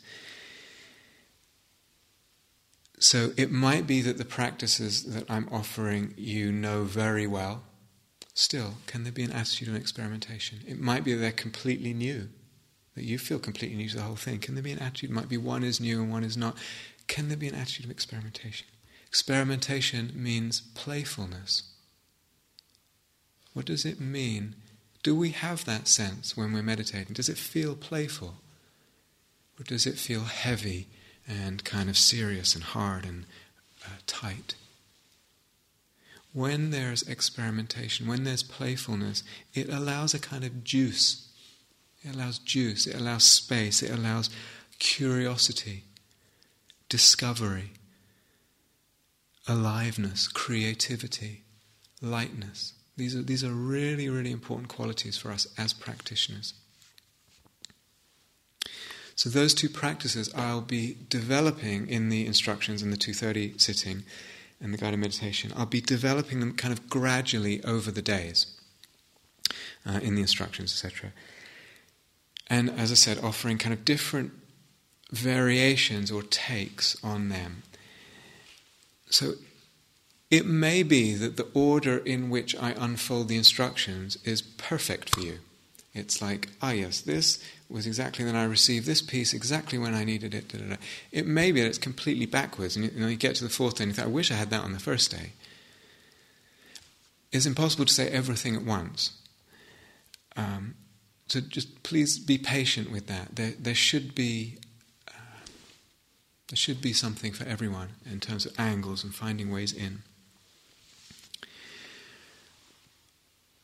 So 3.04 3.34
it 3.36 3.52
might 3.52 3.86
be 3.86 4.00
that 4.00 4.18
the 4.18 4.24
practices 4.24 5.04
that 5.14 5.30
I'm 5.30 5.50
offering 5.52 6.14
you 6.16 6.54
know 6.54 6.86
very 6.86 7.28
well. 7.28 7.64
Still, 8.34 8.76
can 8.88 9.04
there 9.04 9.12
be 9.12 9.24
an 9.24 9.34
attitude 9.34 9.68
of 9.68 9.76
experimentation? 9.76 10.60
It 10.66 10.80
might 10.80 11.04
be 11.04 11.14
that 11.14 11.20
they're 11.20 11.34
completely 11.34 11.94
new, 11.94 12.30
that 12.96 13.04
you 13.04 13.18
feel 13.18 13.40
completely 13.40 13.76
new 13.76 13.90
to 13.90 13.98
the 13.98 14.04
whole 14.04 14.16
thing. 14.16 14.40
Can 14.40 14.56
there 14.56 14.64
be 14.64 14.72
an 14.72 14.80
attitude? 14.80 15.10
It 15.10 15.14
might 15.14 15.28
be 15.28 15.36
one 15.36 15.66
is 15.66 15.82
new 15.82 16.02
and 16.02 16.14
one 16.14 16.24
is 16.24 16.38
not. 16.38 16.56
Can 17.08 17.28
there 17.28 17.36
be 17.36 17.50
an 17.50 17.56
attitude 17.56 17.84
of 17.84 17.92
experimentation? 17.92 18.68
Experimentation 19.06 20.14
means 20.16 20.62
playfulness. 20.74 21.64
What 23.52 23.66
does 23.66 23.84
it 23.84 24.00
mean? 24.00 24.56
Do 25.04 25.14
we 25.14 25.32
have 25.32 25.66
that 25.66 25.90
sense 25.90 26.38
when 26.38 26.54
we're 26.54 26.64
meditating? 26.64 27.16
Does 27.16 27.28
it 27.28 27.38
feel 27.38 27.76
playful? 27.76 28.36
Or 29.60 29.64
does 29.66 29.86
it 29.86 29.98
feel 29.98 30.24
heavy 30.24 30.88
and 31.28 31.64
kind 31.64 31.90
of 31.90 31.98
serious 31.98 32.56
and 32.56 32.64
hard 32.64 33.06
and 33.06 33.26
uh, 33.86 33.98
tight? 34.06 34.56
When 36.34 36.72
there's 36.72 37.04
experimentation, 37.04 38.08
when 38.08 38.24
there's 38.24 38.44
playfulness, 38.44 39.24
it 39.54 39.70
allows 39.70 40.14
a 40.14 40.20
kind 40.20 40.44
of 40.44 40.64
juice. 40.64 41.30
It 42.04 42.16
allows 42.16 42.40
juice, 42.40 42.88
it 42.88 43.00
allows 43.00 43.24
space, 43.24 43.82
it 43.82 43.92
allows 43.92 44.30
curiosity, 44.80 45.84
discovery, 46.90 47.72
aliveness, 49.48 50.28
creativity, 50.28 51.44
lightness. 52.02 52.74
These 52.98 53.16
are, 53.16 53.22
these 53.22 53.44
are 53.44 53.52
really, 53.52 54.10
really 54.10 54.32
important 54.32 54.70
qualities 54.70 55.18
for 55.18 55.32
us 55.32 55.48
as 55.58 55.74
practitioners. 55.74 56.54
So 59.16 59.30
those 59.30 59.54
two 59.54 59.70
practices 59.70 60.34
I'll 60.36 60.62
be 60.62 60.98
developing 61.10 61.88
in 61.88 62.10
the 62.10 62.26
instructions 62.26 62.82
in 62.82 62.92
the 62.92 62.98
230 62.98 63.58
sitting 63.58 64.04
and 64.60 64.74
the 64.74 64.78
guided 64.78 65.00
meditation. 65.00 65.52
I'll 65.56 65.66
be 65.66 65.82
developing 65.82 66.40
them 66.40 66.54
kind 66.54 66.74
of 66.74 66.90
gradually 66.90 67.64
over 67.64 67.92
the 67.92 68.02
days 68.02 68.48
uh, 69.86 70.00
in 70.02 70.16
the 70.16 70.22
instructions, 70.22 70.72
etc. 70.74 71.12
And 72.48 72.70
as 72.70 72.92
I 72.92 72.96
said, 72.96 73.20
offering 73.20 73.58
kind 73.58 73.74
of 73.74 73.86
different 73.86 74.32
variations 75.12 76.12
or 76.12 76.24
takes 76.24 77.02
on 77.04 77.30
them. 77.30 77.64
So 79.10 79.34
it 80.32 80.46
may 80.46 80.82
be 80.82 81.14
that 81.14 81.38
the 81.38 81.48
order 81.54 81.98
in 81.98 82.30
which 82.30 82.56
I 82.56 82.72
unfold 82.72 83.28
the 83.28 83.38
instructions 83.38 84.18
is 84.24 84.42
perfect 84.42 85.14
for 85.14 85.22
you. 85.22 85.40
It's 85.94 86.22
like, 86.22 86.50
ah, 86.62 86.72
yes, 86.72 87.02
this 87.02 87.44
was 87.70 87.88
exactly 87.88 88.26
when 88.26 88.36
I 88.36 88.44
received 88.44 88.86
this 88.86 89.02
piece 89.02 89.34
exactly 89.34 89.78
when 89.78 89.94
I 89.94 90.04
needed 90.04 90.34
it. 90.34 90.50
Da, 90.50 90.60
da, 90.60 90.70
da. 90.70 90.76
It 91.12 91.26
may 91.26 91.52
be 91.52 91.62
that 91.62 91.68
it's 91.68 91.78
completely 91.78 92.26
backwards, 92.26 92.76
and 92.76 92.86
you, 92.86 93.00
know, 93.00 93.08
you 93.08 93.16
get 93.16 93.36
to 93.36 93.44
the 93.44 93.50
fourth 93.50 93.78
day 93.78 93.84
and 93.84 93.92
you 93.92 93.96
think, 93.96 94.08
I 94.08 94.12
wish 94.12 94.32
I 94.32 94.36
had 94.36 94.50
that 94.52 94.64
on 94.64 94.74
the 94.74 94.80
first 94.80 95.12
day. 95.12 95.34
It's 97.32 97.46
impossible 97.46 97.86
to 97.86 97.94
say 97.94 98.10
everything 98.10 98.56
at 98.56 98.64
once. 98.64 99.12
Um, 100.36 100.76
so 101.28 101.40
just 101.40 101.82
please 101.84 102.20
be 102.20 102.38
patient 102.38 102.92
with 102.92 103.08
that. 103.08 103.36
There, 103.36 103.54
there 103.60 103.76
should 103.76 104.14
be 104.14 104.58
uh, 105.08 105.14
there 106.50 106.58
should 106.58 106.82
be 106.82 106.94
something 106.94 107.32
for 107.32 107.46
everyone 107.46 107.90
in 108.06 108.20
terms 108.20 108.46
of 108.46 108.60
angles 108.60 109.04
and 109.04 109.16
finding 109.16 109.52
ways 109.52 109.74
in. 109.74 110.04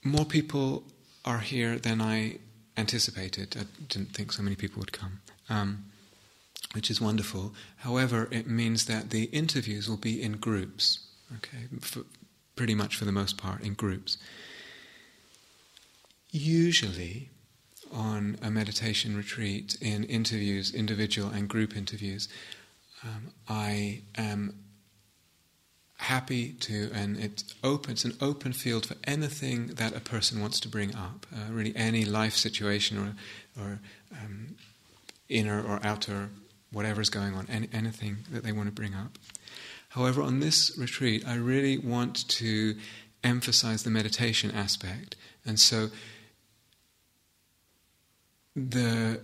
More 0.03 0.25
people 0.25 0.83
are 1.25 1.39
here 1.39 1.77
than 1.77 2.01
I 2.01 2.39
anticipated. 2.79 3.55
I 3.59 3.65
didn't 3.87 4.13
think 4.15 4.31
so 4.31 4.41
many 4.41 4.55
people 4.55 4.79
would 4.79 4.93
come, 4.93 5.19
um, 5.49 5.85
which 6.73 6.89
is 6.89 7.01
wonderful. 7.01 7.53
However, 7.77 8.27
it 8.31 8.47
means 8.47 8.85
that 8.85 9.09
the 9.09 9.25
interviews 9.25 9.89
will 9.89 9.97
be 9.97 10.21
in 10.21 10.33
groups, 10.33 10.99
okay, 11.37 11.63
for, 11.81 12.01
pretty 12.55 12.75
much 12.75 12.95
for 12.95 13.05
the 13.05 13.11
most 13.11 13.37
part 13.37 13.61
in 13.61 13.73
groups. 13.73 14.17
Usually, 16.31 17.29
on 17.91 18.37
a 18.41 18.51
meditation 18.51 19.17
retreat, 19.17 19.77
in 19.81 20.03
interviews, 20.03 20.73
individual 20.73 21.29
and 21.29 21.47
group 21.49 21.75
interviews, 21.75 22.29
um, 23.03 23.31
I 23.47 24.01
am 24.15 24.53
happy 25.99 26.53
to, 26.53 26.89
and 26.93 27.17
it's 27.17 27.53
open. 27.63 27.91
It's 27.91 28.05
an 28.05 28.15
open 28.21 28.53
field 28.53 28.85
for 28.85 28.95
anything 29.03 29.67
that 29.67 29.95
a 29.95 29.99
person 29.99 30.39
wants 30.41 30.59
to 30.61 30.69
bring 30.69 30.95
up. 30.95 31.27
Uh, 31.33 31.51
really, 31.51 31.75
any 31.75 32.05
life 32.05 32.35
situation 32.35 32.97
or, 32.97 33.61
or 33.61 33.79
um, 34.11 34.55
inner 35.27 35.61
or 35.61 35.79
outer, 35.83 36.29
whatever 36.71 37.01
is 37.01 37.09
going 37.09 37.33
on, 37.33 37.47
any, 37.49 37.67
anything 37.73 38.19
that 38.31 38.43
they 38.43 38.53
want 38.53 38.67
to 38.67 38.71
bring 38.71 38.93
up. 38.95 39.17
However, 39.89 40.21
on 40.21 40.39
this 40.39 40.77
retreat, 40.77 41.23
I 41.27 41.35
really 41.35 41.77
want 41.77 42.27
to 42.29 42.75
emphasize 43.21 43.83
the 43.83 43.89
meditation 43.89 44.51
aspect, 44.51 45.17
and 45.45 45.59
so 45.59 45.89
the 48.55 49.19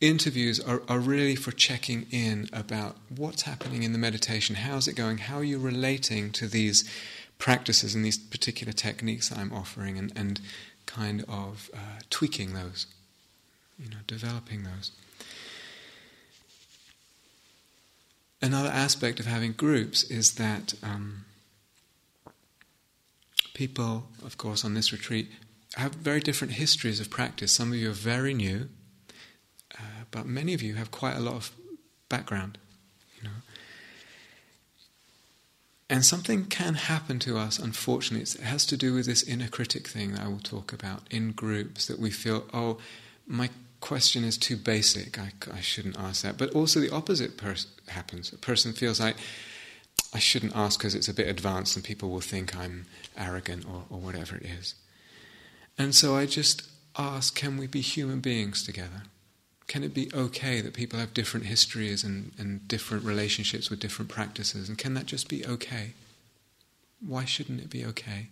interviews 0.00 0.60
are, 0.60 0.82
are 0.88 0.98
really 0.98 1.36
for 1.36 1.52
checking 1.52 2.06
in 2.10 2.48
about 2.52 2.96
what's 3.14 3.42
happening 3.42 3.82
in 3.82 3.92
the 3.92 3.98
meditation, 3.98 4.56
how's 4.56 4.86
it 4.86 4.94
going, 4.94 5.18
how 5.18 5.36
are 5.36 5.44
you 5.44 5.58
relating 5.58 6.30
to 6.32 6.46
these 6.46 6.88
practices 7.38 7.94
and 7.94 8.04
these 8.04 8.18
particular 8.18 8.72
techniques 8.72 9.32
I'm 9.32 9.52
offering, 9.52 9.98
and, 9.98 10.12
and 10.16 10.40
kind 10.86 11.24
of 11.28 11.70
uh, 11.74 12.00
tweaking 12.10 12.54
those, 12.54 12.86
you 13.78 13.90
know, 13.90 13.96
developing 14.06 14.64
those. 14.64 14.92
Another 18.40 18.68
aspect 18.68 19.18
of 19.18 19.26
having 19.26 19.52
groups 19.52 20.02
is 20.04 20.34
that 20.34 20.74
um, 20.82 21.24
people, 23.54 24.08
of 24.24 24.36
course, 24.36 24.64
on 24.64 24.74
this 24.74 24.92
retreat 24.92 25.28
have 25.74 25.94
very 25.94 26.20
different 26.20 26.54
histories 26.54 27.00
of 27.00 27.10
practice. 27.10 27.52
Some 27.52 27.72
of 27.72 27.78
you 27.78 27.90
are 27.90 27.94
very 27.94 28.34
new, 28.34 28.68
but 30.16 30.24
many 30.24 30.54
of 30.54 30.62
you 30.62 30.76
have 30.76 30.90
quite 30.90 31.14
a 31.14 31.20
lot 31.20 31.34
of 31.34 31.52
background, 32.08 32.56
you 33.18 33.24
know. 33.24 33.34
And 35.90 36.06
something 36.06 36.46
can 36.46 36.72
happen 36.72 37.18
to 37.18 37.36
us, 37.36 37.58
unfortunately. 37.58 38.22
It 38.22 38.46
has 38.46 38.64
to 38.66 38.78
do 38.78 38.94
with 38.94 39.04
this 39.04 39.22
inner 39.22 39.48
critic 39.48 39.86
thing 39.86 40.12
that 40.12 40.22
I 40.22 40.28
will 40.28 40.38
talk 40.38 40.72
about 40.72 41.02
in 41.10 41.32
groups 41.32 41.84
that 41.84 41.98
we 41.98 42.10
feel, 42.10 42.46
oh, 42.54 42.78
my 43.26 43.50
question 43.80 44.24
is 44.24 44.38
too 44.38 44.56
basic, 44.56 45.18
I, 45.18 45.32
I 45.52 45.60
shouldn't 45.60 45.98
ask 45.98 46.22
that. 46.22 46.38
But 46.38 46.54
also 46.54 46.80
the 46.80 46.90
opposite 46.90 47.36
pers- 47.36 47.66
happens. 47.88 48.32
A 48.32 48.38
person 48.38 48.72
feels 48.72 48.98
like, 48.98 49.16
I 50.14 50.18
shouldn't 50.18 50.56
ask 50.56 50.78
because 50.78 50.94
it's 50.94 51.08
a 51.08 51.14
bit 51.14 51.28
advanced 51.28 51.76
and 51.76 51.84
people 51.84 52.08
will 52.08 52.22
think 52.22 52.56
I'm 52.56 52.86
arrogant 53.18 53.66
or, 53.66 53.84
or 53.90 53.98
whatever 53.98 54.36
it 54.36 54.46
is. 54.46 54.76
And 55.76 55.94
so 55.94 56.16
I 56.16 56.24
just 56.24 56.62
ask, 56.96 57.34
can 57.34 57.58
we 57.58 57.66
be 57.66 57.82
human 57.82 58.20
beings 58.20 58.64
together? 58.64 59.02
Can 59.66 59.82
it 59.82 59.94
be 59.94 60.10
okay 60.14 60.60
that 60.60 60.74
people 60.74 60.98
have 60.98 61.12
different 61.14 61.46
histories 61.46 62.04
and, 62.04 62.32
and 62.38 62.66
different 62.68 63.04
relationships 63.04 63.68
with 63.68 63.80
different 63.80 64.10
practices? 64.10 64.68
And 64.68 64.78
can 64.78 64.94
that 64.94 65.06
just 65.06 65.28
be 65.28 65.44
okay? 65.44 65.94
Why 67.00 67.24
shouldn't 67.24 67.60
it 67.60 67.70
be 67.70 67.84
okay? 67.84 68.28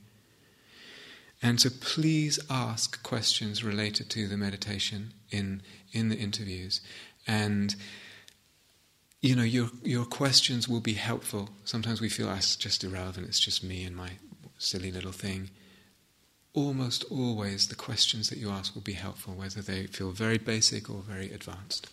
And 1.43 1.61
so 1.61 1.71
please 1.81 2.39
ask 2.49 3.03
questions 3.03 3.65
related 3.65 4.09
to 4.11 4.29
the 4.29 4.37
meditation 4.37 5.13
in, 5.31 5.63
in 5.93 6.09
the 6.09 6.17
interviews. 6.17 6.81
And 7.27 7.75
you 9.21 9.35
know, 9.35 9.43
your 9.43 9.71
your 9.83 10.05
questions 10.05 10.69
will 10.69 10.83
be 10.83 10.93
helpful. 10.93 11.49
Sometimes 11.65 11.99
we 11.99 12.11
feel 12.11 12.29
ah, 12.29 12.35
that's 12.35 12.57
just 12.57 12.85
irrelevant, 12.85 13.27
it's 13.27 13.41
just 13.41 13.65
me 13.65 13.83
and 13.85 13.97
my 13.97 14.11
silly 14.59 14.93
little 14.93 15.13
thing 15.13 15.49
almost 16.55 17.05
always 17.11 17.69
the 17.69 17.75
questions 17.75 18.31
that 18.31 18.39
you 18.39 18.49
ask 18.49 18.75
will 18.75 18.83
be 18.83 18.93
helpful, 18.93 19.35
whether 19.35 19.61
they 19.61 19.87
feel 19.87 20.11
very 20.11 20.39
basic 20.39 20.89
or 20.89 21.03
very 21.03 21.31
advanced. 21.33 21.89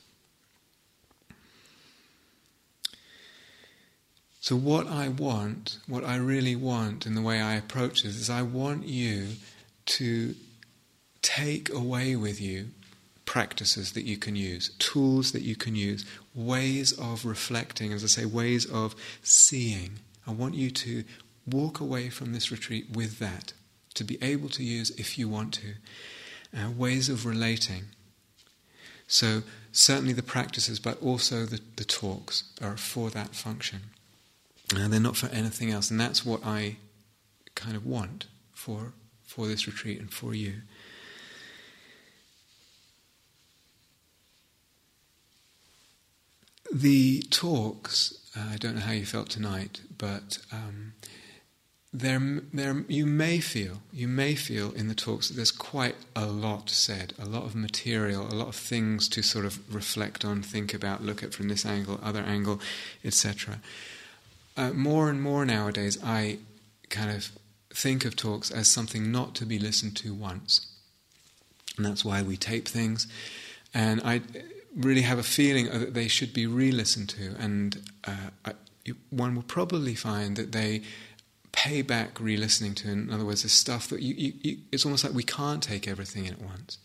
So, 4.40 4.56
what 4.56 4.88
I 4.88 5.08
want, 5.08 5.78
what 5.88 6.04
I 6.04 6.16
really 6.16 6.56
want 6.56 7.06
in 7.06 7.16
the 7.16 7.22
way 7.22 7.42
I 7.42 7.56
approach 7.56 8.04
this, 8.04 8.16
is 8.16 8.30
I 8.30 8.42
want 8.42 8.88
you 8.88 9.34
to 9.88 10.36
take 11.22 11.72
away 11.72 12.16
with 12.16 12.42
you 12.42 12.70
practices 13.26 13.94
that 13.94 14.04
you 14.04 14.18
can 14.18 14.36
use, 14.36 14.70
tools 14.80 15.32
that 15.32 15.44
you 15.44 15.56
can 15.56 15.76
use, 15.76 16.06
ways 16.34 16.92
of 16.94 17.24
reflecting, 17.24 17.94
as 17.94 18.04
I 18.04 18.08
say, 18.08 18.26
ways 18.26 18.66
of 18.66 18.96
seeing. 19.24 20.00
I 20.28 20.32
want 20.32 20.56
you 20.56 20.72
to 20.72 21.04
walk 21.46 21.80
away 21.80 22.10
from 22.10 22.34
this 22.34 22.52
retreat 22.52 22.90
with 22.92 23.20
that 23.20 23.54
to 23.94 24.04
be 24.04 24.18
able 24.22 24.50
to 24.50 24.64
use, 24.64 24.92
if 24.92 25.18
you 25.18 25.28
want 25.28 25.54
to, 25.56 25.74
uh, 26.58 26.72
ways 26.72 27.10
of 27.10 27.26
relating. 27.26 27.86
So, 29.08 29.44
certainly 29.72 30.14
the 30.14 30.24
practices, 30.24 30.80
but 30.80 31.02
also 31.02 31.46
the, 31.46 31.60
the 31.76 31.84
talks 31.84 32.44
are 32.62 32.78
for 32.78 33.10
that 33.10 33.36
function. 33.36 33.82
Uh, 34.76 34.88
they're 34.88 35.00
not 35.00 35.18
for 35.18 35.28
anything 35.28 35.70
else, 35.70 35.92
and 35.92 36.00
that's 36.00 36.26
what 36.26 36.46
I 36.46 36.78
kind 37.56 37.76
of 37.76 37.86
want 37.86 38.28
for, 38.54 38.94
for 39.26 39.48
this 39.48 39.68
retreat 39.68 40.00
and 40.00 40.12
for 40.12 40.34
you. 40.34 40.62
The 46.74 47.22
talks, 47.30 48.14
uh, 48.36 48.52
I 48.54 48.56
don't 48.56 48.76
know 48.76 48.82
how 48.82 48.94
you 48.94 49.06
felt 49.06 49.30
tonight, 49.30 49.82
but 49.98 50.40
um, 50.54 50.94
there, 51.94 52.42
there, 52.54 52.86
you 52.88 53.06
may 53.06 53.40
feel, 53.40 53.82
you 53.92 54.08
may 54.08 54.36
feel 54.36 54.72
in 54.72 54.88
the 54.88 54.96
talks 54.96 55.28
that 55.28 55.36
there's 55.36 55.52
quite 55.52 55.96
a 56.16 56.26
lot 56.26 56.70
said, 56.70 57.14
a 57.20 57.26
lot 57.26 57.44
of 57.44 57.54
material, 57.54 58.26
a 58.28 58.34
lot 58.34 58.48
of 58.48 58.56
things 58.56 59.10
to 59.10 59.22
sort 59.22 59.44
of 59.46 59.74
reflect 59.74 60.24
on, 60.24 60.42
think 60.42 60.74
about, 60.74 61.04
look 61.04 61.22
at 61.22 61.34
from 61.34 61.50
this 61.50 61.66
angle, 61.66 62.00
other 62.02 62.22
angle, 62.22 62.62
etc. 63.04 63.60
uh, 64.56 64.72
more 64.72 65.10
and 65.10 65.22
more 65.22 65.46
nowadays, 65.46 66.02
I 66.02 66.40
kind 66.90 67.12
of 67.12 67.30
think 67.74 68.06
of 68.06 68.16
talks 68.16 68.52
as 68.52 68.70
something 68.70 69.12
not 69.12 69.36
to 69.36 69.46
be 69.46 69.60
listened 69.60 69.98
to 69.98 70.14
once. 70.14 70.68
And 71.76 71.86
that's 71.86 72.06
why 72.06 72.22
we 72.22 72.38
tape 72.38 72.68
things. 72.68 73.08
And 73.74 74.02
I 74.04 74.22
really 74.76 75.02
have 75.02 75.20
a 75.20 75.24
feeling 75.24 75.68
that 75.68 75.94
they 75.94 76.08
should 76.08 76.34
be 76.34 76.48
re 76.48 76.72
listened 76.72 77.10
to. 77.10 77.36
And 77.38 77.82
uh, 78.06 78.30
I, 78.46 78.54
one 79.10 79.36
will 79.36 79.44
probably 79.44 79.96
find 79.96 80.36
that 80.36 80.52
they 80.52 80.84
pay 81.52 81.82
back 81.82 82.20
re 82.20 82.38
listening 82.38 82.76
to. 82.76 82.90
In 82.90 83.12
other 83.12 83.26
words, 83.26 83.44
there's 83.44 83.54
stuff 83.54 83.90
that 83.90 84.02
you, 84.02 84.14
you, 84.16 84.34
you, 84.42 84.58
it's 84.72 84.86
almost 84.86 85.04
like 85.04 85.14
we 85.14 85.24
can't 85.24 85.62
take 85.62 85.88
everything 85.88 86.26
in 86.26 86.34
at 86.34 86.42
once. 86.42 86.78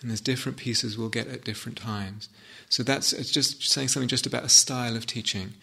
And 0.00 0.10
there's 0.10 0.20
different 0.20 0.58
pieces 0.58 0.98
we'll 0.98 1.08
get 1.08 1.28
at 1.28 1.44
different 1.44 1.78
times. 1.78 2.28
So 2.68 2.82
that's 2.82 3.12
it's 3.12 3.30
just 3.30 3.62
saying 3.68 3.88
something 3.88 4.08
just 4.08 4.26
about 4.26 4.44
a 4.44 4.48
style 4.48 4.96
of 4.96 5.06
teaching. 5.06 5.54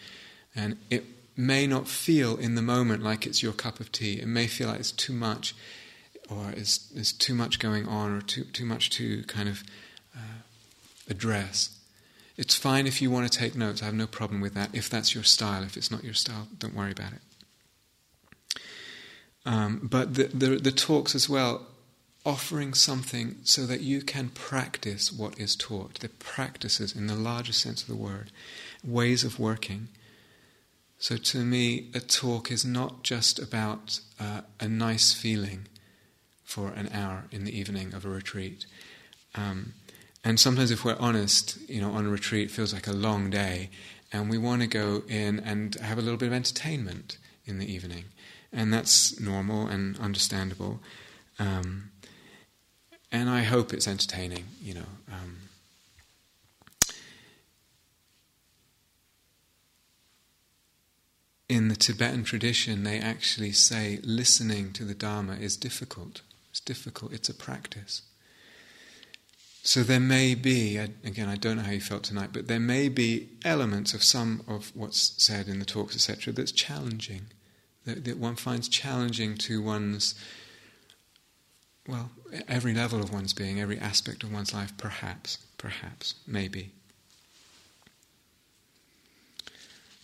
And 0.56 0.78
it 0.90 1.06
may 1.36 1.68
not 1.68 1.88
feel 1.88 2.38
in 2.38 2.56
the 2.56 2.62
moment 2.62 3.04
like 3.04 3.26
it's 3.26 3.44
your 3.44 3.54
cup 3.54 3.80
of 3.80 3.92
tea. 3.92 4.20
It 4.20 4.28
may 4.28 4.48
feel 4.48 4.68
like 4.68 4.80
it's 4.80 4.92
too 4.92 5.14
much, 5.14 5.56
or 6.30 6.52
it's, 6.52 6.78
there's 6.78 7.12
too 7.12 7.34
much 7.34 7.60
going 7.60 7.88
on, 7.88 8.14
or 8.18 8.22
too, 8.22 8.44
too 8.46 8.66
much 8.66 8.90
to 8.92 9.24
kind 9.24 9.50
of 9.50 9.64
uh, 10.16 10.42
address. 11.10 11.78
It's 12.38 12.56
fine 12.56 12.88
if 12.88 13.02
you 13.02 13.12
want 13.12 13.30
to 13.30 13.38
take 13.38 13.56
notes. 13.56 13.82
I 13.82 13.86
have 13.86 13.94
no 13.94 14.08
problem 14.08 14.40
with 14.40 14.54
that. 14.54 14.70
If 14.74 14.90
that's 14.90 15.14
your 15.14 15.24
style, 15.24 15.64
if 15.64 15.76
it's 15.76 15.92
not 15.92 16.04
your 16.04 16.14
style, 16.14 16.48
don't 16.58 16.76
worry 16.76 16.92
about 16.92 17.12
it. 17.14 17.22
Um, 19.46 19.88
but 19.90 20.16
the, 20.16 20.26
the, 20.26 20.56
the 20.58 20.72
talks 20.72 21.16
as 21.16 21.30
well, 21.30 21.66
offering 22.26 22.74
something 22.74 23.38
so 23.44 23.66
that 23.66 23.82
you 23.82 24.02
can 24.02 24.30
practice 24.30 25.12
what 25.12 25.40
is 25.40 25.56
taught. 25.56 26.00
The 26.00 26.10
practices, 26.10 26.96
in 26.96 27.08
the 27.08 27.16
largest 27.16 27.62
sense 27.62 27.82
of 27.82 27.88
the 27.88 27.96
word, 27.96 28.32
ways 28.84 29.24
of 29.24 29.40
working 29.40 29.88
so 31.02 31.16
to 31.16 31.38
me, 31.46 31.90
a 31.94 32.02
talk 32.02 32.52
is 32.52 32.66
not 32.66 33.04
just 33.04 33.40
about 33.40 34.02
uh, 34.20 34.42
a 34.60 34.68
nice 34.68 35.14
feeling 35.14 35.68
for 36.44 36.72
an 36.72 36.90
hour 36.94 37.24
in 37.32 37.46
the 37.46 37.58
evening 37.58 37.94
of 37.94 38.06
a 38.06 38.10
retreat. 38.10 38.66
Um, 39.34 39.74
and 40.26 40.38
sometimes, 40.38 40.72
if 40.72 40.84
we're 40.84 40.98
honest, 41.00 41.58
you 41.70 41.80
know, 41.80 41.92
on 41.92 42.06
a 42.06 42.10
retreat 42.10 42.52
feels 42.52 42.74
like 42.74 42.86
a 42.86 42.92
long 42.92 43.30
day, 43.30 43.70
and 44.12 44.30
we 44.30 44.38
want 44.38 44.62
to 44.62 44.68
go 44.68 45.04
in 45.08 45.40
and 45.40 45.76
have 45.76 45.98
a 45.98 46.02
little 46.02 46.18
bit 46.18 46.28
of 46.28 46.34
entertainment 46.34 47.18
in 47.46 47.60
the 47.60 47.74
evening, 47.74 48.06
and 48.52 48.74
that's 48.74 49.20
normal 49.20 49.68
and 49.68 49.98
understandable. 50.00 50.80
Um, 51.38 51.92
and 53.12 53.30
I 53.30 53.44
hope 53.44 53.74
it's 53.74 53.88
entertaining, 53.88 54.46
you 54.62 54.76
know. 54.76 54.90
Um, 55.12 55.38
in 61.48 61.68
the 61.68 61.76
Tibetan 61.76 62.24
tradition, 62.24 62.84
they 62.84 63.00
actually 63.00 63.52
say 63.52 64.00
listening 64.04 64.72
to 64.74 64.84
the 64.84 64.94
Dharma 64.94 65.34
is 65.34 65.58
difficult. 65.58 66.22
It's 66.52 66.60
difficult, 66.60 67.14
it's 67.14 67.30
a 67.30 67.34
practice. 67.34 68.04
So 69.64 69.84
there 69.84 70.00
may 70.00 70.36
be, 70.36 70.78
again, 70.78 71.28
I 71.28 71.36
don't 71.36 71.58
know 71.58 71.64
how 71.64 71.72
you 71.72 71.82
felt 71.82 72.04
tonight, 72.04 72.30
but 72.32 72.48
there 72.48 72.60
may 72.60 72.88
be 72.88 73.30
elements 73.44 73.94
of 73.94 74.04
some 74.04 74.42
of 74.48 74.72
what's 74.74 75.14
said 75.22 75.48
in 75.48 75.60
the 75.60 75.66
talks, 75.66 75.96
etc., 75.96 76.34
that's 76.34 76.52
challenging, 76.52 77.28
that, 77.86 78.06
that 78.06 78.18
one 78.18 78.36
finds 78.36 78.68
challenging 78.68 79.36
to 79.38 79.62
one's, 79.62 80.16
well, 81.88 82.12
every 82.48 82.74
level 82.74 83.02
of 83.02 83.12
one's 83.12 83.34
being, 83.34 83.60
every 83.60 83.80
aspect 83.80 84.24
of 84.24 84.32
one's 84.32 84.54
life, 84.54 84.74
perhaps, 84.78 85.38
perhaps, 85.58 86.16
maybe. 86.28 86.72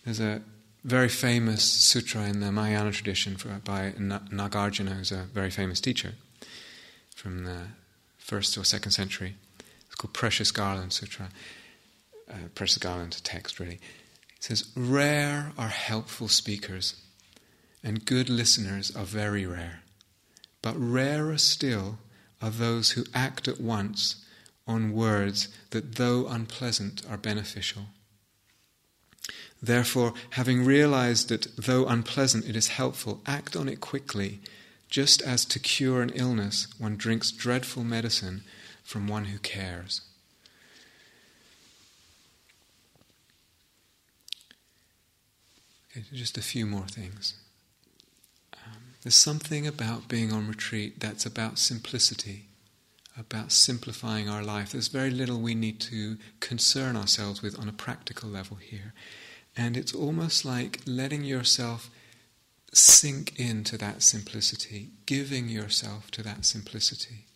There's 0.04 0.20
a 0.20 0.42
very 0.84 1.08
famous 1.08 1.64
sutra 1.64 2.22
in 2.22 2.40
the 2.40 2.52
Mahayana 2.52 2.92
tradition 2.92 3.36
for, 3.36 3.48
by 3.64 3.92
Nagarjuna, 3.98 4.90
who's 4.90 5.10
a 5.10 5.24
very 5.32 5.50
famous 5.50 5.80
teacher 5.80 6.12
from 7.14 7.44
the 7.44 7.62
first 8.18 8.56
or 8.56 8.64
second 8.64 8.92
century. 8.92 9.34
It's 9.86 9.96
called 9.96 10.12
Precious 10.12 10.52
Garland 10.52 10.92
Sutra. 10.92 11.30
Uh, 12.30 12.48
Precious 12.54 12.78
Garland 12.78 13.20
text, 13.24 13.58
really. 13.58 13.80
It 14.36 14.44
says, 14.44 14.70
Rare 14.76 15.52
are 15.56 15.68
helpful 15.68 16.28
speakers, 16.28 16.94
and 17.86 18.04
good 18.04 18.28
listeners 18.28 18.94
are 18.96 19.04
very 19.04 19.46
rare. 19.46 19.82
But 20.60 20.74
rarer 20.76 21.38
still 21.38 21.98
are 22.42 22.50
those 22.50 22.90
who 22.90 23.04
act 23.14 23.46
at 23.46 23.60
once 23.60 24.26
on 24.66 24.92
words 24.92 25.48
that, 25.70 25.94
though 25.94 26.26
unpleasant, 26.26 27.02
are 27.08 27.16
beneficial. 27.16 27.84
Therefore, 29.62 30.14
having 30.30 30.64
realized 30.64 31.28
that 31.28 31.56
though 31.56 31.86
unpleasant 31.86 32.48
it 32.48 32.56
is 32.56 32.68
helpful, 32.68 33.22
act 33.24 33.54
on 33.54 33.68
it 33.68 33.80
quickly, 33.80 34.40
just 34.90 35.22
as 35.22 35.44
to 35.44 35.60
cure 35.60 36.02
an 36.02 36.10
illness 36.10 36.66
one 36.78 36.96
drinks 36.96 37.30
dreadful 37.30 37.84
medicine 37.84 38.42
from 38.82 39.06
one 39.06 39.26
who 39.26 39.38
cares. 39.38 40.00
Okay, 45.92 46.04
just 46.12 46.36
a 46.36 46.42
few 46.42 46.66
more 46.66 46.88
things. 46.88 47.34
There's 49.06 49.14
something 49.14 49.68
about 49.68 50.08
being 50.08 50.32
on 50.32 50.48
retreat 50.48 50.98
that's 50.98 51.24
about 51.24 51.60
simplicity, 51.60 52.46
about 53.16 53.52
simplifying 53.52 54.28
our 54.28 54.42
life. 54.42 54.72
There's 54.72 54.88
very 54.88 55.10
little 55.10 55.38
we 55.38 55.54
need 55.54 55.78
to 55.82 56.16
concern 56.40 56.96
ourselves 56.96 57.40
with 57.40 57.56
on 57.56 57.68
a 57.68 57.72
practical 57.72 58.28
level 58.28 58.56
here. 58.56 58.94
And 59.56 59.76
it's 59.76 59.94
almost 59.94 60.44
like 60.44 60.80
letting 60.86 61.22
yourself 61.22 61.88
sink 62.72 63.38
into 63.38 63.78
that 63.78 64.02
simplicity, 64.02 64.88
giving 65.06 65.48
yourself 65.48 66.10
to 66.10 66.24
that 66.24 66.44
simplicity, 66.44 67.26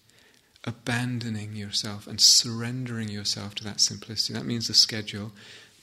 abandoning 0.64 1.54
yourself 1.54 2.08
and 2.08 2.20
surrendering 2.20 3.10
yourself 3.10 3.54
to 3.54 3.62
that 3.62 3.80
simplicity. 3.80 4.32
That 4.34 4.44
means 4.44 4.66
the 4.66 4.74
schedule 4.74 5.30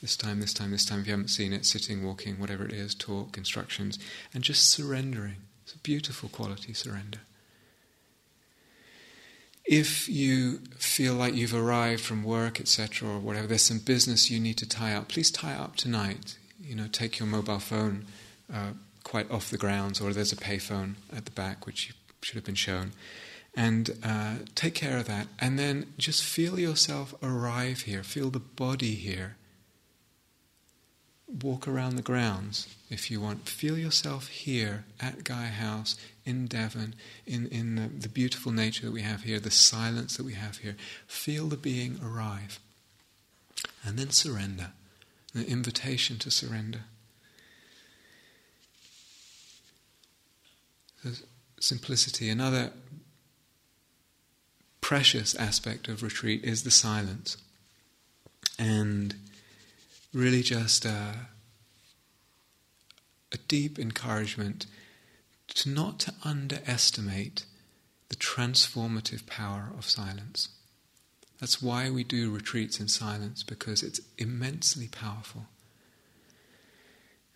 this 0.01 0.17
time, 0.17 0.41
this 0.41 0.53
time, 0.53 0.71
this 0.71 0.83
time, 0.83 0.99
if 0.99 1.07
you 1.07 1.13
haven't 1.13 1.29
seen 1.29 1.53
it, 1.53 1.65
sitting, 1.65 2.03
walking, 2.05 2.41
whatever 2.41 2.65
it 2.65 2.73
is, 2.73 2.93
talk, 2.93 3.37
instructions, 3.37 3.97
and 4.33 4.43
just 4.43 4.69
surrendering. 4.69 5.46
It's 5.67 5.75
a 5.75 5.79
beautiful 5.79 6.29
quality, 6.29 6.71
surrender. 6.71 7.19
If 9.65 10.07
you 10.07 10.59
feel 10.77 11.13
like 11.13 11.33
you've 11.33 11.53
arrived 11.53 11.99
from 11.99 12.23
work, 12.23 12.61
etc., 12.61 13.09
or 13.09 13.19
whatever, 13.19 13.47
there's 13.47 13.63
some 13.63 13.79
business 13.79 14.31
you 14.31 14.39
need 14.39 14.55
to 14.59 14.65
tie 14.65 14.93
up, 14.93 15.09
please 15.09 15.29
tie 15.29 15.55
up 15.55 15.75
tonight. 15.75 16.37
You 16.61 16.73
know, 16.73 16.87
take 16.89 17.19
your 17.19 17.27
mobile 17.27 17.59
phone 17.59 18.05
uh, 18.51 18.71
quite 19.03 19.29
off 19.29 19.49
the 19.49 19.57
grounds, 19.57 19.99
or 19.99 20.13
there's 20.13 20.31
a 20.31 20.37
payphone 20.37 20.93
at 21.13 21.25
the 21.25 21.31
back, 21.31 21.65
which 21.65 21.89
you 21.89 21.95
should 22.21 22.35
have 22.35 22.45
been 22.45 22.55
shown. 22.55 22.93
And 23.53 23.89
uh, 24.05 24.35
take 24.55 24.73
care 24.73 24.97
of 24.97 25.07
that. 25.07 25.27
And 25.37 25.59
then 25.59 25.91
just 25.97 26.23
feel 26.23 26.57
yourself 26.57 27.13
arrive 27.21 27.81
here, 27.81 28.03
feel 28.03 28.29
the 28.29 28.39
body 28.39 28.95
here 28.95 29.35
walk 31.27 31.67
around 31.67 31.95
the 31.95 32.01
grounds 32.01 32.73
if 32.89 33.11
you 33.11 33.19
want. 33.19 33.49
Feel 33.49 33.77
yourself 33.77 34.27
here 34.27 34.85
at 34.99 35.23
Gaia 35.23 35.47
House 35.47 35.97
in 36.25 36.47
Devon, 36.47 36.95
in, 37.25 37.47
in 37.47 37.75
the, 37.75 37.87
the 37.87 38.09
beautiful 38.09 38.51
nature 38.51 38.85
that 38.85 38.91
we 38.91 39.01
have 39.01 39.23
here, 39.23 39.39
the 39.39 39.51
silence 39.51 40.17
that 40.17 40.25
we 40.25 40.33
have 40.33 40.57
here. 40.57 40.75
Feel 41.05 41.47
the 41.47 41.57
being 41.57 41.99
arrive. 42.03 42.59
And 43.83 43.97
then 43.97 44.11
surrender. 44.11 44.71
The 45.33 45.45
invitation 45.47 46.17
to 46.19 46.31
surrender. 46.31 46.81
simplicity. 51.59 52.29
Another 52.29 52.71
precious 54.81 55.35
aspect 55.35 55.87
of 55.87 56.03
retreat 56.03 56.43
is 56.43 56.63
the 56.63 56.71
silence. 56.71 57.37
And 58.59 59.15
really 60.13 60.41
just 60.41 60.85
a, 60.85 61.27
a 63.31 63.37
deep 63.47 63.77
encouragement 63.77 64.65
to 65.49 65.69
not 65.69 65.99
to 65.99 66.13
underestimate 66.23 67.45
the 68.09 68.15
transformative 68.15 69.25
power 69.27 69.71
of 69.77 69.85
silence. 69.85 70.49
That's 71.39 71.61
why 71.61 71.89
we 71.89 72.03
do 72.03 72.33
retreats 72.33 72.79
in 72.79 72.87
silence, 72.87 73.43
because 73.43 73.83
it's 73.83 74.01
immensely 74.17 74.87
powerful. 74.87 75.45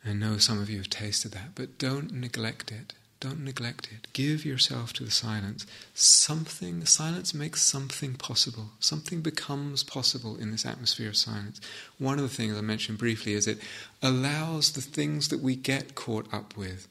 I 0.04 0.14
know 0.14 0.38
some 0.38 0.60
of 0.60 0.70
you 0.70 0.78
have 0.78 0.90
tasted 0.90 1.32
that, 1.34 1.54
but 1.54 1.78
don't 1.78 2.12
neglect 2.12 2.72
it. 2.72 2.94
Don't 3.22 3.46
neglect 3.46 3.88
it. 3.92 4.12
Give 4.14 4.44
yourself 4.44 4.94
to 4.94 5.04
the 5.04 5.12
silence. 5.12 5.68
Something, 5.94 6.84
silence 6.86 7.36
makes 7.36 7.62
something 7.62 8.16
possible. 8.16 8.72
Something 8.80 9.22
becomes 9.22 9.84
possible 9.84 10.36
in 10.38 10.50
this 10.50 10.66
atmosphere 10.66 11.10
of 11.10 11.16
silence. 11.16 11.62
One 12.00 12.18
of 12.18 12.24
the 12.24 12.36
things 12.36 12.58
I 12.58 12.62
mentioned 12.62 12.98
briefly 12.98 13.34
is 13.34 13.48
it 13.48 13.60
allows 14.02 14.72
the 14.72 14.82
things 14.82 15.28
that 15.28 15.40
we 15.40 15.56
get 15.56 15.94
caught 15.94 16.34
up 16.34 16.58
with, 16.58 16.88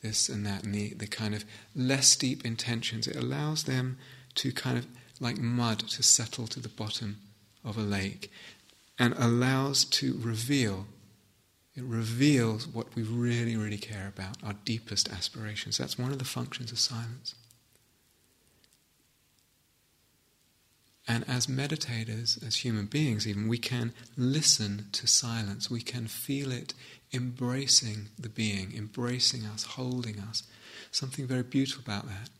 this 0.00 0.28
and 0.28 0.46
that, 0.46 0.62
and 0.62 0.72
the, 0.72 0.94
the 0.94 1.08
kind 1.08 1.34
of 1.34 1.44
less 1.74 2.14
deep 2.14 2.46
intentions, 2.46 3.08
it 3.08 3.16
allows 3.16 3.64
them 3.64 3.98
to 4.36 4.52
kind 4.52 4.78
of, 4.78 4.86
like 5.18 5.38
mud, 5.38 5.80
to 5.80 6.04
settle 6.04 6.46
to 6.46 6.60
the 6.60 6.68
bottom 6.68 7.16
of 7.64 7.76
a 7.76 7.82
lake 7.82 8.30
and 8.96 9.12
allows 9.18 9.84
to 9.86 10.16
reveal 10.22 10.86
It 11.76 11.82
reveals 11.82 12.68
what 12.68 12.94
we 12.94 13.02
really, 13.02 13.56
really 13.56 13.78
care 13.78 14.06
about, 14.06 14.36
our 14.44 14.54
deepest 14.64 15.10
aspirations. 15.10 15.76
That's 15.76 15.98
one 15.98 16.12
of 16.12 16.18
the 16.18 16.24
functions 16.24 16.70
of 16.70 16.78
silence. 16.78 17.34
And 21.06 21.28
as 21.28 21.46
meditators, 21.48 22.44
as 22.46 22.56
human 22.56 22.86
beings, 22.86 23.26
even, 23.26 23.48
we 23.48 23.58
can 23.58 23.92
listen 24.16 24.86
to 24.92 25.06
silence. 25.06 25.70
We 25.70 25.82
can 25.82 26.06
feel 26.06 26.50
it 26.50 26.72
embracing 27.12 28.08
the 28.18 28.30
being, 28.30 28.72
embracing 28.74 29.44
us, 29.44 29.64
holding 29.64 30.18
us. 30.18 30.44
Something 30.90 31.26
very 31.26 31.42
beautiful 31.42 31.82
about 31.84 32.06
that. 32.06 32.30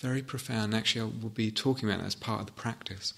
Very 0.00 0.22
profound. 0.22 0.74
Actually, 0.74 1.02
I 1.02 1.22
will 1.22 1.30
be 1.30 1.50
talking 1.50 1.88
about 1.88 2.00
that 2.00 2.06
as 2.06 2.14
part 2.14 2.40
of 2.40 2.46
the 2.46 2.52
practice. 2.52 3.14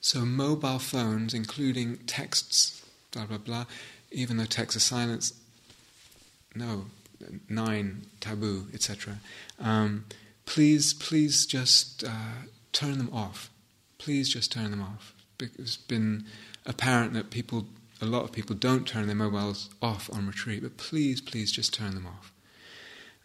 So, 0.00 0.24
mobile 0.24 0.78
phones, 0.78 1.34
including 1.34 1.98
texts, 1.98 2.79
blah, 3.12 3.26
blah, 3.26 3.38
blah, 3.38 3.64
even 4.10 4.36
though 4.36 4.44
texts 4.44 4.76
are 4.76 4.80
silenced, 4.80 5.34
no, 6.54 6.86
nine, 7.48 8.06
taboo, 8.20 8.66
etc. 8.72 9.18
Um, 9.58 10.06
please, 10.46 10.94
please 10.94 11.46
just 11.46 12.04
uh, 12.04 12.46
turn 12.72 12.98
them 12.98 13.10
off. 13.12 13.50
Please 13.98 14.28
just 14.28 14.50
turn 14.50 14.70
them 14.70 14.82
off. 14.82 15.14
It's 15.40 15.76
been 15.76 16.26
apparent 16.66 17.14
that 17.14 17.30
people, 17.30 17.66
a 18.00 18.06
lot 18.06 18.24
of 18.24 18.32
people, 18.32 18.56
don't 18.56 18.86
turn 18.86 19.06
their 19.06 19.16
mobiles 19.16 19.70
off 19.80 20.10
on 20.12 20.26
retreat, 20.26 20.62
but 20.62 20.76
please, 20.76 21.20
please 21.20 21.52
just 21.52 21.72
turn 21.72 21.94
them 21.94 22.06
off, 22.06 22.32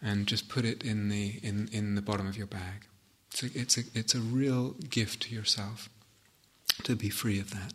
and 0.02 0.26
just 0.26 0.48
put 0.48 0.64
it 0.64 0.82
in 0.82 1.08
the 1.08 1.40
in, 1.42 1.68
in 1.72 1.94
the 1.94 2.02
bottom 2.02 2.26
of 2.26 2.36
your 2.36 2.46
bag. 2.46 2.86
It's 3.30 3.42
a, 3.42 3.46
it's 3.54 3.78
a 3.78 3.82
it's 3.94 4.14
a 4.14 4.20
real 4.20 4.76
gift 4.88 5.24
to 5.24 5.34
yourself 5.34 5.88
to 6.84 6.96
be 6.96 7.10
free 7.10 7.38
of 7.38 7.50
that. 7.50 7.72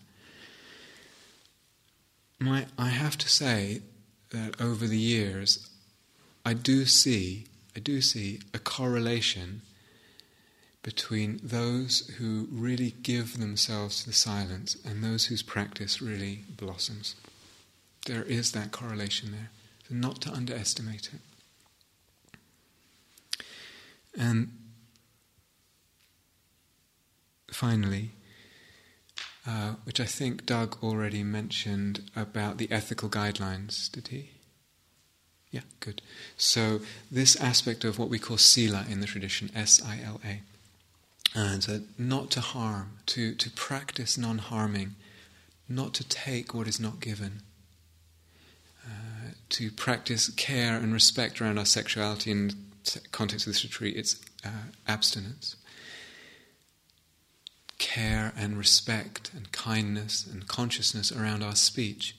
My, 2.42 2.66
I 2.76 2.89
have 2.89 3.20
to 3.20 3.30
say 3.30 3.84
that 4.32 4.60
over 4.60 4.88
the 4.88 4.98
years, 4.98 5.70
I 6.44 6.56
do 6.56 6.86
see 6.86 7.46
I 7.76 7.80
do 7.80 8.02
see 8.02 8.39
a 8.52 8.60
correlation 8.60 9.62
between 10.82 11.39
those 11.44 12.10
who 12.18 12.48
really 12.52 12.96
give 13.04 13.39
themselves 13.39 14.02
to 14.02 14.10
the 14.10 14.14
silence 14.14 14.76
and 14.84 15.04
those 15.04 15.26
whose 15.26 15.44
practice 15.44 16.02
really 16.02 16.44
blossoms. 16.58 17.16
There 18.08 18.24
is 18.24 18.54
that 18.54 18.72
correlation 18.72 19.32
there, 19.32 19.52
so 19.88 19.96
not 19.96 20.20
to 20.22 20.32
underestimate 20.32 21.12
it. 21.14 21.22
And 24.18 24.52
finally, 27.52 28.10
uh, 29.48 29.74
which 29.84 30.00
I 30.00 30.06
think 30.06 30.46
Doug 30.46 30.78
already 30.84 31.24
mentioned 31.24 32.10
about 32.16 32.58
the 32.58 32.72
ethical 32.72 33.10
guidelines, 33.10 33.92
did 33.92 34.10
he? 34.10 34.32
Yeah, 35.50 35.62
good. 35.80 36.02
So 36.38 36.80
this 37.12 37.36
aspect 37.36 37.84
of 37.84 38.00
what 38.00 38.10
we 38.10 38.20
call 38.20 38.38
sila 38.38 38.86
in 38.89 39.02
the 39.02 39.08
tradition, 39.08 39.50
S-I-L-A, 39.54 40.42
and 41.34 41.64
so 41.64 41.82
not 41.98 42.30
to 42.32 42.42
harm, 42.42 42.98
to, 43.08 43.34
to 43.36 43.50
practice 43.52 44.18
non-harming, 44.18 44.96
not 45.68 45.94
to 45.96 46.08
take 46.08 46.54
what 46.54 46.68
is 46.68 46.80
not 46.80 47.00
given, 47.00 47.42
uh, 48.86 49.32
to 49.50 49.72
practice 49.72 50.30
care 50.30 50.78
and 50.78 50.94
respect 50.94 51.42
around 51.42 51.58
our 51.58 51.66
sexuality 51.66 52.32
in 52.32 52.48
the 52.84 53.02
context 53.12 53.48
of 53.48 53.54
this 53.54 53.64
retreat, 53.64 53.96
it's 53.96 54.22
uh, 54.46 54.50
abstinence. 54.88 55.56
Care 57.82 58.32
and 58.38 58.60
respect 58.60 59.32
and 59.36 59.52
kindness 59.52 60.28
and 60.32 60.48
consciousness 60.48 61.12
around 61.12 61.42
our 61.42 61.56
speech 61.56 62.16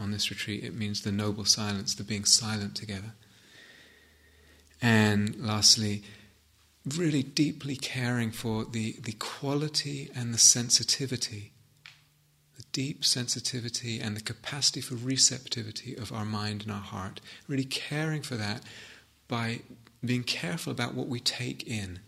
on 0.00 0.12
this 0.12 0.30
retreat, 0.30 0.64
it 0.64 0.74
means 0.74 1.02
the 1.02 1.12
noble 1.12 1.44
silence, 1.44 1.94
the 1.94 2.02
being 2.02 2.24
silent 2.24 2.74
together. 2.74 3.12
And 4.80 5.36
lastly, 5.36 6.02
really 6.96 7.22
deeply 7.22 7.76
caring 7.76 8.30
for 8.30 8.64
the, 8.64 8.96
the 9.02 9.12
quality 9.12 10.10
and 10.14 10.32
the 10.32 10.38
sensitivity, 10.38 11.52
the 12.56 12.64
deep 12.72 13.04
sensitivity 13.04 14.00
and 14.00 14.16
the 14.16 14.22
capacity 14.22 14.80
for 14.80 14.94
receptivity 14.94 15.94
of 15.94 16.12
our 16.12 16.24
mind 16.24 16.62
and 16.62 16.72
our 16.72 16.80
heart. 16.80 17.20
Really 17.46 17.64
caring 17.64 18.22
for 18.22 18.36
that 18.36 18.62
by 19.28 19.60
being 20.02 20.24
careful 20.24 20.72
about 20.72 20.94
what 20.94 21.08
we 21.08 21.20
take 21.20 21.66
in 21.66 21.98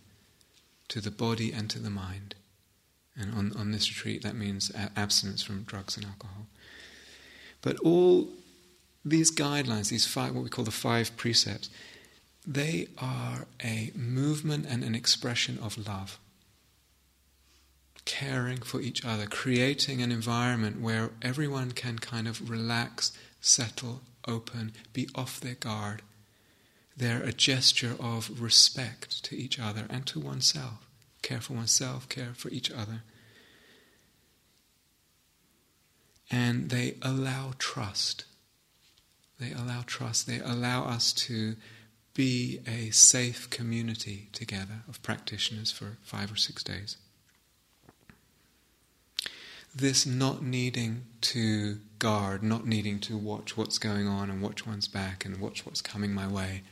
to 0.89 1.03
the 1.03 1.11
body 1.11 1.53
and 1.53 1.69
to 1.69 1.79
the 1.79 1.91
mind. 1.91 2.35
And 3.19 3.35
on, 3.35 3.53
on 3.57 3.73
this 3.73 3.89
retreat, 3.89 4.23
that 4.23 4.37
means 4.37 4.71
abstinence 4.95 5.43
from 5.43 5.62
drugs 5.62 5.97
and 5.97 6.05
alcohol. 6.05 6.47
But 7.62 7.79
all 7.81 8.29
these 9.05 9.35
guidelines, 9.35 9.89
these 9.89 10.07
five, 10.07 10.35
what 10.35 10.45
we 10.45 10.51
call 10.51 10.64
the 10.64 10.71
five 10.71 11.17
precepts, 11.17 11.71
they 12.47 12.89
are 12.99 13.47
a 13.64 13.91
movement 13.95 14.67
and 14.69 14.85
an 14.85 14.95
expression 14.95 15.59
of 15.62 15.87
love. 15.87 16.19
Caring 18.05 18.59
for 18.59 18.81
each 18.81 19.05
other, 19.05 19.27
creating 19.27 20.01
an 20.01 20.12
environment 20.12 20.81
where 20.81 21.11
everyone 21.23 21.73
can 21.73 21.99
kind 21.99 22.29
of 22.29 22.49
relax, 22.49 23.11
settle, 23.41 24.03
open, 24.29 24.73
be 24.93 25.09
off 25.14 25.41
their 25.41 25.55
guard. 25.55 26.03
They're 26.97 27.23
a 27.23 27.33
gesture 27.33 27.97
of 27.99 28.41
respect 28.41 29.25
to 29.25 29.37
each 29.37 29.59
other 29.59 29.87
and 29.91 30.07
to 30.07 30.21
oneself. 30.21 30.86
Care 31.27 31.41
for 31.41 31.55
oneself, 31.55 32.09
care 32.09 32.35
for 32.35 32.51
each 32.51 32.70
other 32.70 33.03
and 36.31 36.70
they 36.70 36.97
allow 37.03 37.53
trust. 37.59 38.24
They 39.39 39.53
allow 39.53 39.83
trust. 39.87 40.27
They 40.27 40.41
allow 40.41 40.85
us 40.85 41.12
to 41.12 41.57
be 42.14 42.61
a 42.66 42.91
safe 42.91 43.51
community 43.51 44.29
together 44.33 44.83
of 44.89 45.03
practitioners 45.03 45.70
for 45.70 45.99
five 46.03 46.33
or 46.33 46.37
six 46.37 46.62
days. 46.62 46.97
This 49.74 50.07
not 50.07 50.43
needing 50.43 51.05
to 51.20 51.81
guard, 51.99 52.43
not 52.43 52.66
needing 52.66 52.99
to 53.01 53.16
watch 53.18 53.57
what's 53.57 53.79
going 53.79 54.09
on 54.09 54.31
and 54.31 54.41
watch 54.41 54.66
one's 54.66 54.89
back 54.89 55.27
and 55.27 55.39
watch 55.39 55.66
what's 55.66 55.83
coming 55.83 56.14
my 56.14 56.27
way, 56.27 56.62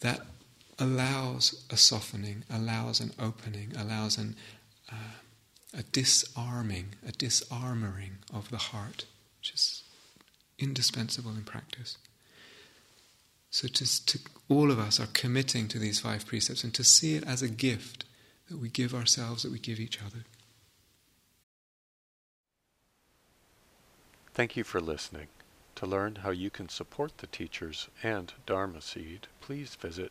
that 0.00 0.26
allows 0.78 1.64
a 1.70 1.76
softening, 1.76 2.44
allows 2.50 3.00
an 3.00 3.12
opening, 3.18 3.72
allows 3.76 4.18
an 4.18 4.36
uh, 4.90 5.20
a 5.76 5.82
disarming, 5.82 6.94
a 7.06 7.12
disarmoring 7.12 8.18
of 8.32 8.50
the 8.50 8.56
heart, 8.56 9.04
which 9.38 9.52
is 9.52 9.82
indispensable 10.58 11.32
in 11.32 11.44
practice. 11.44 11.98
So 13.50 13.68
to, 13.68 14.06
to, 14.06 14.18
all 14.48 14.70
of 14.70 14.78
us 14.78 14.98
are 14.98 15.08
committing 15.12 15.68
to 15.68 15.78
these 15.78 16.00
five 16.00 16.26
precepts 16.26 16.64
and 16.64 16.74
to 16.74 16.84
see 16.84 17.14
it 17.14 17.24
as 17.24 17.42
a 17.42 17.48
gift 17.48 18.04
that 18.48 18.58
we 18.58 18.68
give 18.68 18.94
ourselves, 18.94 19.42
that 19.42 19.52
we 19.52 19.58
give 19.58 19.80
each 19.80 20.00
other. 20.00 20.24
Thank 24.32 24.56
you 24.56 24.64
for 24.64 24.80
listening. 24.80 25.28
To 25.76 25.86
learn 25.86 26.16
how 26.16 26.30
you 26.30 26.48
can 26.48 26.70
support 26.70 27.18
the 27.18 27.26
teachers 27.26 27.88
and 28.02 28.32
Dharma 28.46 28.80
Seed, 28.80 29.26
please 29.40 29.74
visit 29.74 30.10